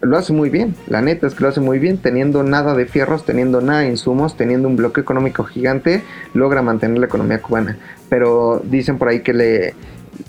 lo 0.01 0.17
hace 0.17 0.31
muy 0.31 0.49
bien, 0.49 0.75
la 0.87 1.01
neta 1.01 1.27
es 1.27 1.33
que 1.33 1.43
lo 1.43 1.49
hace 1.49 1.59
muy 1.59 1.79
bien, 1.79 1.97
teniendo 1.97 2.43
nada 2.43 2.75
de 2.75 2.85
fierros, 2.85 3.25
teniendo 3.25 3.61
nada 3.61 3.79
de 3.79 3.89
insumos, 3.89 4.37
teniendo 4.37 4.67
un 4.67 4.75
bloque 4.75 5.01
económico 5.01 5.43
gigante, 5.43 6.03
logra 6.33 6.61
mantener 6.61 6.99
la 6.99 7.07
economía 7.07 7.41
cubana. 7.41 7.77
Pero 8.07 8.61
dicen 8.63 8.97
por 8.97 9.09
ahí 9.09 9.21
que 9.21 9.33
le, 9.33 9.73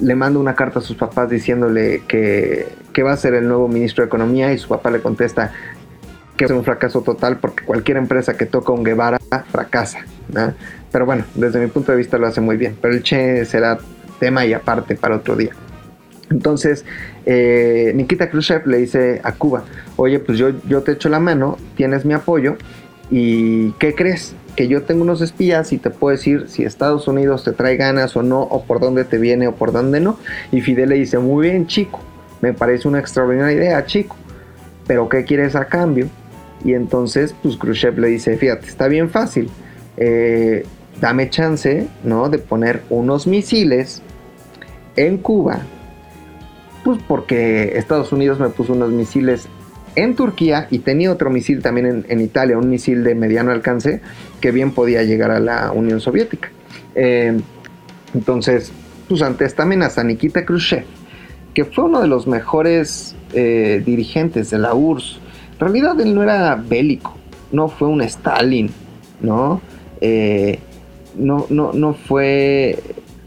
le 0.01 0.15
manda 0.15 0.39
una 0.39 0.55
carta 0.55 0.79
a 0.79 0.83
sus 0.83 0.97
papás 0.97 1.31
diciéndole 1.31 2.03
que, 2.07 2.69
que 2.93 3.03
va 3.03 3.13
a 3.13 3.17
ser 3.17 3.35
el 3.35 3.49
nuevo 3.49 3.69
ministro 3.69 4.03
de 4.03 4.07
Economía 4.07 4.53
y 4.53 4.59
su 4.59 4.69
papá 4.69 4.91
le 4.91 5.01
contesta 5.01 5.53
que 6.37 6.45
es 6.45 6.51
un 6.53 6.65
fracaso 6.65 7.03
total 7.03 7.39
porque 7.39 7.65
cualquier 7.65 7.97
empresa 7.97 8.37
que 8.37 8.47
toca 8.47 8.73
un 8.73 8.85
Guevara 8.85 9.19
fracasa. 9.51 10.05
Pero 10.93 11.05
bueno, 11.05 11.25
desde 11.35 11.59
mi 11.61 11.67
punto 11.67 11.93
de 11.93 11.99
vista 11.99 12.17
lo 12.17 12.27
hace 12.27 12.41
muy 12.41 12.57
bien. 12.57 12.77
Pero 12.81 12.95
el 12.95 13.03
Che 13.03 13.45
será 13.45 13.79
tema 14.21 14.47
y 14.47 14.53
aparte 14.53 14.95
para 14.95 15.17
otro 15.17 15.37
día. 15.37 15.51
Entonces, 16.31 16.85
eh, 17.27 17.93
Nikita 17.95 18.31
Khrushchev 18.31 18.67
le 18.67 18.79
dice 18.79 19.21
a 19.25 19.33
Cuba, 19.33 19.65
oye, 19.97 20.19
pues 20.19 20.39
yo, 20.39 20.51
yo 20.67 20.83
te 20.83 20.93
echo 20.93 21.09
la 21.09 21.21
mano, 21.21 21.57
tienes 21.77 22.05
mi 22.05 22.15
apoyo, 22.15 22.57
¿y 23.11 23.73
qué 23.73 23.95
crees? 23.95 24.35
Que 24.59 24.67
yo 24.67 24.83
tengo 24.83 25.03
unos 25.03 25.21
espías 25.21 25.73
y 25.73 25.79
te 25.79 25.91
puedo 25.91 26.17
decir 26.17 26.47
si 26.49 26.65
Estados 26.65 27.07
Unidos 27.07 27.45
te 27.45 27.53
trae 27.53 27.77
ganas 27.77 28.17
o 28.17 28.25
no, 28.25 28.41
o 28.41 28.65
por 28.65 28.81
dónde 28.81 29.05
te 29.05 29.17
viene 29.19 29.47
o 29.47 29.55
por 29.55 29.71
dónde 29.71 30.01
no. 30.01 30.19
Y 30.51 30.63
Fidel 30.63 30.89
le 30.89 30.97
dice, 30.97 31.21
muy 31.21 31.49
bien, 31.49 31.69
chico, 31.69 32.01
me 32.41 32.53
parece 32.53 32.89
una 32.89 32.99
extraordinaria 32.99 33.57
idea, 33.57 33.87
chico, 33.87 34.17
pero 34.89 35.09
¿qué 35.09 35.23
quieres 35.23 35.55
a 35.55 35.67
cambio? 35.67 36.09
Y 36.65 36.73
entonces, 36.75 37.37
pues 37.41 37.57
Khrushchev 37.57 38.01
le 38.01 38.09
dice, 38.09 38.37
fíjate, 38.37 38.67
está 38.67 38.89
bien 38.89 39.11
fácil, 39.11 39.49
eh, 39.97 40.67
dame 41.01 41.31
chance, 41.31 41.87
¿no? 42.03 42.29
De 42.29 42.39
poner 42.39 42.83
unos 42.91 43.29
misiles 43.29 44.03
en 44.97 45.19
Cuba 45.19 45.61
pues 46.89 47.01
porque 47.07 47.77
Estados 47.77 48.13
Unidos 48.13 48.41
me 48.41 48.49
puso 48.49 48.73
unos 48.73 48.91
misiles 48.91 49.47
en 49.95 50.15
Turquía 50.15 50.69
y 50.71 50.79
tenía 50.79 51.13
otro 51.13 51.29
misil 51.29 51.61
también 51.61 52.05
en, 52.09 52.21
Italia, 52.21 52.57
un 52.57 52.71
misil 52.71 53.03
de 53.05 53.15
mediano 53.15 53.51
alcance 53.51 54.01
que 54.41 54.51
bien 54.53 54.73
podía 54.73 55.03
llegar 55.03 55.31
a 55.31 55.41
la 55.41 55.73
Unión 55.73 56.01
Soviética. 56.01 56.51
Eh, 56.95 57.39
entonces, 58.15 58.73
pues 59.09 59.23
ante 59.23 59.45
esta 59.45 59.65
amenaza, 59.65 60.03
Nikita 60.05 60.45
Khrushchev, 60.45 60.85
que 61.55 61.65
fue 61.65 61.85
uno 61.85 62.01
de 62.01 62.09
los 62.09 62.27
mejores 62.27 63.17
eh, 63.33 63.83
dirigentes 63.85 64.51
de 64.51 64.59
la 64.59 64.75
URSS, 64.75 65.21
en 65.53 65.61
realidad 65.61 66.01
él 66.01 66.15
no 66.15 66.23
era 66.23 66.55
bélico, 66.55 67.17
no 67.53 67.69
fue 67.69 67.89
un 67.89 68.01
Stalin, 68.03 68.71
¿no? 69.21 69.61
Eh, 70.01 70.59
no, 71.17 71.47
no, 71.51 71.73
no 71.73 71.95
fue... 71.95 72.79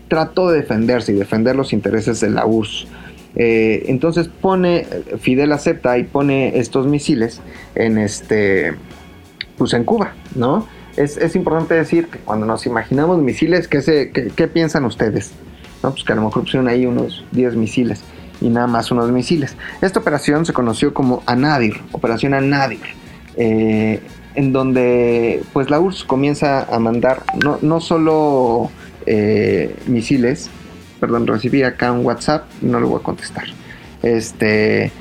Trató 0.07 0.49
de 0.49 0.59
defenderse 0.59 1.13
y 1.13 1.15
defender 1.15 1.55
los 1.55 1.71
intereses 1.71 2.19
de 2.19 2.29
la 2.29 2.45
URSS 2.45 2.85
eh, 3.35 3.85
entonces 3.87 4.27
pone, 4.27 4.85
Fidel 5.19 5.51
acepta 5.51 5.97
y 5.97 6.03
pone 6.03 6.57
estos 6.59 6.87
misiles 6.87 7.41
en 7.75 7.97
este, 7.97 8.73
pues 9.57 9.73
en 9.73 9.83
Cuba, 9.83 10.13
¿no? 10.35 10.67
Es, 10.97 11.35
importante 11.35 11.73
decir 11.73 12.07
que 12.07 12.19
cuando 12.19 12.45
nos 12.45 12.65
imaginamos 12.65 13.19
misiles, 13.19 13.67
¿qué, 13.67 14.31
qué, 14.35 14.47
piensan 14.47 14.85
ustedes? 14.85 15.31
¿No? 15.83 15.91
Pues 15.91 16.03
que 16.03 16.13
a 16.13 16.15
lo 16.15 16.23
mejor 16.23 16.43
pusieron 16.43 16.67
ahí 16.67 16.85
unos 16.85 17.23
10 17.31 17.55
misiles 17.55 18.03
y 18.41 18.49
nada 18.49 18.67
más 18.67 18.91
unos 18.91 19.11
misiles. 19.11 19.55
Esta 19.81 19.99
operación 19.99 20.45
se 20.45 20.53
conoció 20.53 20.93
como 20.93 21.23
Anadir, 21.25 21.81
Operación 21.91 22.33
Anadir, 22.33 22.81
eh, 23.37 24.01
en 24.35 24.53
donde 24.53 25.43
pues 25.53 25.69
la 25.69 25.79
URSS 25.79 26.03
comienza 26.03 26.63
a 26.63 26.79
mandar 26.79 27.23
no, 27.43 27.59
no 27.61 27.79
solo 27.79 28.69
eh, 29.05 29.75
misiles, 29.87 30.49
perdón, 30.99 31.27
recibí 31.27 31.63
acá 31.63 31.91
un 31.91 32.05
WhatsApp, 32.05 32.45
no 32.61 32.79
lo 32.79 32.89
voy 32.89 32.99
a 32.99 33.03
contestar. 33.03 33.45
Este, 34.03 34.91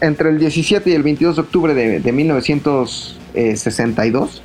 entre 0.00 0.30
el 0.30 0.38
17 0.38 0.88
y 0.90 0.94
el 0.94 1.02
22 1.02 1.36
de 1.36 1.42
octubre 1.42 1.74
de, 1.74 2.12
1962, 2.12 4.42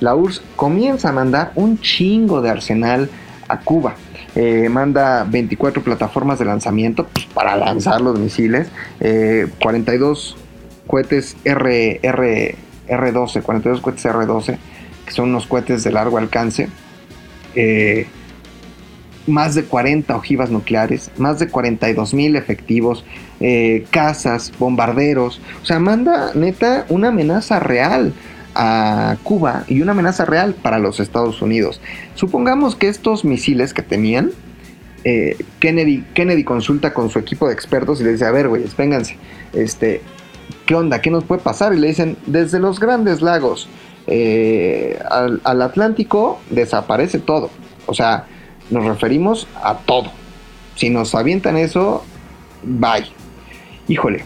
la 0.00 0.14
URSS 0.14 0.42
comienza 0.56 1.10
a 1.10 1.12
mandar 1.12 1.52
un 1.54 1.78
chingo 1.78 2.40
de 2.40 2.50
arsenal 2.50 3.08
a 3.48 3.60
Cuba. 3.60 3.94
Eh, 4.34 4.68
manda 4.68 5.24
24 5.24 5.82
plataformas 5.82 6.38
de 6.38 6.44
lanzamiento 6.44 7.06
pues, 7.06 7.26
para 7.26 7.56
lanzar 7.56 8.00
los 8.00 8.18
misiles, 8.18 8.68
42 9.58 10.36
eh, 10.38 10.42
cohetes 10.86 11.36
R, 11.44 12.00
R, 12.02 12.54
R12, 12.88 13.42
42 13.42 13.80
cohetes 13.80 14.04
R12, 14.06 14.56
que 15.04 15.12
son 15.12 15.30
unos 15.30 15.46
cohetes 15.46 15.84
de 15.84 15.92
largo 15.92 16.18
alcance. 16.18 16.68
Eh, 17.54 18.06
más 19.26 19.54
de 19.54 19.64
40 19.64 20.16
ojivas 20.16 20.50
nucleares, 20.50 21.10
más 21.18 21.38
de 21.38 21.48
42 21.48 22.14
mil 22.14 22.36
efectivos, 22.36 23.04
casas, 23.90 24.50
bombarderos. 24.58 25.40
O 25.62 25.66
sea, 25.66 25.78
manda 25.78 26.32
neta 26.34 26.86
una 26.88 27.08
amenaza 27.08 27.60
real 27.60 28.12
a 28.54 29.16
Cuba 29.22 29.64
y 29.68 29.80
una 29.82 29.92
amenaza 29.92 30.24
real 30.24 30.54
para 30.54 30.78
los 30.78 31.00
Estados 31.00 31.42
Unidos. 31.42 31.80
Supongamos 32.14 32.76
que 32.76 32.88
estos 32.88 33.24
misiles 33.24 33.74
que 33.74 33.82
tenían, 33.82 34.30
eh, 35.04 35.36
Kennedy, 35.60 36.04
Kennedy 36.14 36.44
consulta 36.44 36.92
con 36.92 37.10
su 37.10 37.18
equipo 37.18 37.46
de 37.48 37.54
expertos 37.54 38.00
y 38.00 38.04
le 38.04 38.12
dice, 38.12 38.26
a 38.26 38.30
ver, 38.30 38.48
güeyes, 38.48 38.76
vénganse, 38.76 39.16
este, 39.52 40.02
¿qué 40.66 40.74
onda? 40.74 41.00
¿Qué 41.00 41.10
nos 41.10 41.24
puede 41.24 41.42
pasar? 41.42 41.74
Y 41.74 41.78
le 41.78 41.88
dicen, 41.88 42.16
desde 42.26 42.58
los 42.58 42.80
grandes 42.80 43.22
lagos 43.22 43.68
eh, 44.06 44.98
al, 45.10 45.40
al 45.44 45.62
Atlántico 45.62 46.40
desaparece 46.50 47.18
todo. 47.18 47.50
O 47.86 47.94
sea, 47.94 48.26
nos 48.70 48.84
referimos 48.84 49.48
a 49.62 49.78
todo. 49.78 50.10
Si 50.76 50.90
nos 50.90 51.14
avientan 51.14 51.56
eso, 51.56 52.04
bye. 52.62 53.06
Híjole. 53.88 54.24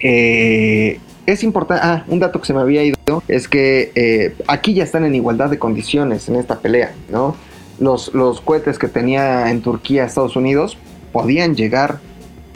Eh, 0.00 1.00
es 1.28 1.42
importante. 1.42 1.84
Ah, 1.84 2.04
un 2.08 2.18
dato 2.20 2.40
que 2.40 2.46
se 2.46 2.54
me 2.54 2.60
había 2.60 2.82
ido 2.82 2.96
es 3.28 3.48
que 3.48 3.92
eh, 3.94 4.34
aquí 4.46 4.72
ya 4.72 4.82
están 4.82 5.04
en 5.04 5.14
igualdad 5.14 5.50
de 5.50 5.58
condiciones 5.58 6.26
en 6.28 6.36
esta 6.36 6.60
pelea, 6.60 6.94
¿no? 7.10 7.36
Los, 7.78 8.14
los 8.14 8.40
cohetes 8.40 8.78
que 8.78 8.88
tenía 8.88 9.50
en 9.50 9.60
Turquía 9.60 10.04
Estados 10.04 10.36
Unidos 10.36 10.78
podían 11.12 11.54
llegar 11.54 12.00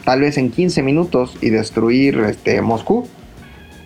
tal 0.03 0.21
vez 0.21 0.37
en 0.37 0.49
15 0.49 0.81
minutos 0.81 1.37
y 1.39 1.51
destruir 1.51 2.17
este, 2.21 2.61
Moscú. 2.61 3.07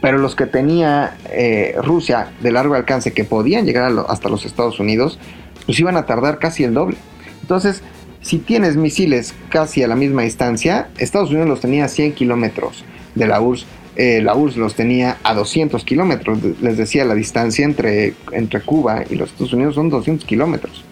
Pero 0.01 0.19
los 0.19 0.35
que 0.35 0.45
tenía 0.45 1.17
eh, 1.31 1.75
Rusia 1.83 2.31
de 2.41 2.51
largo 2.51 2.75
alcance 2.75 3.11
que 3.11 3.25
podían 3.25 3.65
llegar 3.65 3.91
hasta 4.07 4.29
los 4.29 4.45
Estados 4.45 4.79
Unidos 4.79 5.19
pues 5.65 5.79
iban 5.81 5.97
a 5.97 6.05
tardar 6.05 6.39
casi 6.39 6.63
el 6.63 6.73
doble. 6.73 6.95
Entonces, 7.41 7.83
si 8.21 8.37
tienes 8.37 8.77
misiles 8.77 9.33
casi 9.49 9.83
a 9.83 9.87
la 9.87 9.97
misma 9.97 10.21
distancia, 10.21 10.87
Estados 10.97 11.29
Unidos 11.31 11.49
los 11.49 11.59
tenía 11.59 11.85
a 11.85 11.87
100 11.89 12.13
kilómetros 12.13 12.85
de 13.15 13.27
la 13.27 13.41
URSS. 13.41 13.65
Eh, 13.97 14.21
la 14.21 14.35
URSS 14.35 14.57
los 14.57 14.75
tenía 14.75 15.17
a 15.23 15.33
200 15.33 15.83
kilómetros. 15.83 16.37
Les 16.61 16.77
decía, 16.77 17.03
la 17.03 17.15
distancia 17.15 17.65
entre, 17.65 18.13
entre 18.31 18.61
Cuba 18.61 19.03
y 19.09 19.15
los 19.15 19.31
Estados 19.31 19.53
Unidos 19.53 19.73
son 19.73 19.89
200 19.89 20.23
kilómetros. 20.25 20.85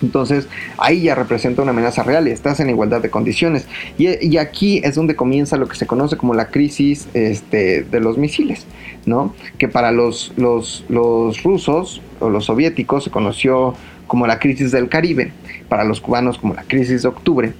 Entonces 0.00 0.48
ahí 0.78 1.02
ya 1.02 1.14
representa 1.14 1.60
una 1.60 1.72
amenaza 1.72 2.02
real 2.02 2.26
y 2.28 2.30
estás 2.30 2.60
en 2.60 2.70
igualdad 2.70 3.02
de 3.02 3.10
condiciones. 3.10 3.66
Y, 3.98 4.38
aquí 4.38 4.80
es 4.82 4.94
donde 4.94 5.14
comienza 5.14 5.58
lo 5.58 5.68
que 5.68 5.76
se 5.76 5.86
conoce 5.86 6.16
como 6.16 6.32
la 6.32 6.46
crisis 6.46 7.08
este, 7.12 7.82
de 7.82 8.00
los 8.00 8.16
misiles, 8.16 8.64
¿no? 9.04 9.34
Que 9.58 9.68
para 9.68 9.90
los, 9.92 10.32
los, 10.36 10.84
los 10.88 11.42
rusos 11.42 12.00
o 12.20 12.30
los 12.30 12.46
soviéticos 12.46 13.04
se 13.04 13.10
conoció 13.10 13.74
como 14.06 14.26
la 14.26 14.38
crisis 14.38 14.72
del 14.72 14.88
Caribe, 14.88 15.32
para 15.68 15.84
los 15.84 16.00
cubanos 16.00 16.38
como 16.38 16.54
la 16.54 16.62
crisis 16.62 17.02
de 17.02 17.08
octubre. 17.08 17.52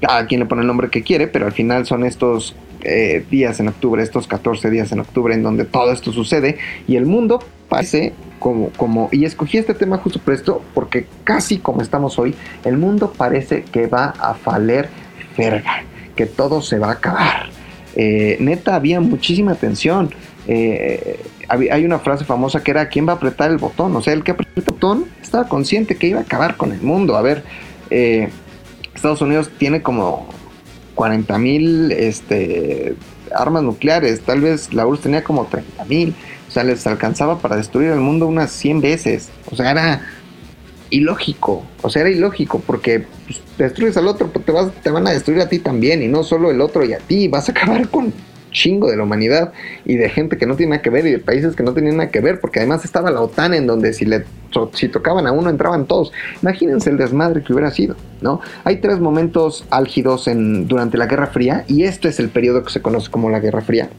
Cada 0.00 0.26
quien 0.26 0.40
le 0.40 0.46
pone 0.46 0.62
el 0.62 0.66
nombre 0.66 0.88
que 0.88 1.02
quiere, 1.02 1.26
pero 1.26 1.44
al 1.44 1.52
final 1.52 1.84
son 1.84 2.06
estos 2.06 2.56
eh, 2.82 3.24
días 3.30 3.60
en 3.60 3.68
octubre, 3.68 4.02
estos 4.02 4.26
14 4.26 4.70
días 4.70 4.90
en 4.92 5.00
octubre 5.00 5.34
en 5.34 5.42
donde 5.42 5.64
todo 5.64 5.92
esto 5.92 6.12
sucede 6.12 6.58
y 6.88 6.96
el 6.96 7.06
mundo 7.06 7.42
parece 7.68 8.12
como, 8.38 8.70
como, 8.70 9.08
y 9.12 9.24
escogí 9.24 9.58
este 9.58 9.74
tema 9.74 9.98
justo 9.98 10.18
por 10.18 10.34
esto, 10.34 10.62
porque 10.74 11.06
casi 11.24 11.58
como 11.58 11.82
estamos 11.82 12.18
hoy, 12.18 12.34
el 12.64 12.78
mundo 12.78 13.12
parece 13.16 13.62
que 13.64 13.86
va 13.86 14.14
a 14.18 14.34
faler 14.34 14.88
verga, 15.36 15.84
que 16.16 16.26
todo 16.26 16.62
se 16.62 16.78
va 16.78 16.88
a 16.88 16.92
acabar. 16.92 17.50
Eh, 17.96 18.36
neta, 18.40 18.74
había 18.74 19.00
muchísima 19.00 19.54
tensión. 19.54 20.10
Eh, 20.48 21.20
hay 21.48 21.84
una 21.84 21.98
frase 21.98 22.24
famosa 22.24 22.62
que 22.62 22.70
era 22.70 22.88
¿quién 22.88 23.06
va 23.06 23.12
a 23.12 23.16
apretar 23.16 23.50
el 23.50 23.58
botón? 23.58 23.94
O 23.94 24.00
sea, 24.00 24.14
el 24.14 24.22
que 24.24 24.30
apretó 24.30 24.52
el 24.56 24.64
botón 24.64 25.04
estaba 25.20 25.48
consciente 25.48 25.96
que 25.96 26.06
iba 26.06 26.20
a 26.20 26.22
acabar 26.22 26.56
con 26.56 26.72
el 26.72 26.80
mundo. 26.80 27.16
A 27.16 27.22
ver, 27.22 27.42
Estados 27.90 29.20
Unidos 29.20 29.50
tiene 29.58 29.82
como 29.82 30.28
40 31.00 31.38
mil 31.38 31.92
este, 31.92 32.94
armas 33.34 33.62
nucleares, 33.62 34.20
tal 34.20 34.42
vez 34.42 34.74
la 34.74 34.86
URSS 34.86 35.00
tenía 35.00 35.24
como 35.24 35.46
30 35.46 35.82
mil, 35.86 36.14
o 36.46 36.50
sea, 36.50 36.62
les 36.62 36.86
alcanzaba 36.86 37.38
para 37.38 37.56
destruir 37.56 37.88
el 37.88 38.00
mundo 38.00 38.26
unas 38.26 38.50
100 38.50 38.82
veces. 38.82 39.30
O 39.50 39.56
sea, 39.56 39.70
era 39.70 40.02
ilógico. 40.90 41.64
O 41.80 41.88
sea, 41.88 42.02
era 42.02 42.10
ilógico 42.10 42.62
porque 42.66 43.06
pues, 43.26 43.40
destruyes 43.56 43.96
al 43.96 44.08
otro, 44.08 44.28
pues 44.28 44.44
te, 44.44 44.52
vas, 44.52 44.70
te 44.82 44.90
van 44.90 45.06
a 45.06 45.12
destruir 45.12 45.40
a 45.40 45.48
ti 45.48 45.58
también 45.58 46.02
y 46.02 46.08
no 46.08 46.22
solo 46.22 46.50
el 46.50 46.60
otro 46.60 46.84
y 46.84 46.92
a 46.92 46.98
ti. 46.98 47.28
Vas 47.28 47.48
a 47.48 47.52
acabar 47.52 47.88
con 47.88 48.12
chingo 48.50 48.90
de 48.90 48.96
la 48.96 49.04
humanidad 49.04 49.52
y 49.84 49.96
de 49.96 50.08
gente 50.08 50.36
que 50.36 50.46
no 50.46 50.56
tiene 50.56 50.70
nada 50.70 50.82
que 50.82 50.90
ver 50.90 51.06
y 51.06 51.12
de 51.12 51.18
países 51.18 51.56
que 51.56 51.62
no 51.62 51.72
tenían 51.72 51.96
nada 51.96 52.10
que 52.10 52.20
ver, 52.20 52.40
porque 52.40 52.60
además 52.60 52.84
estaba 52.84 53.10
la 53.10 53.20
OTAN 53.20 53.54
en 53.54 53.66
donde 53.66 53.92
si 53.92 54.04
le 54.04 54.24
si 54.74 54.88
tocaban 54.88 55.26
a 55.26 55.32
uno 55.32 55.48
entraban 55.48 55.86
todos. 55.86 56.12
Imagínense 56.42 56.90
el 56.90 56.96
desmadre 56.96 57.42
que 57.42 57.52
hubiera 57.52 57.70
sido, 57.70 57.96
¿no? 58.20 58.40
Hay 58.64 58.76
tres 58.76 58.98
momentos 58.98 59.64
álgidos 59.70 60.26
en, 60.26 60.66
durante 60.66 60.98
la 60.98 61.06
Guerra 61.06 61.28
Fría 61.28 61.64
y 61.68 61.84
este 61.84 62.08
es 62.08 62.18
el 62.18 62.28
periodo 62.30 62.64
que 62.64 62.70
se 62.70 62.82
conoce 62.82 63.10
como 63.10 63.30
la 63.30 63.40
Guerra 63.40 63.60
Fría. 63.60 63.90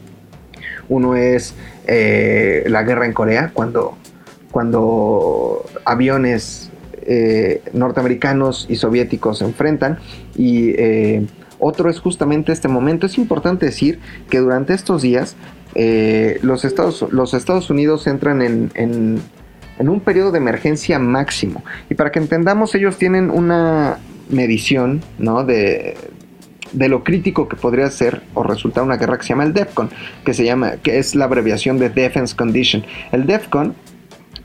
Uno 0.88 1.16
es 1.16 1.54
eh, 1.86 2.64
la 2.68 2.82
guerra 2.82 3.06
en 3.06 3.12
Corea, 3.12 3.50
cuando, 3.54 3.96
cuando 4.50 5.64
aviones 5.84 6.70
eh, 7.04 7.62
norteamericanos 7.72 8.66
y 8.68 8.76
soviéticos 8.76 9.38
se 9.38 9.44
enfrentan 9.44 9.98
y 10.36 10.70
eh, 10.70 11.26
otro 11.62 11.88
es 11.88 12.00
justamente 12.00 12.52
este 12.52 12.68
momento. 12.68 13.06
Es 13.06 13.16
importante 13.18 13.66
decir 13.66 14.00
que 14.28 14.38
durante 14.38 14.74
estos 14.74 15.02
días 15.02 15.36
los, 16.42 16.64
Estados, 16.64 17.06
los 17.10 17.32
Estados 17.32 17.70
Unidos 17.70 18.06
entran 18.06 18.42
en, 18.42 18.70
en, 18.74 19.20
en 19.78 19.88
un 19.88 20.00
periodo 20.00 20.32
de 20.32 20.38
emergencia 20.38 20.98
máximo. 20.98 21.64
Y 21.88 21.94
para 21.94 22.10
que 22.10 22.18
entendamos, 22.18 22.74
ellos 22.74 22.98
tienen 22.98 23.30
una 23.30 23.98
medición 24.28 25.02
¿no? 25.18 25.44
de, 25.44 25.96
de 26.72 26.88
lo 26.88 27.04
crítico 27.04 27.48
que 27.48 27.56
podría 27.56 27.90
ser 27.90 28.22
o 28.34 28.42
resultar 28.42 28.82
una 28.82 28.96
guerra 28.96 29.18
que 29.18 29.24
se 29.24 29.28
llama 29.30 29.44
el 29.44 29.52
DEFCON, 29.52 29.90
que 30.24 30.34
se 30.34 30.44
llama, 30.44 30.72
que 30.82 30.98
es 30.98 31.14
la 31.14 31.26
abreviación 31.26 31.78
de 31.78 31.90
Defense 31.90 32.34
Condition. 32.34 32.84
El 33.12 33.26
DEFCON, 33.26 33.74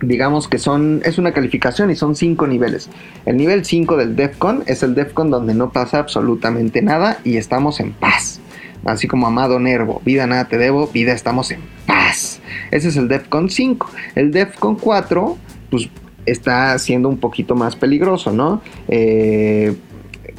digamos 0.02 0.48
que 0.48 0.60
son, 0.60 1.02
es 1.06 1.18
una 1.18 1.34
calificación 1.34 1.90
y 1.92 1.96
son 1.96 2.16
cinco 2.16 2.48
niveles. 2.48 2.90
El 3.26 3.38
nivel 3.38 3.66
5 3.66 3.98
del 3.98 4.16
DEFCON 4.16 4.64
es 4.68 4.84
el 4.84 4.96
DEFCON 4.96 5.32
donde 5.32 5.54
no 5.54 5.72
pasa 5.72 6.00
absolutamente 6.00 6.82
nada 6.82 7.20
y 7.24 7.38
estamos 7.38 7.80
en 7.80 7.94
paz. 7.94 8.40
Así 8.86 9.08
como 9.08 9.28
Amado 9.28 9.60
Nervo, 9.60 10.02
vida 10.06 10.28
nada 10.28 10.48
te 10.48 10.58
debo, 10.58 10.88
vida 10.88 11.12
estamos 11.12 11.52
en 11.52 11.62
paz. 11.86 12.40
Ese 12.72 12.90
es 12.90 12.98
el 12.98 13.08
DEFCON 13.08 13.50
5. 13.50 13.90
El 14.16 14.32
DEFCON 14.32 14.76
4, 14.76 15.38
pues 15.70 15.90
está 16.26 16.78
siendo 16.78 17.10
un 17.10 17.18
poquito 17.18 17.56
más 17.56 17.76
peligroso, 17.76 18.32
¿no? 18.32 18.62
Eh, 18.88 19.76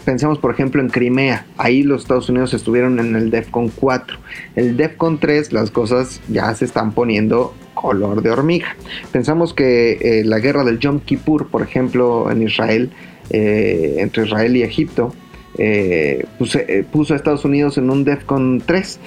pensemos 0.04 0.38
por 0.38 0.52
ejemplo 0.52 0.80
en 0.80 0.88
Crimea, 0.88 1.46
ahí 1.56 1.82
los 1.82 2.02
Estados 2.02 2.28
Unidos 2.28 2.54
estuvieron 2.54 3.00
en 3.00 3.16
el 3.16 3.30
DEFCON 3.30 3.70
4. 3.70 4.18
El 4.54 4.76
DEFCON 4.76 5.18
3 5.18 5.52
las 5.52 5.70
cosas 5.70 6.20
ya 6.28 6.54
se 6.54 6.64
están 6.64 6.92
poniendo 6.92 7.54
color 7.80 8.22
de 8.22 8.30
hormiga. 8.30 8.74
Pensamos 9.12 9.54
que 9.54 9.92
eh, 10.00 10.24
la 10.24 10.40
guerra 10.40 10.64
del 10.64 10.80
Yom 10.80 10.98
Kippur, 11.00 11.48
por 11.48 11.62
ejemplo, 11.62 12.30
en 12.30 12.42
Israel, 12.42 12.90
eh, 13.30 13.96
entre 13.98 14.24
Israel 14.26 14.56
y 14.56 14.62
Egipto, 14.62 15.14
eh, 15.56 16.26
puso 16.38 17.14
a 17.14 17.16
Estados 17.16 17.44
Unidos 17.44 17.78
en 17.78 17.90
un 17.90 18.04
DEFCON 18.04 18.62
3. 18.66 19.00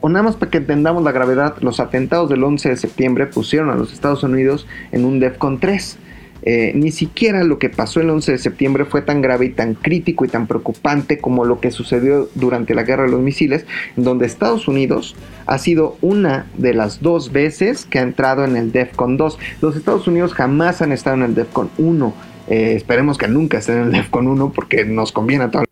o 0.00 0.08
nada 0.08 0.22
más 0.22 0.36
para 0.36 0.50
que 0.50 0.58
entendamos 0.58 1.02
la 1.02 1.12
gravedad, 1.12 1.56
los 1.60 1.80
atentados 1.80 2.28
del 2.28 2.42
11 2.42 2.70
de 2.70 2.76
septiembre 2.76 3.26
pusieron 3.26 3.70
a 3.70 3.74
los 3.74 3.92
Estados 3.92 4.22
Unidos 4.22 4.66
en 4.92 5.04
un 5.04 5.20
DEFCON 5.20 5.60
3. 5.60 5.98
Eh, 6.42 6.72
ni 6.74 6.92
siquiera 6.92 7.42
lo 7.44 7.58
que 7.58 7.68
pasó 7.68 8.00
el 8.00 8.10
11 8.10 8.32
de 8.32 8.38
septiembre 8.38 8.84
fue 8.84 9.02
tan 9.02 9.20
grave 9.22 9.46
y 9.46 9.50
tan 9.50 9.74
crítico 9.74 10.24
y 10.24 10.28
tan 10.28 10.46
preocupante 10.46 11.18
como 11.18 11.44
lo 11.44 11.60
que 11.60 11.70
sucedió 11.70 12.28
durante 12.34 12.74
la 12.74 12.84
guerra 12.84 13.04
de 13.04 13.10
los 13.10 13.20
misiles, 13.20 13.66
donde 13.96 14.26
Estados 14.26 14.68
Unidos 14.68 15.16
ha 15.46 15.58
sido 15.58 15.96
una 16.00 16.46
de 16.56 16.74
las 16.74 17.00
dos 17.00 17.32
veces 17.32 17.84
que 17.84 17.98
ha 17.98 18.02
entrado 18.02 18.44
en 18.44 18.56
el 18.56 18.72
DEFCON 18.72 19.16
2. 19.16 19.38
Los 19.60 19.76
Estados 19.76 20.06
Unidos 20.06 20.34
jamás 20.34 20.82
han 20.82 20.92
estado 20.92 21.16
en 21.16 21.22
el 21.22 21.34
DEFCON 21.34 21.70
1. 21.78 22.14
Eh, 22.48 22.74
esperemos 22.76 23.18
que 23.18 23.28
nunca 23.28 23.58
estén 23.58 23.78
en 23.78 23.84
el 23.84 23.92
DEFCON 23.92 24.26
1 24.26 24.52
porque 24.54 24.84
nos 24.84 25.12
conviene 25.12 25.44
a 25.44 25.50
todos. 25.50 25.66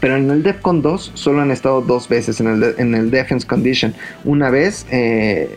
Pero 0.00 0.16
en 0.16 0.30
el 0.30 0.42
DEFCON 0.42 0.80
2 0.82 1.12
solo 1.14 1.40
han 1.40 1.50
estado 1.50 1.80
dos 1.80 2.08
veces 2.08 2.40
en 2.40 2.46
el, 2.46 2.74
en 2.78 2.94
el 2.94 3.10
Defense 3.10 3.46
Condition. 3.46 3.94
Una 4.24 4.50
vez 4.50 4.86
eh, 4.90 5.50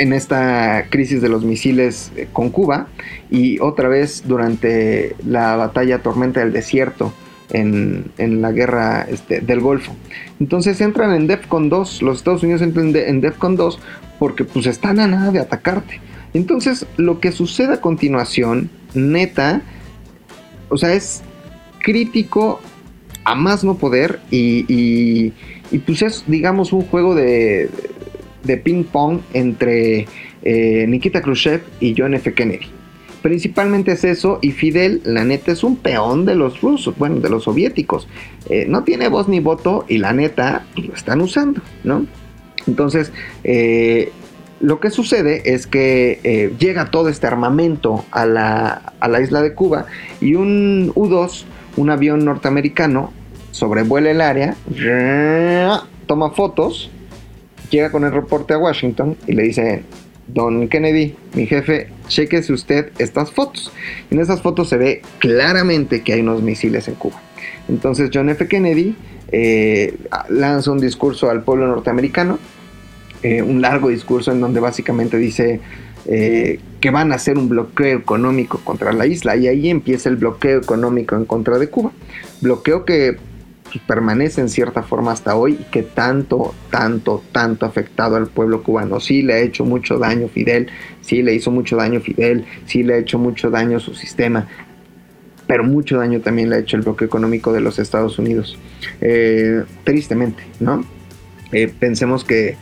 en 0.00 0.14
esta 0.14 0.86
crisis 0.88 1.20
de 1.20 1.28
los 1.28 1.44
misiles 1.44 2.10
eh, 2.16 2.26
con 2.32 2.48
Cuba 2.48 2.88
y 3.30 3.58
otra 3.60 3.88
vez 3.88 4.24
durante 4.26 5.14
la 5.26 5.56
batalla 5.56 6.02
Tormenta 6.02 6.40
del 6.40 6.54
Desierto 6.54 7.12
en, 7.50 8.10
la 8.40 8.50
guerra 8.50 9.06
este, 9.08 9.40
del 9.40 9.60
Golfo. 9.60 9.94
Entonces 10.38 10.80
entran 10.80 11.14
en 11.14 11.26
DEFCON 11.26 11.68
2, 11.68 12.00
los 12.02 12.18
Estados 12.18 12.42
Unidos 12.42 12.62
entran 12.62 12.96
en 12.96 13.20
DEFCON 13.20 13.56
2 13.56 13.78
porque 14.18 14.44
pues 14.44 14.66
están 14.66 15.00
a 15.00 15.06
nada 15.06 15.32
de 15.32 15.40
atacarte. 15.40 16.00
Entonces 16.32 16.86
lo 16.96 17.20
que 17.20 17.30
sucede 17.30 17.74
a 17.74 17.80
continuación, 17.82 18.70
neta, 18.94 19.60
o 20.70 20.78
sea, 20.78 20.94
es 20.94 21.22
crítico 21.82 22.60
a 23.24 23.34
más 23.34 23.64
no 23.64 23.76
poder 23.76 24.18
y, 24.30 24.64
y, 24.66 25.34
y 25.70 25.78
pues 25.78 26.00
es 26.00 26.24
digamos 26.26 26.72
un 26.72 26.82
juego 26.82 27.14
de 27.14 27.68
de 28.44 28.56
ping 28.56 28.84
pong 28.84 29.20
entre 29.32 30.06
eh, 30.42 30.86
Nikita 30.88 31.20
Khrushchev 31.20 31.62
y 31.80 31.94
John 31.96 32.14
F. 32.14 32.32
Kennedy. 32.34 32.66
Principalmente 33.22 33.92
es 33.92 34.04
eso 34.04 34.38
y 34.40 34.52
Fidel, 34.52 35.02
la 35.04 35.24
neta, 35.24 35.52
es 35.52 35.62
un 35.62 35.76
peón 35.76 36.24
de 36.24 36.34
los 36.34 36.62
rusos, 36.62 36.96
bueno, 36.96 37.20
de 37.20 37.28
los 37.28 37.44
soviéticos. 37.44 38.08
Eh, 38.48 38.64
no 38.66 38.82
tiene 38.82 39.08
voz 39.08 39.28
ni 39.28 39.40
voto 39.40 39.84
y 39.88 39.98
la 39.98 40.14
neta 40.14 40.64
lo 40.76 40.94
están 40.94 41.20
usando, 41.20 41.60
¿no? 41.84 42.06
Entonces, 42.66 43.12
eh, 43.44 44.10
lo 44.60 44.80
que 44.80 44.90
sucede 44.90 45.52
es 45.52 45.66
que 45.66 46.52
llega 46.58 46.90
todo 46.90 47.08
este 47.08 47.26
armamento 47.26 48.04
a 48.10 48.26
la, 48.26 48.92
a 49.00 49.08
la 49.08 49.20
isla 49.20 49.42
de 49.42 49.54
Cuba 49.54 49.86
y 50.20 50.34
un 50.34 50.92
U-2, 50.94 51.44
un 51.76 51.90
avión 51.90 52.24
norteamericano, 52.24 53.12
sobrevuela 53.52 54.10
el 54.10 54.20
área, 54.20 54.56
toma 56.06 56.30
fotos 56.30 56.90
llega 57.70 57.90
con 57.90 58.04
el 58.04 58.12
reporte 58.12 58.54
a 58.54 58.58
Washington 58.58 59.16
y 59.26 59.32
le 59.32 59.42
dice, 59.44 59.82
Don 60.28 60.68
Kennedy, 60.68 61.14
mi 61.34 61.46
jefe, 61.46 61.88
chequese 62.08 62.52
usted 62.52 62.90
estas 62.98 63.30
fotos. 63.30 63.72
En 64.10 64.20
esas 64.20 64.42
fotos 64.42 64.68
se 64.68 64.76
ve 64.76 65.02
claramente 65.18 66.02
que 66.02 66.12
hay 66.12 66.20
unos 66.20 66.42
misiles 66.42 66.88
en 66.88 66.94
Cuba. 66.94 67.20
Entonces 67.68 68.10
John 68.12 68.28
F. 68.28 68.46
Kennedy 68.48 68.96
eh, 69.32 69.96
lanza 70.28 70.70
un 70.70 70.80
discurso 70.80 71.30
al 71.30 71.42
pueblo 71.42 71.66
norteamericano, 71.66 72.38
eh, 73.22 73.42
un 73.42 73.60
largo 73.60 73.88
discurso 73.88 74.32
en 74.32 74.40
donde 74.40 74.60
básicamente 74.60 75.16
dice 75.16 75.60
eh, 76.06 76.58
que 76.80 76.90
van 76.90 77.12
a 77.12 77.16
hacer 77.16 77.36
un 77.36 77.48
bloqueo 77.48 77.98
económico 77.98 78.60
contra 78.64 78.92
la 78.92 79.06
isla 79.06 79.36
y 79.36 79.46
ahí 79.48 79.68
empieza 79.68 80.08
el 80.08 80.16
bloqueo 80.16 80.58
económico 80.58 81.14
en 81.16 81.24
contra 81.24 81.58
de 81.58 81.68
Cuba. 81.68 81.92
Bloqueo 82.40 82.84
que 82.84 83.18
permanece 83.78 84.40
en 84.40 84.48
cierta 84.48 84.82
forma 84.82 85.12
hasta 85.12 85.36
hoy 85.36 85.58
y 85.60 85.64
que 85.64 85.82
tanto, 85.82 86.54
tanto, 86.70 87.22
tanto 87.32 87.64
ha 87.64 87.68
afectado 87.68 88.16
al 88.16 88.26
pueblo 88.26 88.62
cubano. 88.62 89.00
Sí 89.00 89.22
le 89.22 89.34
ha 89.34 89.38
hecho 89.38 89.64
mucho 89.64 89.98
daño 89.98 90.28
Fidel, 90.28 90.68
sí 91.00 91.22
le 91.22 91.34
hizo 91.34 91.50
mucho 91.50 91.76
daño 91.76 92.00
Fidel, 92.00 92.44
sí 92.66 92.82
le 92.82 92.94
ha 92.94 92.98
hecho 92.98 93.18
mucho 93.18 93.50
daño 93.50 93.80
su 93.80 93.94
sistema, 93.94 94.46
pero 95.46 95.64
mucho 95.64 95.98
daño 95.98 96.20
también 96.20 96.50
le 96.50 96.56
ha 96.56 96.58
hecho 96.58 96.76
el 96.76 96.82
bloqueo 96.82 97.06
económico 97.06 97.52
de 97.52 97.60
los 97.60 97.78
Estados 97.78 98.18
Unidos. 98.18 98.58
Eh, 99.00 99.64
tristemente, 99.84 100.42
¿no? 100.60 100.84
Eh, 101.52 101.72
pensemos 101.78 102.24
que 102.24 102.56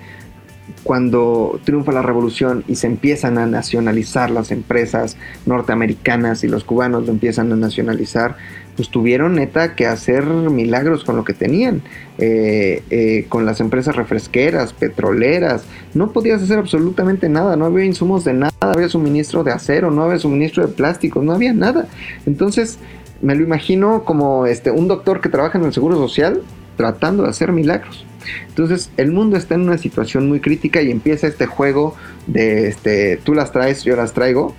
cuando 0.83 1.61
triunfa 1.65 1.93
la 1.93 2.03
revolución 2.03 2.65
y 2.69 2.77
se 2.77 2.87
empiezan 2.87 3.39
a 3.39 3.47
nacionalizar 3.47 4.31
las 4.31 4.51
empresas 4.51 5.17
norteamericanas 5.47 6.45
y 6.45 6.49
los 6.49 6.65
cubanos 6.65 7.07
lo 7.07 7.13
empiezan 7.13 7.53
a 7.53 7.57
nacionalizar, 7.57 8.37
pues 8.79 8.91
tuvieron 8.91 9.35
neta 9.35 9.75
que 9.75 9.87
hacer 9.87 10.25
milagros 10.25 11.03
con 11.03 11.17
lo 11.17 11.25
que 11.25 11.33
tenían, 11.33 11.83
eh, 12.17 12.85
eh, 12.91 13.27
con 13.29 13.45
las 13.45 13.59
empresas 13.59 13.97
refresqueras, 13.97 14.73
petroleras, 14.73 15.65
no 15.95 16.13
podías 16.13 16.41
hacer 16.41 16.61
absolutamente 16.61 17.29
nada, 17.29 17.57
no 17.57 17.65
había 17.65 17.85
insumos 17.85 18.23
de 18.23 18.35
nada, 18.35 18.53
no 18.63 18.69
había 18.69 18.89
suministro 18.89 19.43
de 19.43 19.51
acero, 19.51 19.91
no 19.91 20.05
había 20.05 20.21
suministro 20.21 20.65
de 20.65 20.73
plástico, 20.73 21.21
no 21.23 21.33
había 21.33 21.53
nada. 21.53 21.89
Entonces 22.25 22.79
me 23.21 23.35
lo 23.35 23.43
imagino 23.43 24.05
como 24.05 24.47
este, 24.47 24.71
un 24.71 24.87
doctor 24.87 25.21
que 25.21 25.29
trabaja 25.29 25.59
en 25.59 25.65
el 25.65 25.73
Seguro 25.73 25.97
Social 25.97 26.41
tratando 26.77 27.25
de 27.25 27.31
hacer 27.31 27.51
milagros. 27.51 28.07
Entonces 28.47 28.93
el 28.97 29.11
mundo 29.11 29.37
está 29.37 29.57
en 29.57 29.63
una 29.63 29.79
situación 29.79 30.29
muy 30.29 30.39
crítica 30.39 30.83
y 30.83 30.93
empieza 30.93 31.27
este 31.27 31.47
juego 31.47 31.97
de 32.29 32.69
este, 32.69 33.17
tú 33.17 33.35
las 33.35 33.51
traes, 33.51 33.83
yo 33.83 33.97
las 33.97 34.13
traigo, 34.13 34.55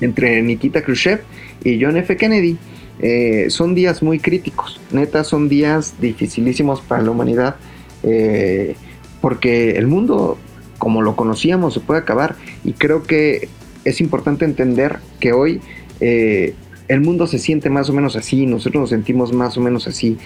entre 0.00 0.42
Nikita 0.42 0.82
Khrushchev 0.82 1.20
y 1.62 1.80
John 1.80 1.96
F. 1.96 2.16
Kennedy. 2.16 2.58
Eh, 3.02 3.46
son 3.50 3.74
días 3.74 4.00
muy 4.00 4.20
críticos, 4.20 4.80
neta, 4.92 5.24
son 5.24 5.48
días 5.48 5.94
dificilísimos 6.00 6.80
para 6.80 7.02
la 7.02 7.10
humanidad, 7.10 7.56
eh, 8.04 8.76
porque 9.20 9.72
el 9.72 9.88
mundo 9.88 10.38
como 10.78 11.02
lo 11.02 11.16
conocíamos 11.16 11.74
se 11.74 11.80
puede 11.80 12.00
acabar 12.00 12.36
y 12.64 12.72
creo 12.72 13.02
que 13.02 13.48
es 13.84 14.00
importante 14.00 14.44
entender 14.44 15.00
que 15.18 15.32
hoy 15.32 15.60
eh, 16.00 16.54
el 16.86 17.00
mundo 17.00 17.26
se 17.26 17.38
siente 17.38 17.70
más 17.70 17.90
o 17.90 17.92
menos 17.92 18.14
así, 18.14 18.46
nosotros 18.46 18.80
nos 18.82 18.90
sentimos 18.90 19.32
más 19.32 19.56
o 19.56 19.60
menos 19.60 19.88
así. 19.88 20.18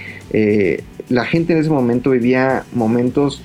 la 1.08 1.24
gente 1.24 1.52
en 1.54 1.60
ese 1.60 1.70
momento 1.70 2.10
vivía 2.10 2.64
momentos 2.72 3.42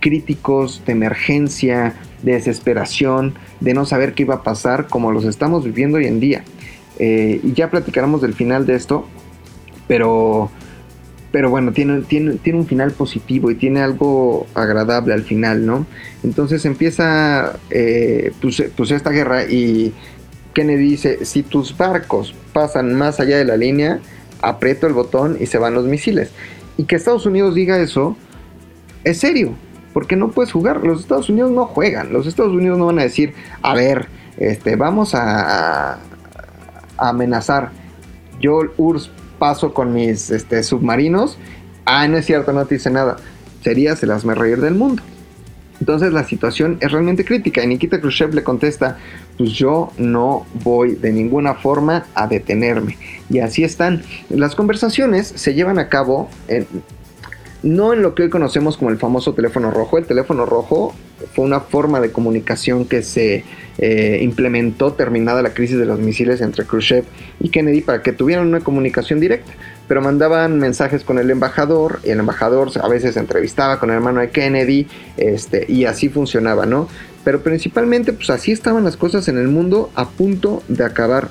críticos 0.00 0.82
de 0.86 0.92
emergencia, 0.92 1.94
de 2.22 2.32
desesperación, 2.32 3.34
de 3.60 3.74
no 3.74 3.84
saber 3.86 4.14
qué 4.14 4.22
iba 4.22 4.36
a 4.36 4.42
pasar, 4.42 4.88
como 4.88 5.12
los 5.12 5.24
estamos 5.24 5.64
viviendo 5.64 5.98
hoy 5.98 6.06
en 6.06 6.20
día. 6.20 6.44
Eh, 7.02 7.40
y 7.42 7.54
ya 7.54 7.70
platicaremos 7.70 8.20
del 8.20 8.34
final 8.34 8.66
de 8.66 8.74
esto, 8.74 9.06
pero, 9.88 10.50
pero 11.32 11.48
bueno, 11.48 11.72
tiene, 11.72 12.02
tiene, 12.02 12.34
tiene 12.34 12.58
un 12.58 12.66
final 12.66 12.90
positivo 12.90 13.50
y 13.50 13.54
tiene 13.54 13.80
algo 13.80 14.46
agradable 14.54 15.14
al 15.14 15.22
final, 15.22 15.64
¿no? 15.64 15.86
Entonces 16.22 16.66
empieza 16.66 17.58
eh, 17.70 18.32
pues, 18.42 18.62
pues 18.76 18.90
esta 18.90 19.08
guerra 19.08 19.44
y 19.44 19.94
Kennedy 20.52 20.90
dice, 20.90 21.24
si 21.24 21.42
tus 21.42 21.74
barcos 21.74 22.34
pasan 22.52 22.94
más 22.94 23.18
allá 23.18 23.38
de 23.38 23.46
la 23.46 23.56
línea, 23.56 24.00
aprieto 24.42 24.86
el 24.86 24.92
botón 24.92 25.38
y 25.40 25.46
se 25.46 25.56
van 25.56 25.72
los 25.72 25.86
misiles. 25.86 26.32
Y 26.76 26.84
que 26.84 26.96
Estados 26.96 27.24
Unidos 27.24 27.54
diga 27.54 27.78
eso 27.78 28.14
es 29.04 29.16
serio, 29.20 29.54
porque 29.94 30.16
no 30.16 30.32
puedes 30.32 30.52
jugar. 30.52 30.84
Los 30.84 31.00
Estados 31.00 31.30
Unidos 31.30 31.50
no 31.50 31.64
juegan. 31.64 32.12
Los 32.12 32.26
Estados 32.26 32.52
Unidos 32.52 32.76
no 32.76 32.84
van 32.84 32.98
a 32.98 33.04
decir, 33.04 33.32
a 33.62 33.74
ver, 33.74 34.08
este, 34.36 34.76
vamos 34.76 35.14
a, 35.14 35.98
amenazar. 37.08 37.70
Yo, 38.40 38.60
URSS, 38.76 39.10
paso 39.38 39.74
con 39.74 39.92
mis 39.92 40.30
este, 40.30 40.62
submarinos. 40.62 41.38
Ah, 41.84 42.06
no 42.06 42.16
es 42.16 42.26
cierto, 42.26 42.52
no 42.52 42.64
te 42.66 42.76
dice 42.76 42.90
nada. 42.90 43.16
Serías 43.62 44.02
el 44.02 44.12
asme 44.12 44.34
reír 44.34 44.60
del 44.60 44.74
mundo. 44.74 45.02
Entonces 45.80 46.12
la 46.12 46.24
situación 46.24 46.76
es 46.80 46.92
realmente 46.92 47.24
crítica 47.24 47.64
y 47.64 47.66
Nikita 47.66 48.00
Khrushchev 48.00 48.34
le 48.34 48.44
contesta, 48.44 48.98
pues 49.38 49.52
yo 49.52 49.92
no 49.96 50.46
voy 50.62 50.94
de 50.94 51.10
ninguna 51.10 51.54
forma 51.54 52.04
a 52.14 52.26
detenerme. 52.26 52.98
Y 53.30 53.38
así 53.38 53.64
están. 53.64 54.02
Las 54.28 54.54
conversaciones 54.54 55.32
se 55.34 55.54
llevan 55.54 55.78
a 55.78 55.88
cabo 55.88 56.28
en, 56.48 56.66
no 57.62 57.94
en 57.94 58.02
lo 58.02 58.14
que 58.14 58.24
hoy 58.24 58.30
conocemos 58.30 58.76
como 58.76 58.90
el 58.90 58.98
famoso 58.98 59.32
teléfono 59.32 59.70
rojo. 59.70 59.96
El 59.96 60.04
teléfono 60.04 60.44
rojo 60.44 60.94
fue 61.34 61.46
una 61.46 61.60
forma 61.60 62.00
de 62.00 62.12
comunicación 62.12 62.84
que 62.84 63.02
se 63.02 63.44
eh, 63.82 64.18
implementó 64.20 64.92
terminada 64.92 65.40
la 65.40 65.54
crisis 65.54 65.78
de 65.78 65.86
los 65.86 65.98
misiles 65.98 66.42
entre 66.42 66.66
Khrushchev 66.66 67.04
y 67.40 67.48
Kennedy 67.48 67.80
para 67.80 68.02
que 68.02 68.12
tuvieran 68.12 68.46
una 68.46 68.60
comunicación 68.60 69.20
directa. 69.20 69.52
Pero 69.88 70.02
mandaban 70.02 70.58
mensajes 70.58 71.02
con 71.02 71.18
el 71.18 71.30
embajador 71.30 72.00
y 72.04 72.10
el 72.10 72.20
embajador 72.20 72.70
a 72.80 72.88
veces 72.88 73.16
entrevistaba 73.16 73.80
con 73.80 73.88
el 73.88 73.96
hermano 73.96 74.20
de 74.20 74.28
Kennedy 74.28 74.86
este, 75.16 75.64
y 75.66 75.86
así 75.86 76.10
funcionaba, 76.10 76.66
¿no? 76.66 76.88
Pero 77.24 77.42
principalmente 77.42 78.12
pues 78.12 78.28
así 78.28 78.52
estaban 78.52 78.84
las 78.84 78.98
cosas 78.98 79.28
en 79.28 79.38
el 79.38 79.48
mundo 79.48 79.90
a 79.94 80.10
punto 80.10 80.62
de 80.68 80.84
acabar 80.84 81.28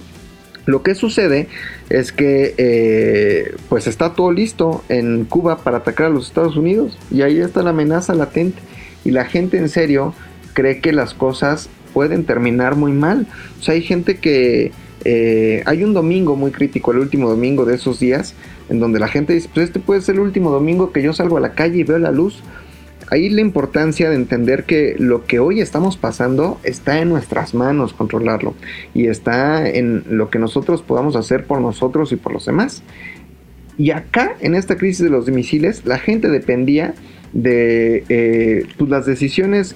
lo 0.65 0.83
que 0.83 0.95
sucede 0.95 1.47
es 1.89 2.11
que 2.11 2.53
eh, 2.57 3.55
pues 3.69 3.87
está 3.87 4.13
todo 4.13 4.31
listo 4.31 4.83
en 4.89 5.25
Cuba 5.25 5.57
para 5.57 5.77
atacar 5.77 6.07
a 6.07 6.09
los 6.09 6.27
Estados 6.27 6.57
Unidos 6.57 6.97
y 7.11 7.21
ahí 7.21 7.39
está 7.39 7.63
la 7.63 7.71
amenaza 7.71 8.13
latente 8.13 8.59
y 9.03 9.11
la 9.11 9.25
gente 9.25 9.57
en 9.57 9.69
serio 9.69 10.13
cree 10.53 10.79
que 10.79 10.93
las 10.93 11.13
cosas 11.13 11.69
pueden 11.93 12.25
terminar 12.25 12.75
muy 12.75 12.91
mal. 12.91 13.27
O 13.59 13.63
sea, 13.63 13.73
hay 13.73 13.81
gente 13.81 14.17
que 14.17 14.71
eh, 15.05 15.63
hay 15.65 15.83
un 15.83 15.93
domingo 15.93 16.35
muy 16.35 16.51
crítico, 16.51 16.91
el 16.91 16.99
último 16.99 17.29
domingo 17.29 17.65
de 17.65 17.75
esos 17.75 17.99
días, 17.99 18.35
en 18.69 18.79
donde 18.79 18.99
la 18.99 19.07
gente 19.07 19.33
dice, 19.33 19.49
pues 19.53 19.67
este 19.67 19.79
puede 19.79 20.01
ser 20.01 20.15
el 20.15 20.21
último 20.21 20.51
domingo 20.51 20.91
que 20.91 21.01
yo 21.01 21.13
salgo 21.13 21.37
a 21.37 21.39
la 21.41 21.53
calle 21.53 21.79
y 21.79 21.83
veo 21.83 21.99
la 21.99 22.11
luz 22.11 22.43
ahí 23.11 23.29
la 23.29 23.41
importancia 23.41 24.09
de 24.09 24.15
entender 24.15 24.65
que 24.65 24.95
lo 24.97 25.25
que 25.25 25.39
hoy 25.39 25.61
estamos 25.61 25.97
pasando 25.97 26.59
está 26.63 26.99
en 26.99 27.09
nuestras 27.09 27.53
manos 27.53 27.93
controlarlo 27.93 28.55
y 28.93 29.07
está 29.07 29.67
en 29.67 30.03
lo 30.09 30.29
que 30.29 30.39
nosotros 30.39 30.81
podamos 30.81 31.15
hacer 31.15 31.45
por 31.45 31.61
nosotros 31.61 32.11
y 32.11 32.15
por 32.15 32.33
los 32.33 32.45
demás. 32.45 32.83
Y 33.77 33.91
acá, 33.91 34.35
en 34.41 34.55
esta 34.55 34.75
crisis 34.75 35.03
de 35.03 35.09
los 35.09 35.27
misiles, 35.29 35.85
la 35.85 35.97
gente 35.97 36.29
dependía 36.29 36.93
de 37.31 38.03
eh, 38.09 38.65
pues, 38.77 38.89
las 38.89 39.05
decisiones 39.05 39.75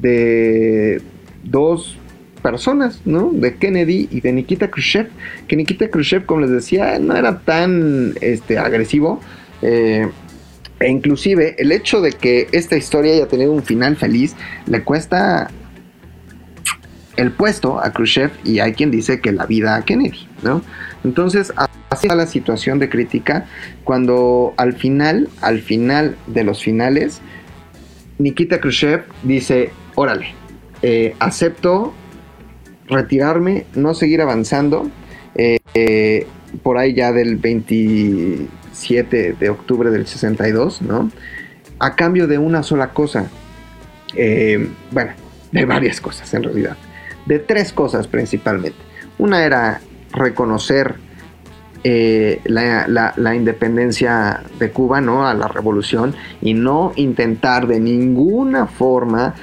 de 0.00 1.00
dos 1.46 1.96
personas, 2.42 3.00
¿no? 3.04 3.30
De 3.32 3.56
Kennedy 3.56 4.08
y 4.10 4.20
de 4.20 4.32
Nikita 4.32 4.70
Khrushchev. 4.70 5.08
Que 5.48 5.56
Nikita 5.56 5.88
Khrushchev, 5.88 6.26
como 6.26 6.42
les 6.42 6.50
decía, 6.50 6.98
no 6.98 7.16
era 7.16 7.40
tan 7.40 8.14
este, 8.20 8.58
agresivo. 8.58 9.20
Eh, 9.62 10.08
e 10.78 10.88
inclusive 10.88 11.56
el 11.58 11.72
hecho 11.72 12.00
de 12.00 12.12
que 12.12 12.48
esta 12.52 12.76
historia 12.76 13.14
haya 13.14 13.26
tenido 13.28 13.50
un 13.50 13.62
final 13.62 13.96
feliz 13.96 14.36
le 14.66 14.82
cuesta 14.82 15.50
el 17.16 17.32
puesto 17.32 17.80
a 17.82 17.92
Khrushchev 17.92 18.30
y 18.44 18.58
hay 18.58 18.74
quien 18.74 18.90
dice 18.90 19.20
que 19.20 19.32
la 19.32 19.46
vida 19.46 19.74
a 19.74 19.84
Kennedy, 19.84 20.28
¿no? 20.42 20.62
Entonces, 21.02 21.52
así 21.56 22.06
está 22.06 22.14
la 22.14 22.26
situación 22.26 22.78
de 22.78 22.88
crítica 22.90 23.46
cuando 23.84 24.52
al 24.58 24.74
final, 24.74 25.28
al 25.40 25.60
final 25.60 26.16
de 26.26 26.44
los 26.44 26.62
finales, 26.62 27.20
Nikita 28.18 28.60
Khrushchev 28.60 29.04
dice, 29.22 29.70
órale, 29.94 30.34
eh, 30.82 31.14
acepto 31.18 31.92
retirarme, 32.88 33.66
no 33.74 33.94
seguir 33.94 34.20
avanzando, 34.20 34.88
eh, 35.34 35.58
eh, 35.74 36.26
por 36.62 36.78
ahí 36.78 36.94
ya 36.94 37.12
del 37.12 37.36
20 37.36 38.48
7 38.76 39.36
de 39.38 39.48
octubre 39.50 39.90
del 39.90 40.06
62, 40.06 40.82
¿no? 40.82 41.10
A 41.78 41.96
cambio 41.96 42.26
de 42.26 42.38
una 42.38 42.62
sola 42.62 42.88
cosa. 42.90 43.28
Eh, 44.14 44.68
bueno, 44.90 45.12
de 45.52 45.64
varias 45.64 46.00
cosas 46.00 46.32
en 46.34 46.44
realidad. 46.44 46.76
De 47.26 47.38
tres 47.38 47.72
cosas 47.72 48.06
principalmente. 48.06 48.78
Una 49.18 49.44
era 49.44 49.80
reconocer 50.12 50.94
eh, 51.84 52.40
la, 52.44 53.34
independencia 53.34 54.42
de 54.58 54.70
Cuba, 54.70 55.00
¿no? 55.00 55.26
A 55.26 55.34
la 55.34 55.48
revolución 55.48 56.14
y 56.40 56.54
no 56.54 56.92
intentar 56.96 57.66
de 57.66 57.80
ninguna 57.80 58.66
forma 58.66 59.34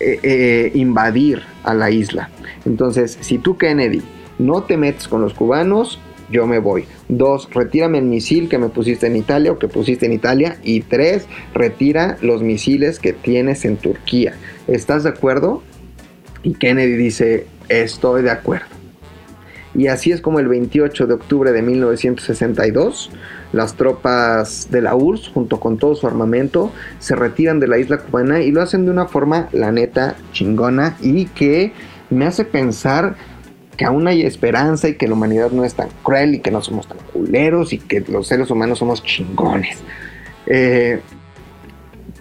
eh, 0.00 0.70
invadir 0.74 1.42
a 1.64 1.74
la 1.74 1.90
isla. 1.90 2.30
Entonces, 2.64 3.18
si 3.20 3.38
tú, 3.38 3.56
Kennedy, 3.56 4.02
no 4.38 4.62
te 4.62 4.76
metes 4.76 5.08
con 5.08 5.22
los 5.22 5.34
cubanos, 5.34 5.98
yo 6.30 6.46
me 6.46 6.58
voy. 6.58 6.86
Dos, 7.08 7.48
retírame 7.52 7.98
el 7.98 8.04
misil 8.04 8.48
que 8.48 8.58
me 8.58 8.68
pusiste 8.68 9.06
en 9.06 9.16
Italia 9.16 9.52
o 9.52 9.58
que 9.58 9.68
pusiste 9.68 10.06
en 10.06 10.12
Italia. 10.12 10.58
Y 10.62 10.80
tres, 10.80 11.26
retira 11.54 12.16
los 12.20 12.42
misiles 12.42 12.98
que 12.98 13.12
tienes 13.12 13.64
en 13.64 13.76
Turquía. 13.76 14.34
¿Estás 14.66 15.04
de 15.04 15.10
acuerdo? 15.10 15.62
Y 16.42 16.54
Kennedy 16.54 16.96
dice, 16.96 17.46
estoy 17.68 18.22
de 18.22 18.30
acuerdo. 18.30 18.66
Y 19.74 19.88
así 19.88 20.10
es 20.10 20.20
como 20.20 20.40
el 20.40 20.48
28 20.48 21.06
de 21.06 21.14
octubre 21.14 21.52
de 21.52 21.62
1962, 21.62 23.10
las 23.56 23.74
tropas 23.74 24.68
de 24.70 24.82
la 24.82 24.94
URSS, 24.94 25.28
junto 25.28 25.58
con 25.58 25.78
todo 25.78 25.94
su 25.94 26.06
armamento, 26.06 26.70
se 26.98 27.16
retiran 27.16 27.58
de 27.58 27.68
la 27.68 27.78
isla 27.78 27.98
cubana 27.98 28.40
y 28.40 28.52
lo 28.52 28.62
hacen 28.62 28.84
de 28.84 28.90
una 28.90 29.06
forma, 29.06 29.48
la 29.52 29.72
neta, 29.72 30.16
chingona 30.32 30.96
y 31.00 31.26
que 31.26 31.72
me 32.10 32.26
hace 32.26 32.44
pensar 32.44 33.16
que 33.76 33.84
aún 33.84 34.06
hay 34.06 34.22
esperanza 34.22 34.88
y 34.88 34.94
que 34.94 35.08
la 35.08 35.14
humanidad 35.14 35.50
no 35.50 35.64
es 35.64 35.74
tan 35.74 35.88
cruel 36.02 36.34
y 36.34 36.40
que 36.40 36.50
no 36.50 36.62
somos 36.62 36.86
tan 36.86 36.98
culeros 37.12 37.72
y 37.72 37.78
que 37.78 38.00
los 38.00 38.26
seres 38.26 38.50
humanos 38.50 38.78
somos 38.78 39.02
chingones. 39.02 39.78
Eh, 40.46 41.00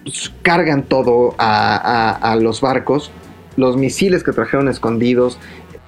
pues, 0.03 0.31
cargan 0.41 0.83
todo 0.83 1.35
a, 1.37 2.37
los 2.39 2.61
barcos, 2.61 3.11
los 3.57 3.77
misiles 3.77 4.23
que 4.23 4.31
trajeron 4.31 4.67
escondidos, 4.67 5.37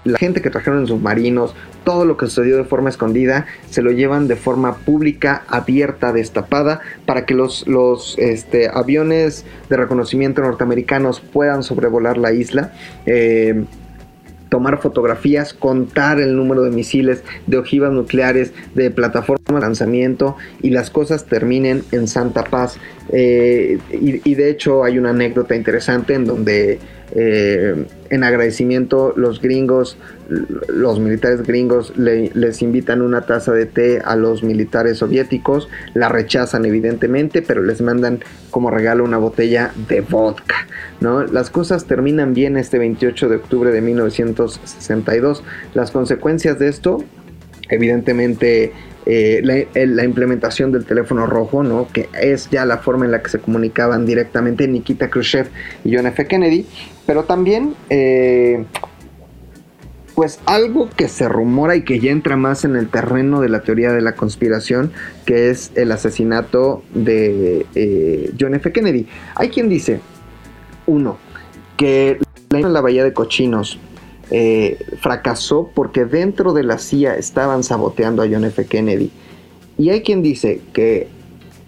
la 0.03 0.17
gente 0.17 0.41
que 0.41 0.49
trajeron 0.49 0.79
en 0.79 0.87
submarinos, 0.87 1.53
todo 1.87 2.03
lo 2.03 2.17
que 2.17 2.25
sucedió 2.25 2.57
de 2.57 2.65
forma 2.65 2.89
escondida, 2.89 3.45
se 3.69 3.81
lo 3.81 3.91
llevan 3.91 4.27
de 4.27 4.35
forma 4.35 4.75
pública, 4.75 5.45
abierta, 5.47 6.11
destapada, 6.11 6.81
para 7.05 7.25
que 7.25 7.33
los, 7.33 7.65
los 7.65 8.19
este, 8.19 8.67
aviones 8.67 9.45
de 9.69 9.77
reconocimiento 9.77 10.41
norteamericanos 10.41 11.21
puedan 11.21 11.63
sobrevolar 11.63 12.17
la 12.17 12.33
isla. 12.33 12.73
Eh, 13.05 13.63
tomar 14.49 14.81
fotografías, 14.81 15.53
contar 15.53 16.19
el 16.19 16.35
número 16.35 16.63
de 16.63 16.71
misiles, 16.71 17.23
de 17.47 17.57
ojivas 17.57 17.93
nucleares, 17.93 18.51
de 18.75 18.91
plataformas 18.91 19.47
de 19.47 19.61
lanzamiento 19.61 20.35
y 20.61 20.71
las 20.71 20.89
cosas 20.89 21.25
terminen 21.25 21.83
en 21.93 22.09
Santa 22.09 22.43
Paz. 22.43 22.77
Eh, 23.13 23.79
y, 23.91 24.35
de 24.35 24.49
hecho 24.49 24.83
hay 24.83 24.97
una 24.97 25.11
anécdota 25.11 25.55
interesante 25.55 26.15
en 26.15 26.25
donde 26.25 26.79
eh, 27.15 27.85
en 28.09 28.23
agradecimiento 28.23 29.13
los 29.15 29.41
gringos, 29.41 29.97
los 30.67 30.99
militares 30.99 31.43
gringos 31.43 31.93
les 31.97 32.61
invitan 32.61 33.01
una 33.01 33.21
taza 33.21 33.53
de 33.53 33.65
té 33.65 34.01
a 34.03 34.15
los 34.15 34.43
militares 34.43 34.97
soviéticos, 34.97 35.69
la 35.93 36.09
rechazan 36.09 36.65
evidentemente, 36.65 37.41
pero 37.41 37.63
les 37.63 37.81
mandan 37.81 38.19
como 38.51 38.71
regalo 38.71 39.03
una 39.03 39.17
botella 39.17 39.71
de 39.87 40.01
vodka. 40.01 40.67
¿no? 40.99 41.23
Las 41.25 41.49
cosas 41.49 41.85
terminan 41.85 42.33
bien 42.33 42.57
este 42.57 42.77
28 42.79 43.29
de 43.29 43.35
octubre 43.35 43.71
de 43.71 43.81
1962. 43.81 45.43
Las 45.73 45.91
consecuencias 45.91 46.59
de 46.59 46.69
esto, 46.69 47.03
evidentemente 47.69 48.71
eh, 49.09 49.41
la, 49.41 50.03
implementación 50.03 50.73
del 50.73 50.83
teléfono 50.85 51.27
rojo, 51.27 51.63
¿no? 51.63 51.87
que 51.93 52.09
es 52.19 52.49
ya 52.49 52.65
la 52.65 52.79
forma 52.79 53.05
en 53.05 53.11
la 53.11 53.21
que 53.21 53.29
se 53.29 53.39
comunicaban 53.39 54.05
directamente 54.05 54.67
Nikita 54.67 55.09
Khrushchev 55.09 55.47
y 55.85 55.95
John 55.95 56.07
F. 56.07 56.27
Kennedy, 56.27 56.65
pero 57.07 57.23
también 57.23 57.73
eh, 57.89 58.65
pues 60.13 60.39
algo 60.45 60.89
que 60.95 61.07
se 61.07 61.27
rumora 61.29 61.75
y 61.75 61.83
que 61.83 61.99
ya 61.99 62.11
entra 62.11 62.35
más 62.37 62.65
en 62.65 62.75
el 62.75 62.89
terreno 62.89 63.39
de 63.39 63.49
la 63.49 63.61
teoría 63.61 63.91
de 63.91 64.01
la 64.01 64.13
conspiración, 64.13 64.91
que 65.25 65.49
es 65.49 65.71
el 65.75 65.91
asesinato 65.91 66.83
de 66.93 67.65
eh, 67.75 68.31
John 68.39 68.53
F. 68.55 68.71
Kennedy. 68.71 69.07
Hay 69.35 69.49
quien 69.49 69.69
dice, 69.69 70.01
uno, 70.85 71.17
que 71.77 72.19
la, 72.49 72.59
la 72.59 72.81
Bahía 72.81 73.03
de 73.03 73.13
Cochinos 73.13 73.79
eh, 74.29 74.77
fracasó 74.99 75.69
porque 75.73 76.03
dentro 76.03 76.51
de 76.51 76.63
la 76.63 76.77
CIA 76.77 77.15
estaban 77.15 77.63
saboteando 77.63 78.21
a 78.21 78.27
John 78.29 78.43
F. 78.43 78.65
Kennedy. 78.65 79.11
Y 79.77 79.91
hay 79.91 80.01
quien 80.01 80.21
dice 80.21 80.61
que 80.73 81.07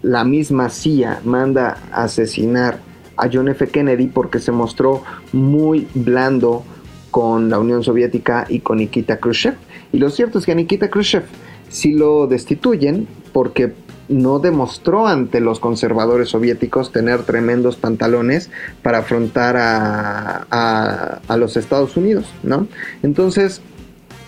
la 0.02 0.24
misma 0.24 0.70
CIA 0.70 1.22
manda 1.24 1.78
a 1.92 2.04
asesinar 2.04 2.89
a 3.20 3.30
John 3.32 3.50
F. 3.50 3.68
Kennedy 3.68 4.08
porque 4.08 4.40
se 4.40 4.52
mostró 4.52 5.04
muy 5.34 5.88
blando 5.94 6.64
con 7.12 7.50
la 7.50 7.60
Unión 7.60 7.84
Soviética 7.84 8.46
y 8.50 8.60
con 8.60 8.78
Nikita 8.78 9.18
Khrushchev. 9.18 9.56
Y 9.92 9.98
lo 9.98 10.10
cierto 10.10 10.40
es 10.40 10.46
que 10.46 10.52
a 10.52 10.56
Nikita 10.56 10.90
Khrushchev 10.90 11.24
sí 11.70 11.94
lo 11.94 12.28
destituyen 12.28 13.08
porque 13.34 13.74
no 14.10 14.40
demostró 14.40 15.08
ante 15.08 15.40
los 15.40 15.60
conservadores 15.60 16.30
soviéticos 16.30 16.92
tener 16.92 17.24
tremendos 17.24 17.78
pantalones 17.78 18.50
para 18.82 19.00
afrontar 19.00 19.56
a, 19.60 21.20
los 21.38 21.58
Estados 21.58 21.96
Unidos, 21.96 22.26
¿no? 22.44 22.68
Entonces, 23.04 23.62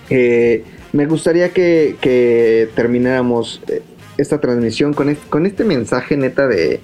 eh, 0.09 0.63
me 0.93 1.07
gustaría 1.07 1.49
que, 1.49 2.69
termináramos 2.75 3.61
eh, 3.67 3.81
esta 4.17 4.39
transmisión 4.39 4.93
con 4.93 5.09
este, 5.09 5.27
con 5.29 5.45
este 5.45 5.63
mensaje 5.63 6.15
neta 6.15 6.47
de, 6.47 6.79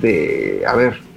de, 0.00 0.62
a 0.66 0.74
ver, 0.74 1.09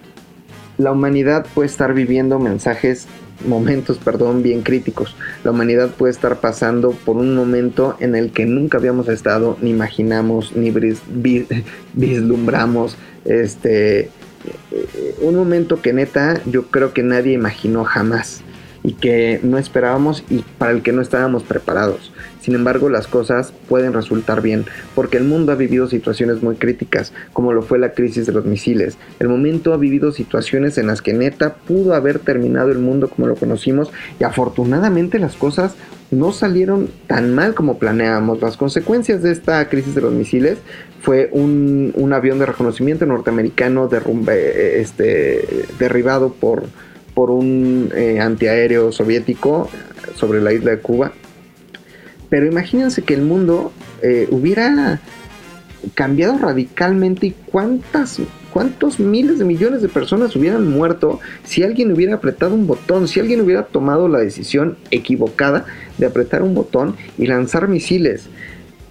la 0.78 0.92
humanidad 0.92 1.46
puede 1.54 1.68
estar 1.68 1.94
viviendo 1.94 2.40
mensajes 2.40 3.08
momentos, 3.48 3.98
perdón, 3.98 4.44
bien 4.44 4.62
críticos. 4.62 5.16
La 5.44 5.52
humanidad 5.52 5.90
puede 5.92 6.12
estar 6.12 6.40
pasando 6.40 6.92
por 6.92 7.18
un 7.18 7.36
momento 7.36 7.98
en 8.00 8.16
el 8.16 8.32
que 8.32 8.46
nunca 8.46 8.78
habíamos 8.78 9.08
estado, 9.10 9.58
ni 9.62 9.70
imaginamos, 9.70 10.56
ni 10.56 10.72
vislumbramos, 11.94 12.98
este, 13.26 14.02
eh, 14.02 15.16
un 15.22 15.36
momento 15.36 15.82
que 15.82 15.94
neta 15.94 16.42
yo 16.46 16.68
creo 16.68 16.94
que 16.94 17.04
nadie 17.04 17.34
imaginó 17.34 17.84
jamás 17.84 18.42
y 18.84 18.94
que 18.94 19.40
no 19.44 19.58
esperábamos 19.58 20.24
y 20.30 20.44
para 20.58 20.72
el 20.72 20.82
que 20.82 20.92
no 20.92 21.02
estábamos 21.02 21.44
preparados. 21.44 22.13
Sin 22.44 22.56
embargo, 22.56 22.90
las 22.90 23.08
cosas 23.08 23.54
pueden 23.70 23.94
resultar 23.94 24.42
bien, 24.42 24.66
porque 24.96 25.16
el 25.16 25.24
mundo 25.24 25.54
ha 25.54 25.56
vivido 25.56 25.88
situaciones 25.88 26.44
muy 26.44 26.58
críticas, 26.58 27.14
como 27.32 27.54
lo 27.54 27.62
fue 27.62 27.80
la 27.80 27.94
crisis 27.94 28.26
de 28.26 28.34
los 28.34 28.44
misiles. 28.44 28.98
El 29.20 29.30
momento 29.30 29.74
ha 29.74 29.78
vivido 29.78 30.12
situaciones 30.12 30.78
en 30.78 30.88
las 30.88 31.02
que 31.02 31.14
neta 31.14 31.54
pudo 31.54 31.94
haber 31.94 32.20
terminado 32.20 32.70
el 32.70 32.80
mundo 32.80 33.10
como 33.10 33.28
lo 33.28 33.36
conocimos 33.36 33.94
y 34.20 34.26
afortunadamente 34.26 35.20
las 35.20 35.38
cosas 35.38 35.76
no 36.12 36.34
salieron 36.34 36.90
tan 37.08 37.34
mal 37.34 37.54
como 37.54 37.80
planeábamos. 37.80 38.42
Las 38.42 38.58
consecuencias 38.58 39.24
de 39.24 39.32
esta 39.32 39.70
crisis 39.70 39.96
de 39.96 40.02
los 40.02 40.12
misiles 40.12 40.58
fue 41.02 41.30
un, 41.32 42.12
avión 42.14 42.40
de 42.40 42.46
reconocimiento 42.46 43.06
norteamericano 43.06 43.88
derrumbe, 43.88 44.82
este, 44.82 45.66
derribado 45.80 46.34
por, 46.34 46.64
por 47.14 47.32
un 47.32 47.90
eh, 47.96 48.20
antiaéreo 48.20 48.92
soviético 48.92 49.70
sobre 50.16 50.42
la 50.42 50.52
isla 50.52 50.72
de 50.72 50.80
Cuba 50.80 51.14
pero 52.34 52.48
imagínense 52.48 53.04
que 53.04 53.14
el 53.14 53.22
mundo 53.22 53.72
eh, 54.02 54.28
hubiera 54.32 55.00
cambiado 55.94 56.40
radicalmente 56.40 57.28
y 57.28 57.36
cuántas, 57.46 58.20
cuántos 58.52 59.00
miles 59.00 59.38
de 59.38 59.46
millones 59.46 59.84
de 59.84 59.88
personas 59.88 60.36
hubieran 60.36 60.68
muerto 60.68 61.20
si 61.44 61.62
alguien 61.62 61.92
hubiera 61.92 62.16
apretado 62.16 62.56
un 62.56 62.66
botón, 62.66 63.08
si 63.08 63.20
alguien 63.20 63.40
hubiera 63.42 63.68
tomado 63.68 64.08
la 64.08 64.18
decisión 64.18 64.80
equivocada 64.90 65.66
de 66.00 66.08
apretar 66.08 66.42
un 66.42 66.56
botón 66.56 66.96
y 67.20 67.28
lanzar 67.28 67.68
misiles. 67.68 68.30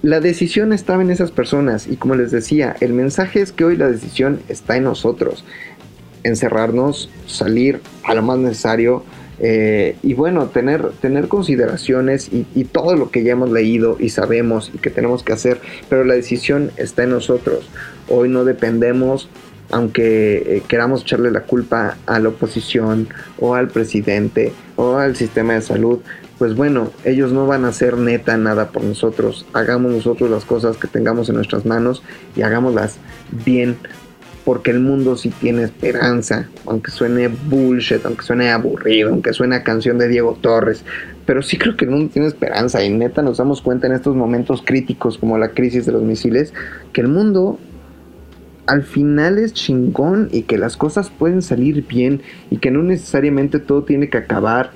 La 0.02 0.20
decisión 0.20 0.72
estaba 0.72 1.02
en 1.02 1.10
esas 1.10 1.32
personas 1.32 1.88
y 1.88 1.96
como 1.96 2.14
les 2.14 2.30
decía, 2.30 2.76
el 2.78 2.92
mensaje 2.92 3.40
es 3.40 3.50
que 3.50 3.64
hoy 3.64 3.76
la 3.76 3.90
decisión 3.90 4.38
está 4.48 4.76
en 4.76 4.84
nosotros. 4.84 5.44
Encerrarnos, 6.22 7.10
salir 7.26 7.80
a 8.04 8.14
lo 8.14 8.22
más 8.22 8.38
necesario, 8.38 9.02
eh, 9.44 9.96
y 10.04 10.14
bueno, 10.14 10.46
tener, 10.46 10.92
tener 11.00 11.26
consideraciones 11.26 12.30
y, 12.32 12.64
todo 12.64 12.94
lo 12.94 13.10
que 13.10 13.24
ya 13.24 13.32
hemos 13.32 13.50
leído 13.50 13.96
y 13.98 14.10
sabemos 14.10 14.70
y 14.72 14.78
que 14.78 14.88
tenemos 14.88 15.24
que 15.24 15.32
hacer, 15.32 15.60
pero 15.88 16.04
la 16.04 16.14
decisión 16.14 16.70
está 16.76 17.02
en 17.02 17.10
nosotros. 17.10 17.68
Hoy 18.08 18.28
no 18.28 18.44
dependemos, 18.44 19.28
aunque 19.72 20.36
eh, 20.36 20.62
queramos 20.68 21.02
echarle 21.02 21.32
la 21.32 21.42
culpa 21.42 21.96
a 22.06 22.20
la 22.20 22.28
oposición 22.28 23.08
o 23.40 23.56
al 23.56 23.68
presidente 23.68 24.52
o 24.76 24.96
al 24.96 25.16
sistema 25.16 25.54
de 25.54 25.62
salud, 25.62 25.98
pues 26.38 26.54
bueno, 26.54 26.92
ellos 27.04 27.32
no 27.32 27.46
van 27.46 27.64
a 27.64 27.68
hacer 27.68 27.98
neta 27.98 28.36
nada 28.36 28.68
por 28.68 28.84
nosotros. 28.84 29.44
Hagamos 29.52 29.92
nosotros 29.92 30.30
las 30.30 30.44
cosas 30.44 30.76
que 30.76 30.86
tengamos 30.86 31.28
en 31.28 31.34
nuestras 31.34 31.66
manos 31.66 32.02
y 32.36 32.42
hagámoslas 32.42 32.96
bien 33.44 33.76
porque 34.44 34.70
el 34.70 34.80
mundo 34.80 35.16
sí 35.16 35.30
tiene 35.30 35.62
esperanza, 35.62 36.48
aunque 36.66 36.90
suene 36.90 37.28
bullshit, 37.28 38.04
aunque 38.04 38.22
suene 38.22 38.50
aburrido, 38.50 39.10
aunque 39.10 39.32
suene 39.32 39.62
canción 39.62 39.98
de 39.98 40.08
Diego 40.08 40.36
Torres, 40.40 40.84
pero 41.26 41.42
sí 41.42 41.56
creo 41.58 41.76
que 41.76 41.84
el 41.84 41.92
mundo 41.92 42.10
tiene 42.12 42.28
esperanza 42.28 42.82
y 42.84 42.90
neta 42.90 43.22
nos 43.22 43.38
damos 43.38 43.62
cuenta 43.62 43.86
en 43.86 43.92
estos 43.92 44.16
momentos 44.16 44.62
críticos 44.64 45.18
como 45.18 45.38
la 45.38 45.48
crisis 45.48 45.86
de 45.86 45.92
los 45.92 46.02
misiles, 46.02 46.52
que 46.92 47.00
el 47.00 47.08
mundo 47.08 47.58
al 48.66 48.82
final 48.82 49.38
es 49.38 49.52
chingón 49.52 50.28
y 50.32 50.42
que 50.42 50.58
las 50.58 50.76
cosas 50.76 51.10
pueden 51.10 51.42
salir 51.42 51.86
bien 51.86 52.22
y 52.50 52.58
que 52.58 52.70
no 52.70 52.82
necesariamente 52.82 53.58
todo 53.58 53.82
tiene 53.82 54.08
que 54.08 54.18
acabar 54.18 54.70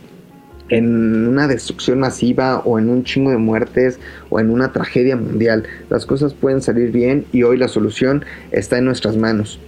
en 0.69 1.29
una 1.29 1.47
destrucción 1.47 2.01
masiva 2.01 2.61
o 2.61 2.79
en 2.79 2.89
un 2.89 3.05
chingo 3.05 3.31
de 3.31 3.37
muertes 3.37 3.99
o 4.31 4.41
en 4.41 4.51
una 4.51 4.73
tragedia 4.73 5.17
mundial. 5.17 5.65
Las 5.91 6.07
cosas 6.07 6.35
pueden 6.35 6.61
salir 6.61 6.91
bien 6.91 7.25
y 7.33 7.43
hoy 7.43 7.57
la 7.57 7.69
solución 7.69 8.25
está 8.51 8.79
en 8.79 8.85
nuestras 8.85 9.17
manos. 9.17 9.61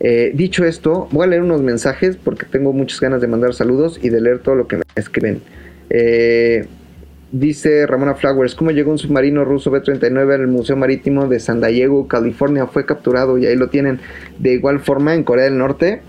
Eh, 0.00 0.32
dicho 0.34 0.64
esto, 0.64 1.08
voy 1.12 1.24
a 1.24 1.28
leer 1.28 1.42
unos 1.42 1.62
mensajes 1.62 2.16
porque 2.16 2.44
tengo 2.44 2.72
muchas 2.72 3.00
ganas 3.00 3.20
de 3.20 3.28
mandar 3.28 3.54
saludos 3.54 4.00
y 4.02 4.08
de 4.08 4.20
leer 4.20 4.40
todo 4.40 4.56
lo 4.56 4.66
que 4.66 4.76
me 4.76 4.82
escriben. 4.96 5.40
Eh, 5.90 6.66
dice 7.30 7.86
Ramona 7.86 8.14
Flowers, 8.14 8.54
¿cómo 8.54 8.72
llegó 8.72 8.90
un 8.90 8.98
submarino 8.98 9.44
ruso 9.44 9.70
B-39 9.70 10.34
al 10.34 10.48
Museo 10.48 10.76
Marítimo 10.76 11.28
de 11.28 11.38
San 11.38 11.60
Diego, 11.60 12.08
California? 12.08 12.66
Fue 12.66 12.84
capturado 12.84 13.38
y 13.38 13.46
ahí 13.46 13.56
lo 13.56 13.68
tienen. 13.68 14.00
De 14.38 14.52
igual 14.52 14.80
forma, 14.80 15.14
en 15.14 15.22
Corea 15.22 15.44
del 15.44 15.56
Norte 15.56 16.02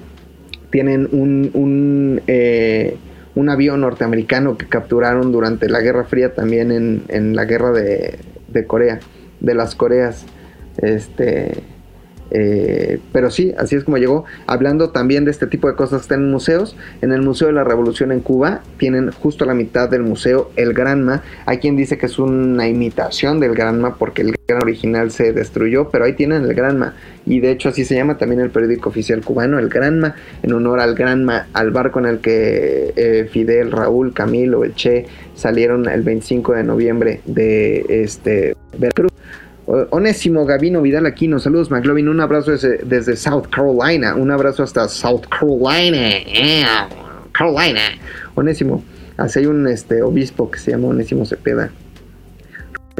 tienen 0.72 1.08
un... 1.12 1.52
un 1.54 2.22
eh, 2.28 2.98
un 3.36 3.50
avión 3.50 3.82
norteamericano 3.82 4.58
que 4.58 4.68
capturaron 4.68 5.32
durante 5.32 5.70
la 5.70 5.82
Guerra 5.82 6.06
Fría 6.06 6.34
también 6.34 6.72
en, 6.72 7.04
en 7.08 7.36
la 7.36 7.46
guerra 7.46 7.72
de, 7.72 8.20
de, 8.48 8.68
Corea, 8.68 9.00
de 9.40 9.56
las 9.56 9.76
Coreas. 9.76 10.26
Este, 10.78 11.64
eh, 12.32 13.00
pero 13.12 13.30
sí, 13.30 13.54
así 13.58 13.76
es 13.76 13.84
como 13.84 13.98
llegó. 13.98 14.26
Hablando 14.48 14.90
también 14.90 15.26
de 15.26 15.32
este 15.32 15.48
tipo 15.48 15.68
de 15.68 15.76
cosas 15.76 16.00
que 16.00 16.04
están 16.04 16.22
en 16.22 16.32
museos, 16.32 16.76
en 17.02 17.12
el 17.12 17.22
Museo 17.22 17.48
de 17.48 17.54
la 17.54 17.64
Revolución 17.64 18.12
en 18.12 18.22
Cuba 18.22 18.62
tienen 18.78 19.12
justo 19.12 19.44
a 19.44 19.48
la 19.48 19.54
mitad 19.54 19.90
del 19.90 20.04
museo 20.04 20.52
el 20.56 20.74
Granma. 20.74 21.24
Hay 21.46 21.60
quien 21.60 21.76
dice 21.76 21.98
que 21.98 22.08
es 22.08 22.20
una 22.20 22.68
imitación 22.68 23.40
del 23.40 23.54
Granma 23.54 23.98
porque 23.98 24.24
el 24.24 24.36
gran 24.48 24.62
original 24.62 25.12
se 25.12 25.34
destruyó, 25.34 25.90
pero 25.90 26.06
ahí 26.06 26.14
tienen 26.14 26.44
el 26.44 26.54
Granma. 26.54 26.96
Y 27.26 27.40
de 27.40 27.52
hecho 27.52 27.70
así 27.70 27.86
se 27.86 27.96
llama 27.96 28.18
también 28.18 28.42
el 28.42 28.50
periódico 28.50 28.90
oficial 28.90 29.22
cubano, 29.22 29.60
el 29.60 29.70
Granma, 29.70 30.16
en 30.42 30.54
honor 30.54 30.80
al 30.80 30.96
Granma, 30.96 31.48
al 31.54 31.72
barco 31.72 32.00
en 32.00 32.06
el 32.06 32.20
que 32.20 32.94
eh, 32.96 33.30
Fidel, 33.32 33.72
Raúl, 33.72 34.14
Camilo, 34.14 34.64
el 34.64 34.76
Che 34.76 35.06
salieron 35.36 35.88
el 35.88 36.02
25 36.02 36.54
de 36.54 36.64
noviembre 36.64 37.22
de 37.26 37.86
este 37.90 38.56
Veracruz. 38.78 39.12
Onésimo 39.66 40.46
Gavino 40.46 40.82
Vidal 40.82 41.06
Aquino, 41.06 41.40
saludos 41.40 41.72
McLovin, 41.72 42.10
un 42.10 42.20
abrazo 42.20 42.52
desde, 42.52 43.16
South 43.16 43.48
Carolina, 43.50 44.16
un 44.16 44.30
abrazo 44.30 44.64
hasta 44.64 44.90
South 44.90 45.24
Carolina, 45.30 46.10
Carolina. 47.32 47.82
Onésimo, 48.36 48.84
así 49.18 49.40
hay 49.40 49.46
un 49.46 49.68
este, 49.68 50.02
obispo 50.02 50.52
que 50.52 50.60
se 50.60 50.72
llama 50.72 50.90
Onésimo 50.90 51.26
Cepeda. 51.26 51.72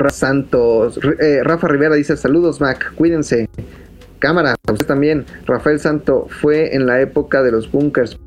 Santos, 0.10 1.00
eh, 1.20 1.42
Rafa 1.44 1.68
Rivera 1.68 1.96
dice 1.96 2.18
saludos 2.18 2.60
Mac, 2.60 2.94
cuídense. 2.96 3.50
Cámara, 4.20 4.56
usted 4.72 4.86
también. 4.86 5.26
Rafael 5.46 5.80
Santo 5.80 6.28
fue 6.30 6.74
en 6.74 6.86
la 6.86 7.02
época 7.02 7.44
de 7.44 7.52
los 7.52 7.70
bunkers 7.70 8.18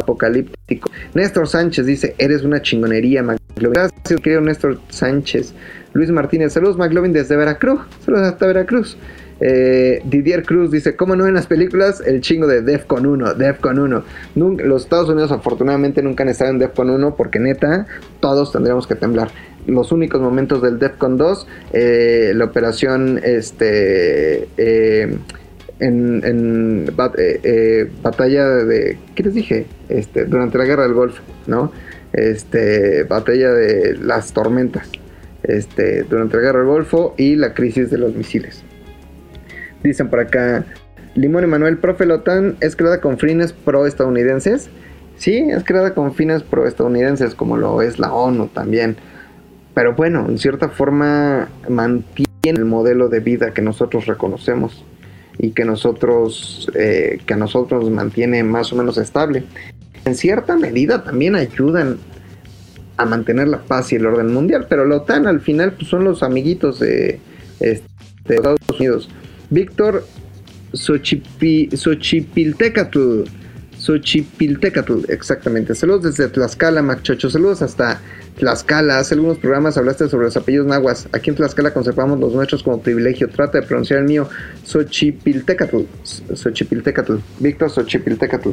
apocalípticos. 0.00 0.92
Néstor 1.14 1.48
Sánchez 1.48 1.86
dice, 1.86 2.14
eres 2.18 2.44
una 2.44 2.62
chingonería, 2.62 3.22
McLovin. 3.22 3.72
Gracias, 3.72 4.20
querido 4.20 4.40
Néstor 4.40 4.78
Sánchez. 4.88 5.52
Luis 5.92 6.10
Martínez, 6.10 6.52
saludos 6.52 6.78
McLovin 6.78 7.12
desde 7.12 7.36
Veracruz, 7.36 7.80
saludos 8.04 8.28
hasta 8.28 8.46
Veracruz. 8.46 8.96
Eh, 9.40 10.02
Didier 10.04 10.44
Cruz 10.44 10.70
dice, 10.70 10.96
¿cómo 10.96 11.16
no 11.16 11.26
en 11.26 11.34
las 11.34 11.46
películas? 11.46 12.02
El 12.06 12.20
chingo 12.20 12.46
de 12.46 12.60
Defcon 12.60 13.06
1, 13.06 13.34
Defcon 13.34 13.78
1. 13.78 14.04
los 14.34 14.82
Estados 14.82 15.08
Unidos 15.08 15.32
afortunadamente 15.32 16.02
nunca 16.02 16.22
han 16.22 16.28
estado 16.28 16.50
en 16.50 16.58
Defcon 16.58 16.90
1 16.90 17.16
porque 17.16 17.38
neta, 17.40 17.86
todos 18.20 18.52
tendríamos 18.52 18.86
que 18.86 18.94
temblar. 18.94 19.30
Los 19.66 19.92
únicos 19.92 20.20
momentos 20.20 20.62
del 20.62 20.78
Defcon 20.78 21.16
2, 21.16 21.46
eh, 21.72 22.32
la 22.34 22.44
operación 22.44 23.18
este, 23.22 24.46
eh, 24.58 25.16
en, 25.80 26.84
batalla 28.02 28.46
de, 28.46 28.98
¿qué 29.14 29.22
les 29.22 29.34
dije? 29.34 29.66
Este, 29.88 30.26
durante 30.26 30.58
la 30.58 30.64
guerra 30.64 30.82
del 30.82 30.94
Golfo, 30.94 31.22
¿no? 31.46 31.72
Este, 32.12 33.04
batalla 33.04 33.52
de 33.52 33.96
las 33.96 34.32
tormentas 34.32 34.90
este, 35.42 36.02
durante 36.04 36.36
la 36.36 36.42
guerra 36.42 36.58
del 36.60 36.68
Golfo 36.68 37.14
y 37.16 37.36
la 37.36 37.54
crisis 37.54 37.90
de 37.90 37.98
los 37.98 38.14
misiles. 38.14 38.62
Dicen 39.82 40.08
por 40.08 40.20
acá, 40.20 40.64
Limón 41.14 41.44
Emanuel, 41.44 41.78
profe, 41.78 42.06
la 42.06 42.16
OTAN 42.16 42.56
es 42.60 42.76
creada 42.76 43.00
con 43.00 43.18
fines 43.18 43.52
pro-estadounidenses. 43.52 44.70
Sí, 45.16 45.36
es 45.50 45.64
creada 45.64 45.94
con 45.94 46.14
fines 46.14 46.42
pro-estadounidenses, 46.42 47.34
como 47.34 47.56
lo 47.56 47.82
es 47.82 47.98
la 47.98 48.12
ONU 48.12 48.48
también. 48.48 48.96
Pero 49.74 49.94
bueno, 49.94 50.26
en 50.28 50.38
cierta 50.38 50.68
forma 50.68 51.48
mantiene 51.68 52.58
el 52.58 52.64
modelo 52.64 53.08
de 53.08 53.20
vida 53.20 53.52
que 53.52 53.62
nosotros 53.62 54.06
reconocemos 54.06 54.84
y 55.38 55.50
que 55.50 55.64
nosotros 55.64 56.70
eh, 56.74 57.18
que 57.24 57.34
a 57.34 57.36
nosotros 57.36 57.84
nos 57.84 57.90
mantiene 57.90 58.42
más 58.44 58.72
o 58.72 58.76
menos 58.76 58.98
estable. 58.98 59.44
En 60.04 60.14
cierta 60.14 60.56
medida 60.56 61.04
también 61.04 61.34
ayudan 61.34 61.98
a 63.00 63.06
mantener 63.06 63.48
la 63.48 63.62
paz 63.62 63.92
y 63.92 63.96
el 63.96 64.06
orden 64.06 64.32
mundial, 64.32 64.66
pero 64.68 64.84
la 64.84 64.96
OTAN 64.96 65.26
al 65.26 65.40
final 65.40 65.72
pues, 65.72 65.88
son 65.88 66.04
los 66.04 66.22
amiguitos 66.22 66.78
de, 66.80 67.18
este, 67.60 67.88
Estados 68.28 68.58
Unidos. 68.78 69.08
Víctor 69.48 70.04
Xochipiltecatl, 70.74 73.22
Xochipiltecatl, 73.78 75.04
exactamente. 75.08 75.74
Saludos 75.74 76.02
desde 76.02 76.28
Tlaxcala, 76.28 76.82
Machocho. 76.82 77.30
Saludos 77.30 77.62
hasta 77.62 78.02
Tlaxcala. 78.38 78.98
Hace 78.98 79.14
algunos 79.14 79.38
programas 79.38 79.78
hablaste 79.78 80.06
sobre 80.08 80.26
los 80.26 80.36
apellidos 80.36 80.66
nahuas. 80.66 81.08
Aquí 81.12 81.30
en 81.30 81.36
Tlaxcala 81.36 81.72
conservamos 81.72 82.20
los 82.20 82.34
nuestros 82.34 82.62
como 82.62 82.82
privilegio. 82.82 83.30
Trata 83.30 83.60
de 83.60 83.66
pronunciar 83.66 84.00
el 84.00 84.06
mío. 84.06 84.28
Xochipiltecatl. 84.64 85.78
Xochipiltecatl. 86.34 87.14
Víctor 87.40 87.70
Xochipiltecatl. 87.70 88.50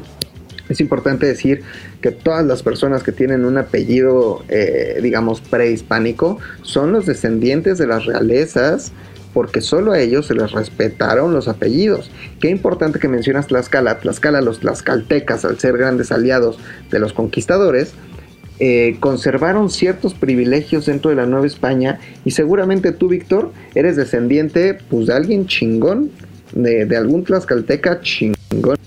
Es 0.70 0.80
importante 0.82 1.26
decir 1.26 1.62
que 2.02 2.12
todas 2.12 2.46
las 2.46 2.64
personas 2.64 3.04
que 3.04 3.12
tienen 3.12 3.46
un 3.46 3.58
apellido, 3.58 4.44
eh, 4.50 5.00
digamos, 5.02 5.42
prehispánico, 5.42 6.40
son 6.62 6.92
los 6.92 7.06
descendientes 7.06 7.78
de 7.78 7.88
las 7.88 8.06
realezas, 8.06 8.92
porque 9.34 9.62
solo 9.62 9.92
a 9.92 10.00
ellos 10.00 10.26
se 10.26 10.34
les 10.34 10.52
respetaron 10.52 11.34
los 11.34 11.48
apellidos. 11.48 12.10
Qué 12.40 12.50
importante 12.50 13.00
que 13.00 13.08
mencionas 13.08 13.48
Tlaxcala. 13.48 14.00
Tlaxcala, 14.00 14.42
los 14.42 14.60
tlaxcaltecas, 14.60 15.46
al 15.46 15.60
ser 15.60 15.78
grandes 15.78 16.12
aliados 16.12 16.58
de 16.90 17.00
los 17.00 17.14
conquistadores, 17.14 17.94
eh, 18.60 18.98
conservaron 19.00 19.70
ciertos 19.70 20.16
privilegios 20.16 20.88
dentro 20.88 21.12
de 21.12 21.16
la 21.18 21.28
Nueva 21.28 21.46
España 21.46 22.00
y 22.26 22.32
seguramente 22.32 22.92
tú, 22.92 23.08
Víctor, 23.08 23.52
eres 23.76 23.96
descendiente 23.96 24.80
pues, 24.90 25.06
de 25.06 25.14
alguien 25.14 25.46
chingón, 25.46 26.10
de, 26.54 26.86
de 26.86 26.98
algún 26.98 27.24
tlaxcalteca 27.24 28.02
chingón. 28.02 28.78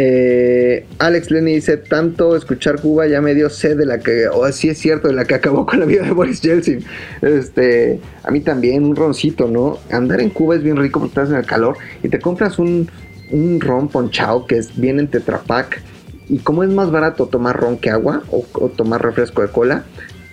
Eh, 0.00 0.86
Alex 1.00 1.32
Lenny 1.32 1.56
dice, 1.56 1.76
tanto 1.76 2.36
escuchar 2.36 2.80
Cuba 2.80 3.08
ya 3.08 3.20
me 3.20 3.34
dio 3.34 3.50
sed 3.50 3.76
de 3.76 3.84
la 3.84 3.98
que, 3.98 4.28
o 4.28 4.42
oh, 4.42 4.46
es 4.46 4.54
cierto, 4.54 5.08
de 5.08 5.14
la 5.14 5.24
que 5.24 5.34
acabó 5.34 5.66
con 5.66 5.80
la 5.80 5.86
vida 5.86 6.04
de 6.04 6.12
Boris 6.12 6.40
Yeltsin. 6.40 6.84
Este, 7.20 7.98
a 8.22 8.30
mí 8.30 8.40
también, 8.40 8.84
un 8.84 8.94
roncito, 8.94 9.48
¿no? 9.48 9.80
Andar 9.90 10.20
en 10.20 10.30
Cuba 10.30 10.54
es 10.54 10.62
bien 10.62 10.76
rico 10.76 11.00
porque 11.00 11.18
estás 11.18 11.30
en 11.30 11.34
el 11.34 11.46
calor 11.46 11.78
y 12.04 12.08
te 12.10 12.20
compras 12.20 12.60
un, 12.60 12.88
un 13.32 13.60
ron 13.60 13.88
ponchao 13.88 14.46
que 14.46 14.58
es 14.58 14.78
bien 14.78 15.00
en 15.00 15.08
Tetrapac. 15.08 15.82
Y 16.28 16.38
como 16.38 16.62
es 16.62 16.70
más 16.70 16.92
barato 16.92 17.26
tomar 17.26 17.56
ron 17.56 17.76
que 17.76 17.90
agua 17.90 18.22
o, 18.30 18.44
tomar 18.68 19.02
refresco 19.02 19.42
de 19.42 19.48
cola, 19.48 19.82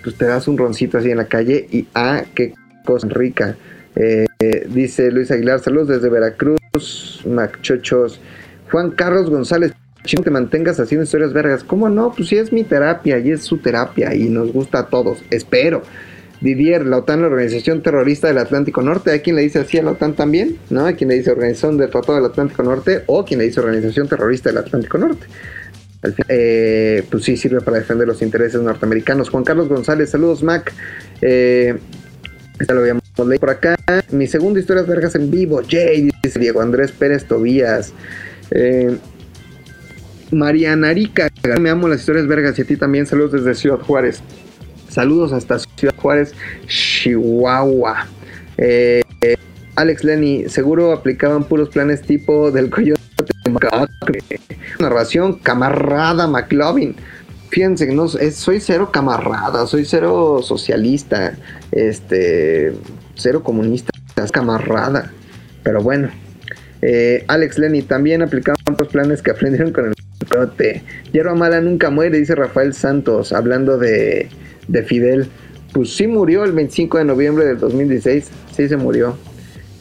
pues 0.03 0.15
te 0.15 0.25
das 0.25 0.47
un 0.47 0.59
roncito 0.59 0.99
así 0.99 1.09
en 1.09 1.17
la 1.17 1.25
calle 1.25 1.67
y 1.71 1.87
ah, 1.95 2.23
qué 2.35 2.53
cosa 2.85 3.07
rica. 3.09 3.55
Eh, 3.95 4.27
dice 4.69 5.09
Luis 5.09 5.31
Aguilar, 5.31 5.59
saludos 5.59 5.87
desde 5.87 6.09
Veracruz, 6.09 7.23
machochos. 7.25 8.21
Juan 8.71 8.91
Carlos 8.91 9.29
González, 9.29 9.73
no 10.13 10.23
te 10.23 10.31
mantengas 10.31 10.79
haciendo 10.79 11.03
historias 11.03 11.33
vergas. 11.33 11.63
¿Cómo 11.63 11.89
no? 11.89 12.13
Pues 12.15 12.29
sí 12.29 12.37
es 12.37 12.53
mi 12.53 12.63
terapia 12.63 13.17
y 13.19 13.31
es 13.31 13.43
su 13.43 13.57
terapia 13.57 14.13
y 14.13 14.29
nos 14.29 14.51
gusta 14.51 14.79
a 14.79 14.87
todos. 14.87 15.23
Espero. 15.31 15.81
Didier, 16.41 16.85
la 16.85 16.97
OTAN, 16.97 17.21
la 17.21 17.27
Organización 17.27 17.81
Terrorista 17.81 18.27
del 18.27 18.37
Atlántico 18.37 18.81
Norte. 18.81 19.09
¿Hay 19.11 19.21
quien 19.21 19.35
le 19.35 19.41
dice 19.41 19.59
así 19.59 19.77
a 19.77 19.83
la 19.83 19.91
OTAN 19.91 20.13
también? 20.13 20.57
¿No? 20.69 20.85
Hay 20.85 20.95
quien 20.95 21.09
le 21.09 21.15
dice 21.15 21.31
Organización 21.31 21.77
del 21.77 21.89
Tratado 21.89 22.15
del 22.15 22.25
Atlántico 22.25 22.61
Norte 22.61 23.03
o 23.07 23.25
quien 23.25 23.39
le 23.39 23.45
dice 23.45 23.61
Organización 23.61 24.07
Terrorista 24.07 24.49
del 24.49 24.59
Atlántico 24.59 24.97
Norte. 24.97 25.25
Al 26.03 26.13
eh, 26.27 27.03
pues 27.09 27.23
sí 27.23 27.35
sirve 27.35 27.61
para 27.61 27.77
defender 27.77 28.07
los 28.07 28.21
intereses 28.21 28.61
norteamericanos. 28.61 29.29
Juan 29.29 29.43
Carlos 29.43 29.69
González, 29.69 30.11
saludos 30.11 30.43
Mac. 30.43 30.71
Eh, 31.21 31.75
esta 32.59 32.73
lo 32.73 32.81
habíamos 32.81 33.03
leído 33.17 33.39
por 33.39 33.49
acá. 33.49 33.75
Mi 34.11 34.27
segunda 34.27 34.59
historia 34.59 34.83
vergas 34.83 35.15
en 35.15 35.31
vivo. 35.31 35.61
Jay, 35.67 36.09
dice 36.21 36.39
Diego 36.39 36.61
Andrés 36.61 36.91
Pérez 36.91 37.25
Tobías. 37.25 37.93
Eh, 38.51 38.97
Mariana 40.31 40.91
Rica, 40.91 41.29
me 41.59 41.69
amo 41.69 41.87
las 41.87 41.99
historias 41.99 42.27
vergas 42.27 42.57
y 42.59 42.61
a 42.61 42.65
ti 42.65 42.77
también. 42.77 43.05
Saludos 43.05 43.33
desde 43.33 43.55
Ciudad 43.55 43.79
Juárez. 43.79 44.21
Saludos 44.89 45.33
hasta 45.33 45.59
Ciudad 45.59 45.95
Juárez, 45.97 46.33
Chihuahua. 46.67 48.07
Eh, 48.57 49.01
Alex 49.75 50.03
Lenny, 50.03 50.47
seguro 50.47 50.93
aplicaban 50.93 51.43
puros 51.43 51.69
planes 51.69 52.01
tipo 52.01 52.49
del 52.51 52.69
coyote 52.69 53.01
Narración, 54.79 55.39
camarada 55.39 56.27
McLovin. 56.27 56.95
Fíjense, 57.49 57.93
no, 57.93 58.07
soy 58.07 58.59
cero 58.59 58.89
camarada, 58.91 59.67
soy 59.67 59.85
cero 59.85 60.41
socialista, 60.41 61.37
este, 61.71 62.73
cero 63.15 63.43
comunista, 63.43 63.91
camarada. 64.31 65.11
Pero 65.63 65.81
bueno, 65.81 66.09
eh, 66.81 67.23
Alex 67.27 67.57
Lenny 67.57 67.81
también 67.81 68.21
aplicaban 68.21 68.57
otros 68.71 68.89
planes 68.89 69.21
que 69.21 69.31
aprendieron 69.31 69.71
con 69.71 69.87
el 69.87 69.93
cote. 70.29 70.83
Hierba 71.11 71.35
mala 71.35 71.61
nunca 71.61 71.89
muere, 71.89 72.17
dice 72.17 72.35
Rafael 72.35 72.73
Santos, 72.73 73.33
hablando 73.33 73.77
de, 73.77 74.29
de 74.67 74.83
Fidel. 74.83 75.27
Pues 75.73 75.95
sí 75.95 76.07
murió 76.07 76.43
el 76.43 76.53
25 76.53 76.97
de 76.99 77.05
noviembre 77.05 77.45
del 77.45 77.59
2016, 77.59 78.29
sí 78.55 78.67
se 78.67 78.77
murió. 78.77 79.17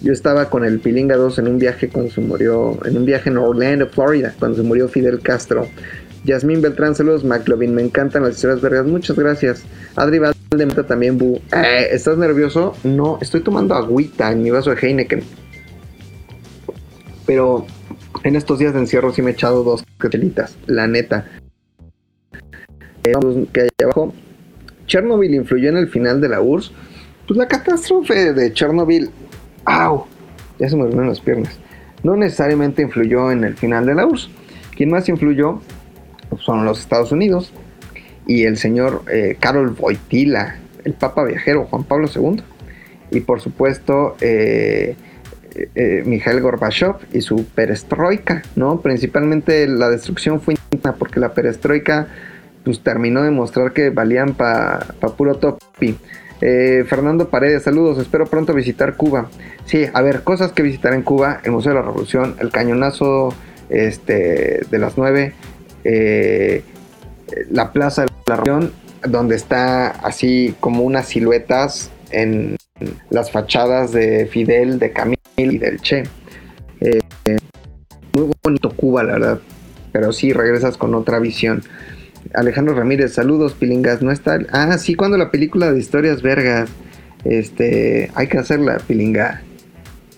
Yo 0.03 0.13
estaba 0.13 0.51
con 0.51 0.65
el 0.65 0.81
Pilinga 0.81 1.17
2 1.17 1.39
en 1.39 1.49
un 1.49 1.59
viaje 1.59 1.89
cuando 1.89 2.11
se 2.11 2.21
murió, 2.21 2.79
en 2.85 2.97
un 2.97 3.07
viaje 3.07 3.31
en 3.31 3.39
Orlando, 3.39 3.89
Florida, 3.89 4.35
cuando 4.39 4.59
se 4.59 4.63
murió 4.63 4.89
Fidel 4.89 5.21
Castro. 5.21 5.67
Yasmín 6.25 6.63
Beltrán, 6.63 6.95
saludos, 6.95 7.25
McLovin, 7.25 7.75
me 7.75 7.83
encantan 7.83 8.23
las 8.23 8.35
historias 8.37 8.61
vergas, 8.61 8.87
muchas 8.87 9.17
gracias. 9.17 9.63
Adri 9.95 10.19
Valdemata 10.19 10.85
también, 10.87 11.17
Bu. 11.17 11.41
Eh, 11.53 11.89
¿Estás 11.91 12.19
nervioso? 12.19 12.75
No, 12.83 13.19
estoy 13.21 13.43
tomando 13.43 13.75
agüita 13.75 14.33
en 14.33 14.43
mi 14.43 14.51
vaso 14.51 14.75
de 14.75 14.77
Heineken. 14.81 15.23
Pero 17.27 17.67
en 18.23 18.37
estos 18.37 18.59
días 18.59 18.75
de 18.75 18.81
encierro 18.81 19.13
sí 19.13 19.23
me 19.23 19.31
he 19.31 19.35
echado 19.35 19.65
dos 19.65 19.85
catelitas, 19.99 20.57
la 20.67 20.87
neta. 20.87 21.27
Eh, 23.05 23.13
que 23.53 23.61
hay 23.63 23.69
abajo. 23.83 24.13
Chernobyl 24.87 25.35
influyó 25.35 25.71
en 25.71 25.77
el 25.77 25.89
final 25.89 26.21
de 26.21 26.29
la 26.29 26.41
URSS. 26.41 26.73
Pues 27.27 27.39
la 27.39 27.49
catástrofe 27.49 28.33
de 28.33 28.53
Chernobyl. 28.53 29.11
¡Au! 29.65 30.07
Ya 30.59 30.69
se 30.69 30.77
me 30.77 30.83
durmieron 30.83 31.09
las 31.09 31.21
piernas. 31.21 31.59
No 32.03 32.17
necesariamente 32.17 32.83
influyó 32.83 33.31
en 33.31 33.45
el 33.45 33.57
final 33.57 33.87
de 33.87 33.95
la 33.95 34.07
URSS. 34.07 34.31
Quien 34.77 34.91
más 34.91 35.09
influyó 35.09 35.61
son 36.39 36.65
los 36.65 36.81
Estados 36.81 37.13
Unidos 37.13 37.53
y 38.27 38.45
el 38.45 38.57
señor 38.57 39.03
eh, 39.11 39.37
Karol 39.39 39.77
Wojtyla, 39.79 40.57
el 40.85 40.95
Papa 40.95 41.25
viajero 41.25 41.67
Juan 41.67 41.85
Pablo 41.85 42.09
II. 42.15 42.43
Y 43.11 43.21
por 43.21 43.41
supuesto, 43.41 44.17
eh, 44.21 44.97
eh, 45.55 46.03
Mikhail 46.05 46.41
Gorbachev 46.41 46.97
y 47.13 47.21
su 47.21 47.45
perestroika, 47.47 48.43
¿no? 48.57 48.81
Principalmente 48.81 49.67
la 49.69 49.89
destrucción 49.89 50.41
fue 50.41 50.55
interna 50.55 50.97
porque 50.99 51.21
la 51.21 51.33
perestroika 51.33 52.09
pues 52.65 52.81
terminó 52.81 53.23
de 53.23 53.31
mostrar 53.31 53.73
que 53.73 53.91
valían 53.91 54.35
para 54.35 54.87
pa 55.01 55.15
puro 55.17 55.37
topi. 55.37 55.97
Eh, 56.41 56.85
Fernando 56.89 57.29
Paredes, 57.29 57.63
saludos, 57.63 57.99
espero 57.99 58.27
pronto 58.27 58.53
visitar 58.55 58.97
Cuba. 58.97 59.29
Sí, 59.67 59.87
a 59.93 60.03
ver, 60.03 60.23
cosas 60.23 60.53
que 60.53 60.63
visitar 60.63 60.95
en 60.95 61.03
Cuba, 61.03 61.41
el 61.45 61.53
Museo 61.53 61.73
de 61.73 61.81
la 61.81 61.87
Revolución, 61.87 62.37
el 62.41 62.51
cañonazo 62.51 63.35
este, 63.69 64.63
de 64.71 64.79
las 64.79 64.99
9, 64.99 65.33
eh, 65.85 66.65
la 67.51 67.73
Plaza 67.73 68.03
de 68.03 68.09
la 68.27 68.37
Revolución, 68.37 68.73
donde 69.09 69.37
está 69.37 69.89
así 69.89 70.55
como 70.61 70.83
unas 70.83 71.07
siluetas 71.07 71.91
en 72.11 72.57
las 73.11 73.31
fachadas 73.31 73.93
de 73.93 74.27
Fidel, 74.27 74.79
de 74.79 74.93
Camilo 74.93 75.21
y 75.37 75.59
del 75.59 75.81
Che. 75.81 76.05
Eh, 76.81 77.01
muy 78.13 78.31
bonito 78.43 78.71
Cuba, 78.71 79.03
la 79.03 79.13
verdad. 79.15 79.41
Pero 79.93 80.13
sí, 80.13 80.33
regresas 80.33 80.77
con 80.77 80.95
otra 80.95 81.19
visión. 81.19 81.63
Alejandro 82.35 82.75
Ramírez, 82.75 83.13
saludos, 83.13 83.55
Pilingas. 83.55 84.03
No 84.03 84.11
está. 84.11 84.39
Ah, 84.51 84.77
sí, 84.79 84.95
cuando 84.95 85.17
la 85.17 85.31
película 85.31 85.73
de 85.73 85.79
historias 85.79 86.23
vergas. 86.23 86.71
Este, 87.25 88.11
hay 88.15 88.27
que 88.27 88.39
hacerla, 88.39 88.79
Pilinga. 88.87 89.43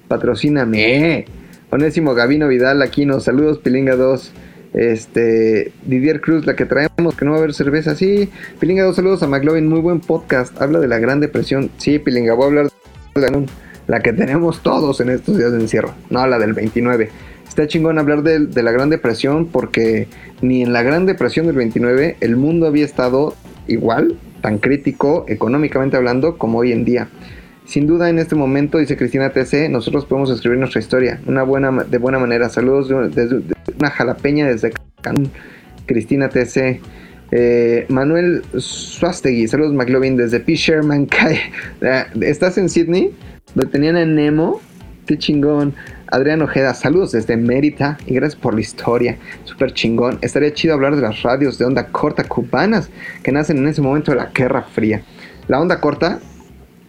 Patrocíname. 0.09 1.27
Onésimo 1.71 2.15
Gavino 2.15 2.49
Vidal, 2.49 2.81
Aquino, 2.83 3.21
saludos, 3.21 3.59
Pilinga 3.59 3.97
2. 3.97 4.33
Este, 4.77 5.73
Didier 5.87 6.21
Cruz, 6.21 6.47
la 6.47 6.55
que 6.55 6.67
traemos, 6.67 7.17
que 7.17 7.25
no 7.25 7.33
va 7.33 7.39
a 7.39 7.41
haber 7.41 7.55
cerveza. 7.55 7.97
Sí, 7.97 8.31
Pilinga 8.61 8.85
2, 8.85 8.95
saludos 8.95 9.23
a 9.23 9.27
McLovin, 9.27 9.67
muy 9.69 9.81
buen 9.81 10.01
podcast. 10.01 10.61
Habla 10.63 10.79
de 10.79 10.87
la 10.87 10.99
Gran 10.99 11.19
Depresión. 11.19 11.71
Sí, 11.79 11.99
Pilinga, 11.99 12.35
voy 12.35 12.45
a 12.45 12.47
hablar 12.47 12.69
de 13.15 13.21
la 13.21 13.47
la 13.87 14.01
que 14.01 14.13
tenemos 14.13 14.63
todos 14.63 15.01
en 15.01 15.11
estos 15.11 15.39
días 15.39 15.53
de 15.53 15.61
encierro, 15.61 15.95
no 16.11 16.27
la 16.27 16.39
del 16.39 16.53
29. 16.53 17.09
Está 17.49 17.67
chingón 17.67 17.99
hablar 17.99 18.23
de, 18.23 18.63
la 18.63 18.73
Gran 18.73 18.91
Depresión 18.91 19.47
porque 19.47 20.09
ni 20.43 20.63
en 20.63 20.73
la 20.73 20.83
Gran 20.83 21.07
Depresión 21.07 21.47
del 21.47 21.57
29 21.57 22.17
el 22.21 22.37
mundo 22.37 22.67
había 22.67 22.85
estado 22.85 23.35
igual, 23.67 24.19
tan 24.43 24.59
crítico 24.59 25.25
económicamente 25.29 25.97
hablando 25.97 26.37
como 26.37 26.59
hoy 26.59 26.73
en 26.73 26.85
día. 26.85 27.09
Sin 27.65 27.87
duda 27.87 28.11
en 28.11 28.19
este 28.19 28.35
momento, 28.35 28.79
dice 28.79 28.97
Cristina 28.97 29.31
TC, 29.31 29.69
nosotros 29.71 30.05
podemos 30.05 30.31
escribir 30.31 30.59
nuestra 30.59 30.81
historia 30.81 31.21
una 31.27 31.43
buena, 31.43 31.71
de 31.71 31.99
buena 31.99 32.19
manera. 32.19 32.49
Saludos 32.49 32.89
desde 33.15 33.56
una 33.79 33.91
jalapeña 33.91 34.47
desde 34.47 34.73
Cancún. 35.01 35.31
Cristina 35.87 36.29
TC. 36.29 36.81
Eh, 37.33 37.87
Manuel 37.89 38.45
Suastegui, 38.57 39.49
saludos 39.49 39.73
McLovin 39.75 40.17
desde 40.17 40.41
P. 40.41 40.55
Sherman. 40.55 41.09
Ah, 41.83 42.07
¿Estás 42.21 42.59
en 42.59 42.69
Sydney? 42.69 43.13
Donde 43.55 43.71
tenían 43.71 43.97
a 43.97 44.05
Nemo. 44.05 44.61
Qué 45.07 45.19
chingón. 45.19 45.75
Adrián 46.09 46.43
Ojeda, 46.43 46.75
saludos 46.75 47.13
desde 47.13 47.37
Mérida 47.37 47.99
y 48.07 48.15
gracias 48.15 48.41
por 48.41 48.55
la 48.55 48.61
historia. 48.61 49.19
Súper 49.45 49.73
chingón. 49.73 50.19
Estaría 50.23 50.53
chido 50.53 50.75
hablar 50.75 50.97
de 50.97 51.03
las 51.03 51.23
radios 51.23 51.59
de 51.59 51.65
onda 51.65 51.87
corta 51.89 52.25
cubanas 52.25 52.91
que 53.23 53.33
nacen 53.33 53.59
en 53.59 53.69
ese 53.69 53.83
momento 53.83 54.13
de 54.13 54.19
la 54.19 54.31
Guerra 54.35 54.63
Fría. 54.63 55.03
La 55.49 55.61
onda 55.61 55.81
corta 55.81 56.21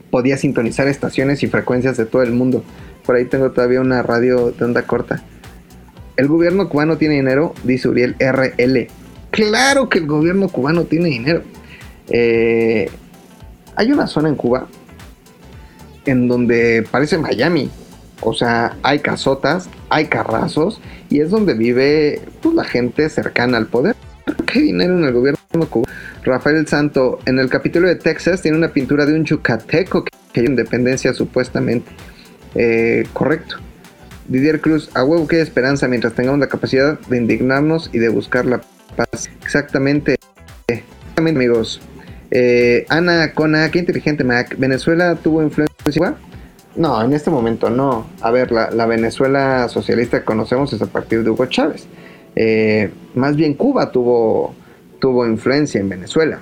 podía 0.09 0.37
sintonizar 0.37 0.87
estaciones 0.87 1.43
y 1.43 1.47
frecuencias 1.47 1.97
de 1.97 2.05
todo 2.05 2.23
el 2.23 2.31
mundo. 2.31 2.63
Por 3.05 3.15
ahí 3.15 3.25
tengo 3.25 3.51
todavía 3.51 3.81
una 3.81 4.01
radio 4.03 4.51
de 4.51 4.65
onda 4.65 4.83
corta. 4.83 5.23
El 6.17 6.27
gobierno 6.27 6.67
cubano 6.67 6.97
tiene 6.97 7.15
dinero, 7.15 7.53
dice 7.63 7.87
Uriel 7.87 8.15
RL. 8.19 8.87
Claro 9.29 9.87
que 9.87 9.99
el 9.99 10.07
gobierno 10.07 10.49
cubano 10.49 10.85
tiene 10.85 11.09
dinero. 11.09 11.43
Eh, 12.09 12.89
hay 13.75 13.91
una 13.91 14.07
zona 14.07 14.29
en 14.29 14.35
Cuba 14.35 14.67
en 16.05 16.27
donde 16.27 16.85
parece 16.89 17.19
Miami. 17.19 17.69
O 18.21 18.33
sea, 18.33 18.77
hay 18.81 18.99
casotas, 18.99 19.69
hay 19.89 20.05
carrazos 20.05 20.81
y 21.09 21.19
es 21.21 21.29
donde 21.29 21.53
vive 21.53 22.21
pues, 22.41 22.55
la 22.55 22.63
gente 22.63 23.09
cercana 23.09 23.57
al 23.57 23.67
poder. 23.67 23.95
¿Qué 24.47 24.61
dinero 24.61 24.97
en 24.97 25.03
el 25.03 25.13
gobierno 25.13 25.39
cubano? 25.69 25.93
Rafael 26.23 26.67
Santo, 26.67 27.19
en 27.25 27.37
el 27.37 27.49
capítulo 27.49 27.87
de 27.87 27.95
Texas, 27.95 28.41
tiene 28.41 28.57
una 28.57 28.69
pintura 28.69 29.05
de 29.05 29.13
un 29.13 29.23
yucateco 29.23 30.03
que 30.03 30.39
hay 30.39 30.47
independencia 30.47 31.13
supuestamente. 31.13 31.91
Eh, 32.55 33.07
correcto. 33.13 33.57
Didier 34.27 34.59
Cruz, 34.59 34.89
a 34.93 35.03
huevo 35.03 35.27
que 35.27 35.39
esperanza 35.39 35.87
mientras 35.87 36.13
tengamos 36.13 36.39
la 36.39 36.47
capacidad 36.47 36.99
de 36.99 37.17
indignarnos 37.17 37.89
y 37.93 37.99
de 37.99 38.09
buscar 38.09 38.45
la 38.45 38.61
paz. 38.95 39.29
Exactamente, 39.41 40.17
amigos. 41.15 41.81
Eh, 42.31 42.85
Ana 42.89 43.33
Cona, 43.33 43.71
qué 43.71 43.79
inteligente 43.79 44.23
Mac. 44.23 44.55
¿Venezuela 44.57 45.15
tuvo 45.15 45.41
influencia? 45.41 46.15
No, 46.75 47.01
en 47.01 47.13
este 47.13 47.29
momento 47.29 47.69
no. 47.69 48.05
A 48.21 48.31
ver, 48.31 48.51
la, 48.51 48.85
Venezuela 48.85 49.67
socialista 49.69 50.19
que 50.19 50.25
conocemos 50.25 50.73
es 50.73 50.81
a 50.81 50.87
partir 50.87 51.23
de 51.23 51.29
Hugo 51.29 51.45
Chávez. 51.45 51.87
Eh, 52.35 52.91
más 53.15 53.35
bien 53.35 53.53
Cuba 53.53 53.91
tuvo, 53.91 54.53
tuvo 54.99 55.25
influencia 55.25 55.79
en 55.79 55.89
Venezuela. 55.89 56.39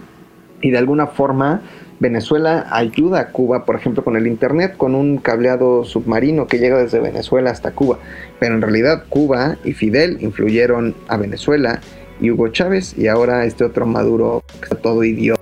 Y 0.62 0.72
de 0.72 0.78
alguna 0.78 1.08
forma 1.08 1.62
Venezuela 2.00 2.68
ayuda 2.72 3.20
a 3.20 3.28
Cuba, 3.32 3.66
por 3.66 3.76
ejemplo, 3.76 4.04
con 4.04 4.18
el 4.18 4.28
Internet, 4.28 4.76
con 4.76 4.96
un 4.96 5.18
cableado 5.18 5.86
submarino 5.86 6.46
que 6.48 6.60
llega 6.60 6.78
desde 6.78 7.00
Venezuela 7.00 7.52
hasta 7.52 7.72
Cuba. 7.72 8.00
Pero 8.40 8.56
en 8.56 8.62
realidad 8.62 9.06
Cuba 9.08 9.58
y 9.64 9.74
Fidel 9.74 10.18
influyeron 10.22 10.96
a 11.08 11.18
Venezuela 11.18 11.80
y 12.20 12.32
Hugo 12.32 12.50
Chávez 12.50 12.98
y 12.98 13.08
ahora 13.08 13.46
este 13.46 13.64
otro 13.64 13.86
Maduro 13.86 14.44
que 14.60 14.64
está 14.64 14.76
todo 14.76 15.04
idiota. 15.04 15.42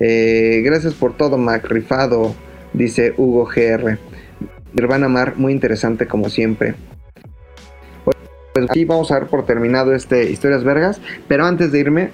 Eh, 0.00 0.62
gracias 0.64 0.94
por 0.94 1.16
todo, 1.16 1.38
Mac, 1.38 1.64
rifado, 1.66 2.34
dice 2.72 3.14
Hugo 3.16 3.44
GR. 3.44 3.98
Nirvana 4.72 5.08
Mar, 5.08 5.34
muy 5.36 5.52
interesante 5.52 6.06
como 6.06 6.28
siempre. 6.28 6.74
Pues 8.04 8.16
aquí 8.68 8.84
vamos 8.84 9.10
a 9.10 9.14
dar 9.14 9.28
por 9.28 9.46
terminado 9.46 9.94
este 9.94 10.30
Historias 10.30 10.64
Vergas, 10.64 11.00
pero 11.28 11.44
antes 11.44 11.70
de 11.70 11.80
irme, 11.80 12.10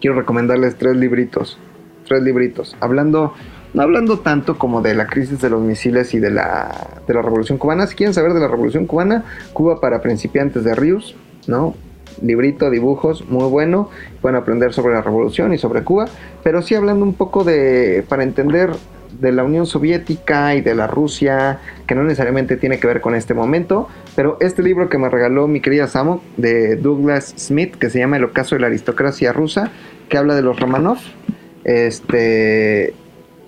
quiero 0.00 0.16
recomendarles 0.16 0.76
tres 0.76 0.96
libritos. 0.96 1.58
Tres 2.06 2.22
libritos. 2.22 2.76
Hablando, 2.80 3.34
no 3.74 3.82
hablando 3.82 4.20
tanto 4.20 4.58
como 4.58 4.82
de 4.82 4.94
la 4.94 5.06
crisis 5.06 5.40
de 5.40 5.50
los 5.50 5.60
misiles 5.60 6.14
y 6.14 6.18
de 6.18 6.30
la, 6.30 7.00
de 7.06 7.14
la 7.14 7.22
Revolución 7.22 7.58
Cubana. 7.58 7.86
Si 7.86 7.96
quieren 7.96 8.14
saber 8.14 8.32
de 8.32 8.40
la 8.40 8.48
Revolución 8.48 8.86
Cubana, 8.86 9.24
Cuba 9.52 9.80
para 9.80 10.00
principiantes 10.00 10.64
de 10.64 10.74
Ríos, 10.74 11.16
¿no? 11.46 11.74
librito, 12.22 12.70
dibujos, 12.70 13.28
muy 13.28 13.48
bueno. 13.48 13.90
Pueden 14.20 14.36
aprender 14.36 14.72
sobre 14.72 14.94
la 14.94 15.02
revolución 15.02 15.52
y 15.52 15.58
sobre 15.58 15.82
Cuba, 15.82 16.06
pero 16.42 16.62
sí 16.62 16.74
hablando 16.74 17.04
un 17.04 17.14
poco 17.14 17.44
de, 17.44 18.04
para 18.08 18.22
entender 18.22 18.70
de 19.20 19.32
la 19.32 19.44
Unión 19.44 19.66
Soviética 19.66 20.54
y 20.54 20.60
de 20.60 20.74
la 20.74 20.86
Rusia, 20.86 21.60
que 21.86 21.94
no 21.94 22.02
necesariamente 22.02 22.56
tiene 22.56 22.78
que 22.78 22.86
ver 22.86 23.00
con 23.00 23.14
este 23.14 23.34
momento, 23.34 23.88
pero 24.14 24.36
este 24.40 24.62
libro 24.62 24.88
que 24.88 24.98
me 24.98 25.08
regaló 25.08 25.48
mi 25.48 25.60
querida 25.60 25.86
Samo 25.86 26.22
de 26.36 26.76
Douglas 26.76 27.34
Smith, 27.38 27.76
que 27.76 27.88
se 27.88 27.98
llama 27.98 28.16
El 28.16 28.24
ocaso 28.24 28.56
de 28.56 28.60
la 28.60 28.66
aristocracia 28.66 29.32
rusa, 29.32 29.70
que 30.08 30.18
habla 30.18 30.34
de 30.34 30.42
los 30.42 30.60
Romanov, 30.60 30.98
este 31.66 32.94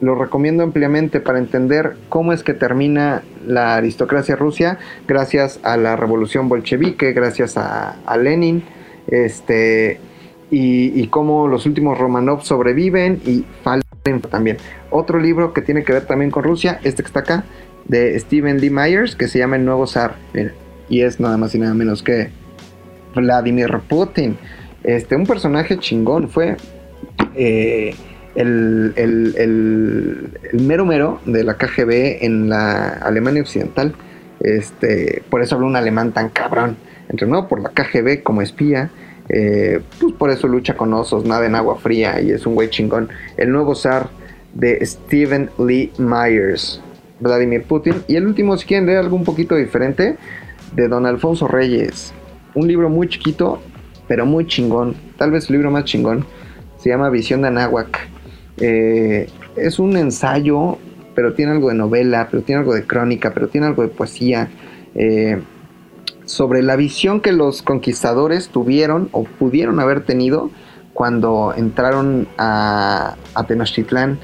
lo 0.01 0.15
recomiendo 0.15 0.63
ampliamente 0.63 1.21
para 1.21 1.39
entender 1.39 1.97
cómo 2.09 2.33
es 2.33 2.43
que 2.43 2.55
termina 2.55 3.23
la 3.47 3.77
aristocracia 3.77 4.37
rusa 4.37 4.79
gracias 5.07 5.61
a 5.63 5.77
la 5.77 5.97
revolución 5.97 6.49
bolchevique, 6.49 7.13
gracias 7.13 7.57
a, 7.57 7.97
Lenin, 8.17 8.63
este, 9.09 9.99
y, 10.51 11.07
cómo 11.09 11.49
los 11.49 11.67
últimos 11.67 11.99
Romanov 11.99 12.45
sobreviven 12.45 13.21
y 13.27 13.45
faltan 13.63 14.21
también. 14.31 14.59
Otro 14.91 15.19
libro 15.19 15.53
que 15.53 15.63
tiene 15.63 15.83
que 15.85 15.93
ver 15.93 16.07
también 16.07 16.31
con 16.31 16.45
Rusia, 16.45 16.79
este 16.85 17.03
que 17.03 17.09
está 17.09 17.21
acá, 17.21 17.45
de 17.87 18.19
Stephen 18.21 18.61
Lee 18.61 18.71
Myers, 18.71 19.17
que 19.17 19.29
se 19.29 19.39
llama 19.39 19.57
El 19.57 19.65
Nuevo 19.65 19.87
Zar, 19.87 20.15
y 20.89 21.01
es 21.01 21.19
nada 21.19 21.37
más 21.37 21.55
y 21.55 21.59
nada 21.59 21.75
menos 21.75 22.03
que 22.03 22.31
Vladimir 23.15 23.81
Putin. 23.89 24.39
Este, 24.85 25.17
un 25.17 25.27
personaje 25.27 25.79
chingón, 25.79 26.29
fue... 26.29 26.57
Eh, 27.35 27.95
el, 28.35 28.93
el, 28.97 30.61
mero 30.61 30.85
mero 30.85 31.21
de 31.25 31.45
la 31.45 31.55
KGB 31.55 32.25
en 32.25 32.49
la 32.49 32.89
Alemania 32.89 33.43
Occidental. 33.43 33.95
Este, 34.41 35.23
por 35.29 35.43
eso 35.43 35.57
habla 35.57 35.67
un 35.67 35.77
alemán 35.77 36.13
tan 36.13 36.29
cabrón. 36.29 36.77
Entrenado 37.09 37.49
por 37.49 37.61
la 37.61 37.71
KGB 37.71 38.23
como 38.23 38.43
espía. 38.43 38.91
Eh, 39.29 39.81
pues 40.01 40.15
por 40.15 40.31
eso 40.31 40.49
lucha 40.49 40.75
con 40.75 40.95
osos, 40.95 41.27
nada 41.27 41.45
en 41.45 41.55
agua 41.55 41.77
fría 41.77 42.19
y 42.21 42.31
es 42.31 42.47
un 42.47 42.55
güey 42.55 42.71
chingón. 42.71 43.11
El 43.37 43.51
nuevo 43.51 43.75
zar 43.75 44.09
de 44.55 44.85
Stephen 44.87 45.51
Lee 45.59 45.93
Myers, 45.99 46.81
Vladimir 47.21 47.63
Putin. 47.65 47.95
Y 48.07 48.17
el 48.17 48.27
último, 48.27 48.57
si 48.57 48.67
quieren 48.67 48.87
leer 48.87 48.99
algo 48.99 49.17
un 49.17 49.25
poquito 49.25 49.55
diferente, 49.55 50.17
de 50.75 50.89
Don 50.89 51.07
Alfonso 51.07 51.49
Reyes. 51.49 52.13
Un 52.55 52.69
libro 52.69 52.89
muy 52.89 53.09
chiquito, 53.09 53.61
pero 54.07 54.27
muy 54.27 54.47
chingón. 54.47 54.97
Tal 55.17 55.31
vez 55.31 55.49
el 55.49 55.57
libro 55.57 55.71
más 55.71 55.85
chingón. 55.85 56.25
Se 56.79 56.91
llama 56.91 57.11
Visión 57.11 57.43
de 57.43 57.49
Anáhuac. 57.49 58.09
Eh, 58.61 59.29
es 59.57 59.79
un 59.79 59.97
ensayo, 59.97 60.79
pero 61.15 61.35
tiene 61.35 61.53
algo 61.53 61.69
de 61.69 61.75
novela, 61.75 62.29
pero 62.31 62.43
tiene 62.43 62.61
algo 62.61 62.75
de 62.75 62.87
crónica, 62.87 63.33
pero 63.35 63.49
tiene 63.49 63.67
algo 63.67 63.83
de 63.83 63.89
poesía. 63.89 64.49
Eh, 64.95 65.41
sobre 66.25 66.63
la 66.63 66.77
visión 66.77 67.21
que 67.21 67.33
los 67.33 67.63
conquistadores 67.63 68.49
tuvieron 68.49 69.09
o 69.13 69.25
pudieron 69.25 69.81
haber 69.81 70.05
tenido 70.05 70.51
cuando 70.93 71.55
entraron 71.57 72.29
a, 72.37 73.17
Tenochtitlán 73.47 74.19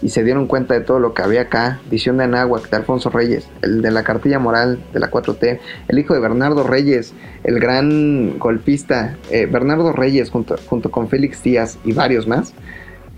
y 0.00 0.08
se 0.08 0.24
dieron 0.24 0.46
cuenta 0.46 0.72
de 0.72 0.80
todo 0.80 0.98
lo 0.98 1.12
que 1.12 1.22
había 1.22 1.42
acá. 1.42 1.80
Visión 1.90 2.16
de 2.16 2.24
Anáhuac, 2.24 2.70
de 2.70 2.76
Alfonso 2.78 3.10
Reyes, 3.10 3.46
el 3.60 3.82
de 3.82 3.90
la 3.90 4.04
cartilla 4.04 4.38
moral 4.38 4.82
de 4.94 5.00
la 5.00 5.10
4T, 5.10 5.60
el 5.88 5.98
hijo 5.98 6.14
de 6.14 6.20
Bernardo 6.20 6.62
Reyes, 6.62 7.12
el 7.44 7.60
gran 7.60 8.38
golpista, 8.38 9.16
eh, 9.30 9.46
Bernardo 9.46 9.92
Reyes 9.92 10.30
junto, 10.30 10.56
junto 10.66 10.90
con 10.90 11.08
Félix 11.08 11.42
Díaz 11.42 11.78
y 11.84 11.92
varios 11.92 12.26
más 12.26 12.54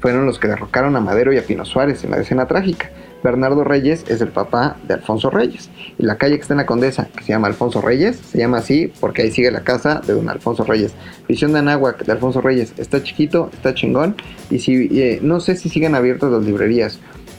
fueron 0.03 0.27
los 0.27 0.41
que 0.41 0.49
derrocaron 0.49 0.97
a 0.97 1.01
Madero 1.01 1.33
y 1.33 1.39
a 1.39 1.47
Pino 1.47 1.65
Suárez 1.65 2.03
en 2.03 2.11
la 2.11 2.19
escena 2.19 2.47
trágica. 2.47 2.91
Bernardo 3.23 3.63
Reyes 3.63 4.05
es 4.09 4.21
el 4.21 4.29
papá 4.29 4.77
de 4.87 4.95
Alfonso 4.95 5.31
Reyes. 5.31 5.71
Y 5.97 6.03
la 6.03 6.19
calle 6.19 6.35
que 6.35 6.43
está 6.43 6.55
en 6.55 6.59
la 6.59 6.67
Condesa, 6.67 7.09
que 7.17 7.23
se 7.23 7.33
llama 7.33 7.47
Alfonso 7.47 7.81
Reyes, 7.81 8.17
se 8.17 8.39
llama 8.39 8.59
así 8.59 8.93
porque 9.01 9.23
ahí 9.23 9.31
sigue 9.31 9.53
la 9.53 9.63
casa 9.63 10.03
de 10.05 10.13
don 10.13 10.29
Alfonso 10.29 10.65
Reyes. 10.65 10.93
Visión 11.29 11.53
de 11.53 11.61
Anáhuac 11.61 12.05
de 12.05 12.11
Alfonso 12.11 12.41
Reyes. 12.41 12.75
Está 12.79 13.01
chiquito, 13.03 13.49
está 13.53 13.75
chingón. 13.75 14.17
Y 14.51 14.59
si 14.59 14.89
eh, 15.01 15.21
no 15.23 15.39
sé 15.39 15.55
si 15.55 15.69
siguen 15.69 15.95
abiertas 15.95 16.33
las 16.33 16.43
librerías. 16.43 16.99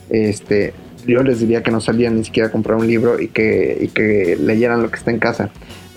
Este, 0.10 0.74
yo 1.06 1.22
les 1.22 1.42
diría 1.42 1.64
que 1.64 1.72
no 1.72 1.82
salían 1.82 2.16
ni 2.16 2.24
siquiera 2.24 2.48
a 2.48 2.52
comprar 2.52 2.78
un 2.78 2.88
libro 2.88 3.20
y 3.20 3.28
que, 3.28 3.78
y 3.82 3.88
que 3.90 4.38
leyeran 4.40 4.82
lo 4.82 4.90
que 4.90 4.98
está 4.98 5.12
en 5.12 5.20
casa. 5.20 5.50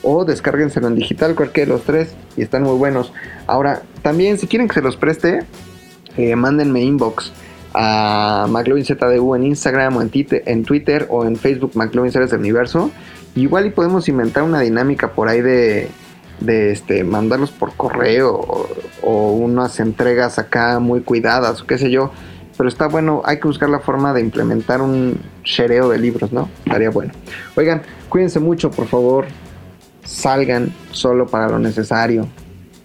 O 0.03 0.25
descárguenselo 0.25 0.89
en 0.89 0.97
digital, 0.97 1.37
cualquiera 1.37 1.69
de 1.69 1.77
los 1.77 1.85
tres, 1.85 2.15
y 2.37 2.43
están 2.43 2.65
muy 2.65 2.77
buenos. 2.77 3.13
Ahora, 3.47 3.83
también 4.03 4.39
si 4.39 4.47
quieren 4.47 4.69
que 4.69 4.75
se 4.75 4.83
los 4.83 4.97
preste, 4.97 5.41
eh, 6.17 6.37
mándenme 6.37 6.83
inbox 6.83 7.33
a 7.75 8.47
McLovinZDU 8.49 9.35
en 9.35 9.45
Instagram 9.45 9.97
o 9.97 10.03
en, 10.03 10.11
en, 10.13 10.65
Twitter 10.65 11.07
o 11.11 11.25
en 11.25 11.37
Facebook 11.37 11.73
McLovin 11.75 12.13
Universo. 12.33 12.91
Igual 13.35 13.67
y 13.67 13.71
podemos 13.71 14.09
inventar 14.09 14.45
una 14.45 14.61
dinámica 14.61 15.13
por 15.13 15.29
ahí 15.29 15.43
de, 15.43 15.89
de 16.41 16.73
este, 16.73 17.05
mandarlos 17.05 17.51
por 17.51 17.75
correo 17.75 18.67
o, 19.03 19.33
unas 19.33 19.81
entregas 19.81 20.39
acá 20.39 20.79
muy 20.79 21.01
cuidadas 21.01 21.61
o 21.61 21.67
qué 21.67 21.79
sé 21.79 21.91
yo. 21.91 22.13
Pero 22.57 22.71
está 22.71 22.89
bueno, 22.89 23.21
hay 23.27 23.39
que 23.39 23.47
buscar 23.47 23.69
la 23.69 23.81
forma 23.81 24.15
de 24.15 24.23
implementar 24.23 24.81
un 24.81 25.21
shereo 25.45 25.91
de 25.91 25.99
libros, 25.99 26.33
¿no? 26.33 26.49
Estaría 26.65 26.89
bueno. 26.89 27.13
Oigan, 27.55 27.83
cuídense 28.09 28.41
mucho, 28.41 28.71
por 28.71 28.87
favor. 28.87 29.27
Salgan 30.03 30.73
solo 30.91 31.27
para 31.27 31.51
lo 31.51 31.59
necesario. 31.59 32.27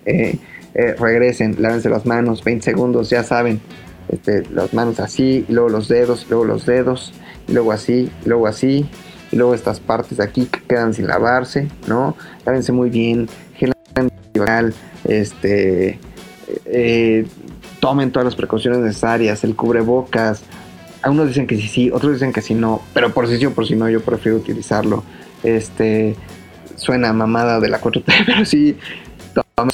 Eh, 0.05 0.37
eh, 0.73 0.95
regresen, 0.97 1.55
lávense 1.59 1.89
las 1.89 2.05
manos, 2.05 2.43
20 2.43 2.63
segundos, 2.63 3.09
ya 3.09 3.23
saben, 3.23 3.61
este, 4.09 4.43
las 4.51 4.73
manos 4.73 4.99
así, 4.99 5.45
y 5.47 5.51
luego 5.51 5.69
los 5.69 5.87
dedos, 5.87 6.27
luego 6.29 6.45
los 6.45 6.65
dedos, 6.65 7.13
luego 7.47 7.71
así, 7.71 8.09
luego 8.25 8.47
así, 8.47 8.89
y 9.31 9.35
luego 9.35 9.53
estas 9.53 9.79
partes 9.79 10.17
de 10.17 10.23
aquí 10.23 10.45
que 10.45 10.61
quedan 10.61 10.93
sin 10.93 11.07
lavarse, 11.07 11.67
¿no? 11.87 12.15
Lávense 12.45 12.71
muy 12.71 12.89
bien, 12.89 13.27
este, 15.03 15.99
eh, 16.65 17.25
tomen 17.79 18.11
todas 18.11 18.25
las 18.25 18.35
precauciones 18.35 18.79
necesarias, 18.79 19.43
el 19.43 19.55
cubrebocas. 19.55 20.43
Algunos 21.01 21.27
dicen 21.27 21.47
que 21.47 21.57
sí, 21.57 21.67
sí, 21.67 21.91
otros 21.91 22.13
dicen 22.13 22.31
que 22.31 22.41
sí, 22.41 22.53
no, 22.53 22.81
pero 22.93 23.13
por 23.13 23.27
si 23.27 23.37
sí 23.37 23.45
o 23.45 23.53
por 23.53 23.67
si 23.67 23.75
no, 23.75 23.89
yo 23.89 24.01
prefiero 24.01 24.37
utilizarlo. 24.37 25.03
Este, 25.43 26.15
suena 26.75 27.11
mamada 27.13 27.59
de 27.59 27.69
la 27.69 27.81
4T, 27.81 28.03
pero 28.25 28.45
sí, 28.45 28.77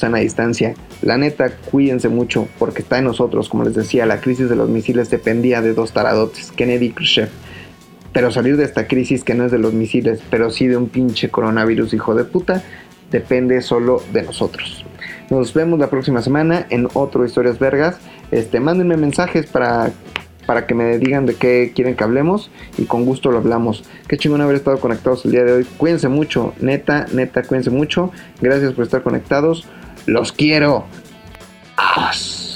a 0.00 0.08
la 0.08 0.18
distancia. 0.18 0.74
La 1.02 1.16
neta, 1.16 1.50
cuídense 1.50 2.08
mucho 2.08 2.48
porque 2.58 2.82
está 2.82 2.98
en 2.98 3.04
nosotros. 3.04 3.48
Como 3.48 3.64
les 3.64 3.74
decía, 3.74 4.06
la 4.06 4.20
crisis 4.20 4.48
de 4.48 4.56
los 4.56 4.68
misiles 4.68 5.10
dependía 5.10 5.62
de 5.62 5.74
dos 5.74 5.92
taradotes, 5.92 6.52
Kennedy 6.52 6.86
y 6.86 6.90
Khrushchev. 6.90 7.28
Pero 8.12 8.30
salir 8.30 8.56
de 8.56 8.64
esta 8.64 8.86
crisis 8.86 9.24
que 9.24 9.34
no 9.34 9.46
es 9.46 9.52
de 9.52 9.58
los 9.58 9.72
misiles, 9.72 10.20
pero 10.30 10.50
sí 10.50 10.66
de 10.66 10.76
un 10.76 10.88
pinche 10.88 11.30
coronavirus 11.30 11.94
hijo 11.94 12.14
de 12.14 12.24
puta, 12.24 12.62
depende 13.10 13.60
solo 13.62 14.02
de 14.12 14.22
nosotros. 14.22 14.84
Nos 15.30 15.52
vemos 15.52 15.78
la 15.78 15.90
próxima 15.90 16.22
semana 16.22 16.66
en 16.70 16.88
otro 16.94 17.24
Historias 17.24 17.58
Vergas. 17.58 17.98
Este, 18.30 18.60
mándenme 18.60 18.96
mensajes 18.96 19.46
para, 19.46 19.90
para 20.48 20.66
que 20.66 20.74
me 20.74 20.96
digan 20.96 21.26
de 21.26 21.34
qué 21.34 21.72
quieren 21.74 21.94
que 21.94 22.04
hablemos 22.04 22.50
y 22.78 22.86
con 22.86 23.04
gusto 23.04 23.30
lo 23.30 23.36
hablamos. 23.36 23.84
Qué 24.08 24.16
chingón 24.16 24.40
haber 24.40 24.56
estado 24.56 24.80
conectados 24.80 25.26
el 25.26 25.32
día 25.32 25.44
de 25.44 25.52
hoy. 25.52 25.66
Cuídense 25.76 26.08
mucho, 26.08 26.54
neta, 26.58 27.04
neta, 27.12 27.42
cuídense 27.42 27.68
mucho. 27.68 28.10
Gracias 28.40 28.72
por 28.72 28.84
estar 28.84 29.02
conectados. 29.02 29.66
Los 30.06 30.32
quiero. 30.32 30.86
¡As! 31.76 32.47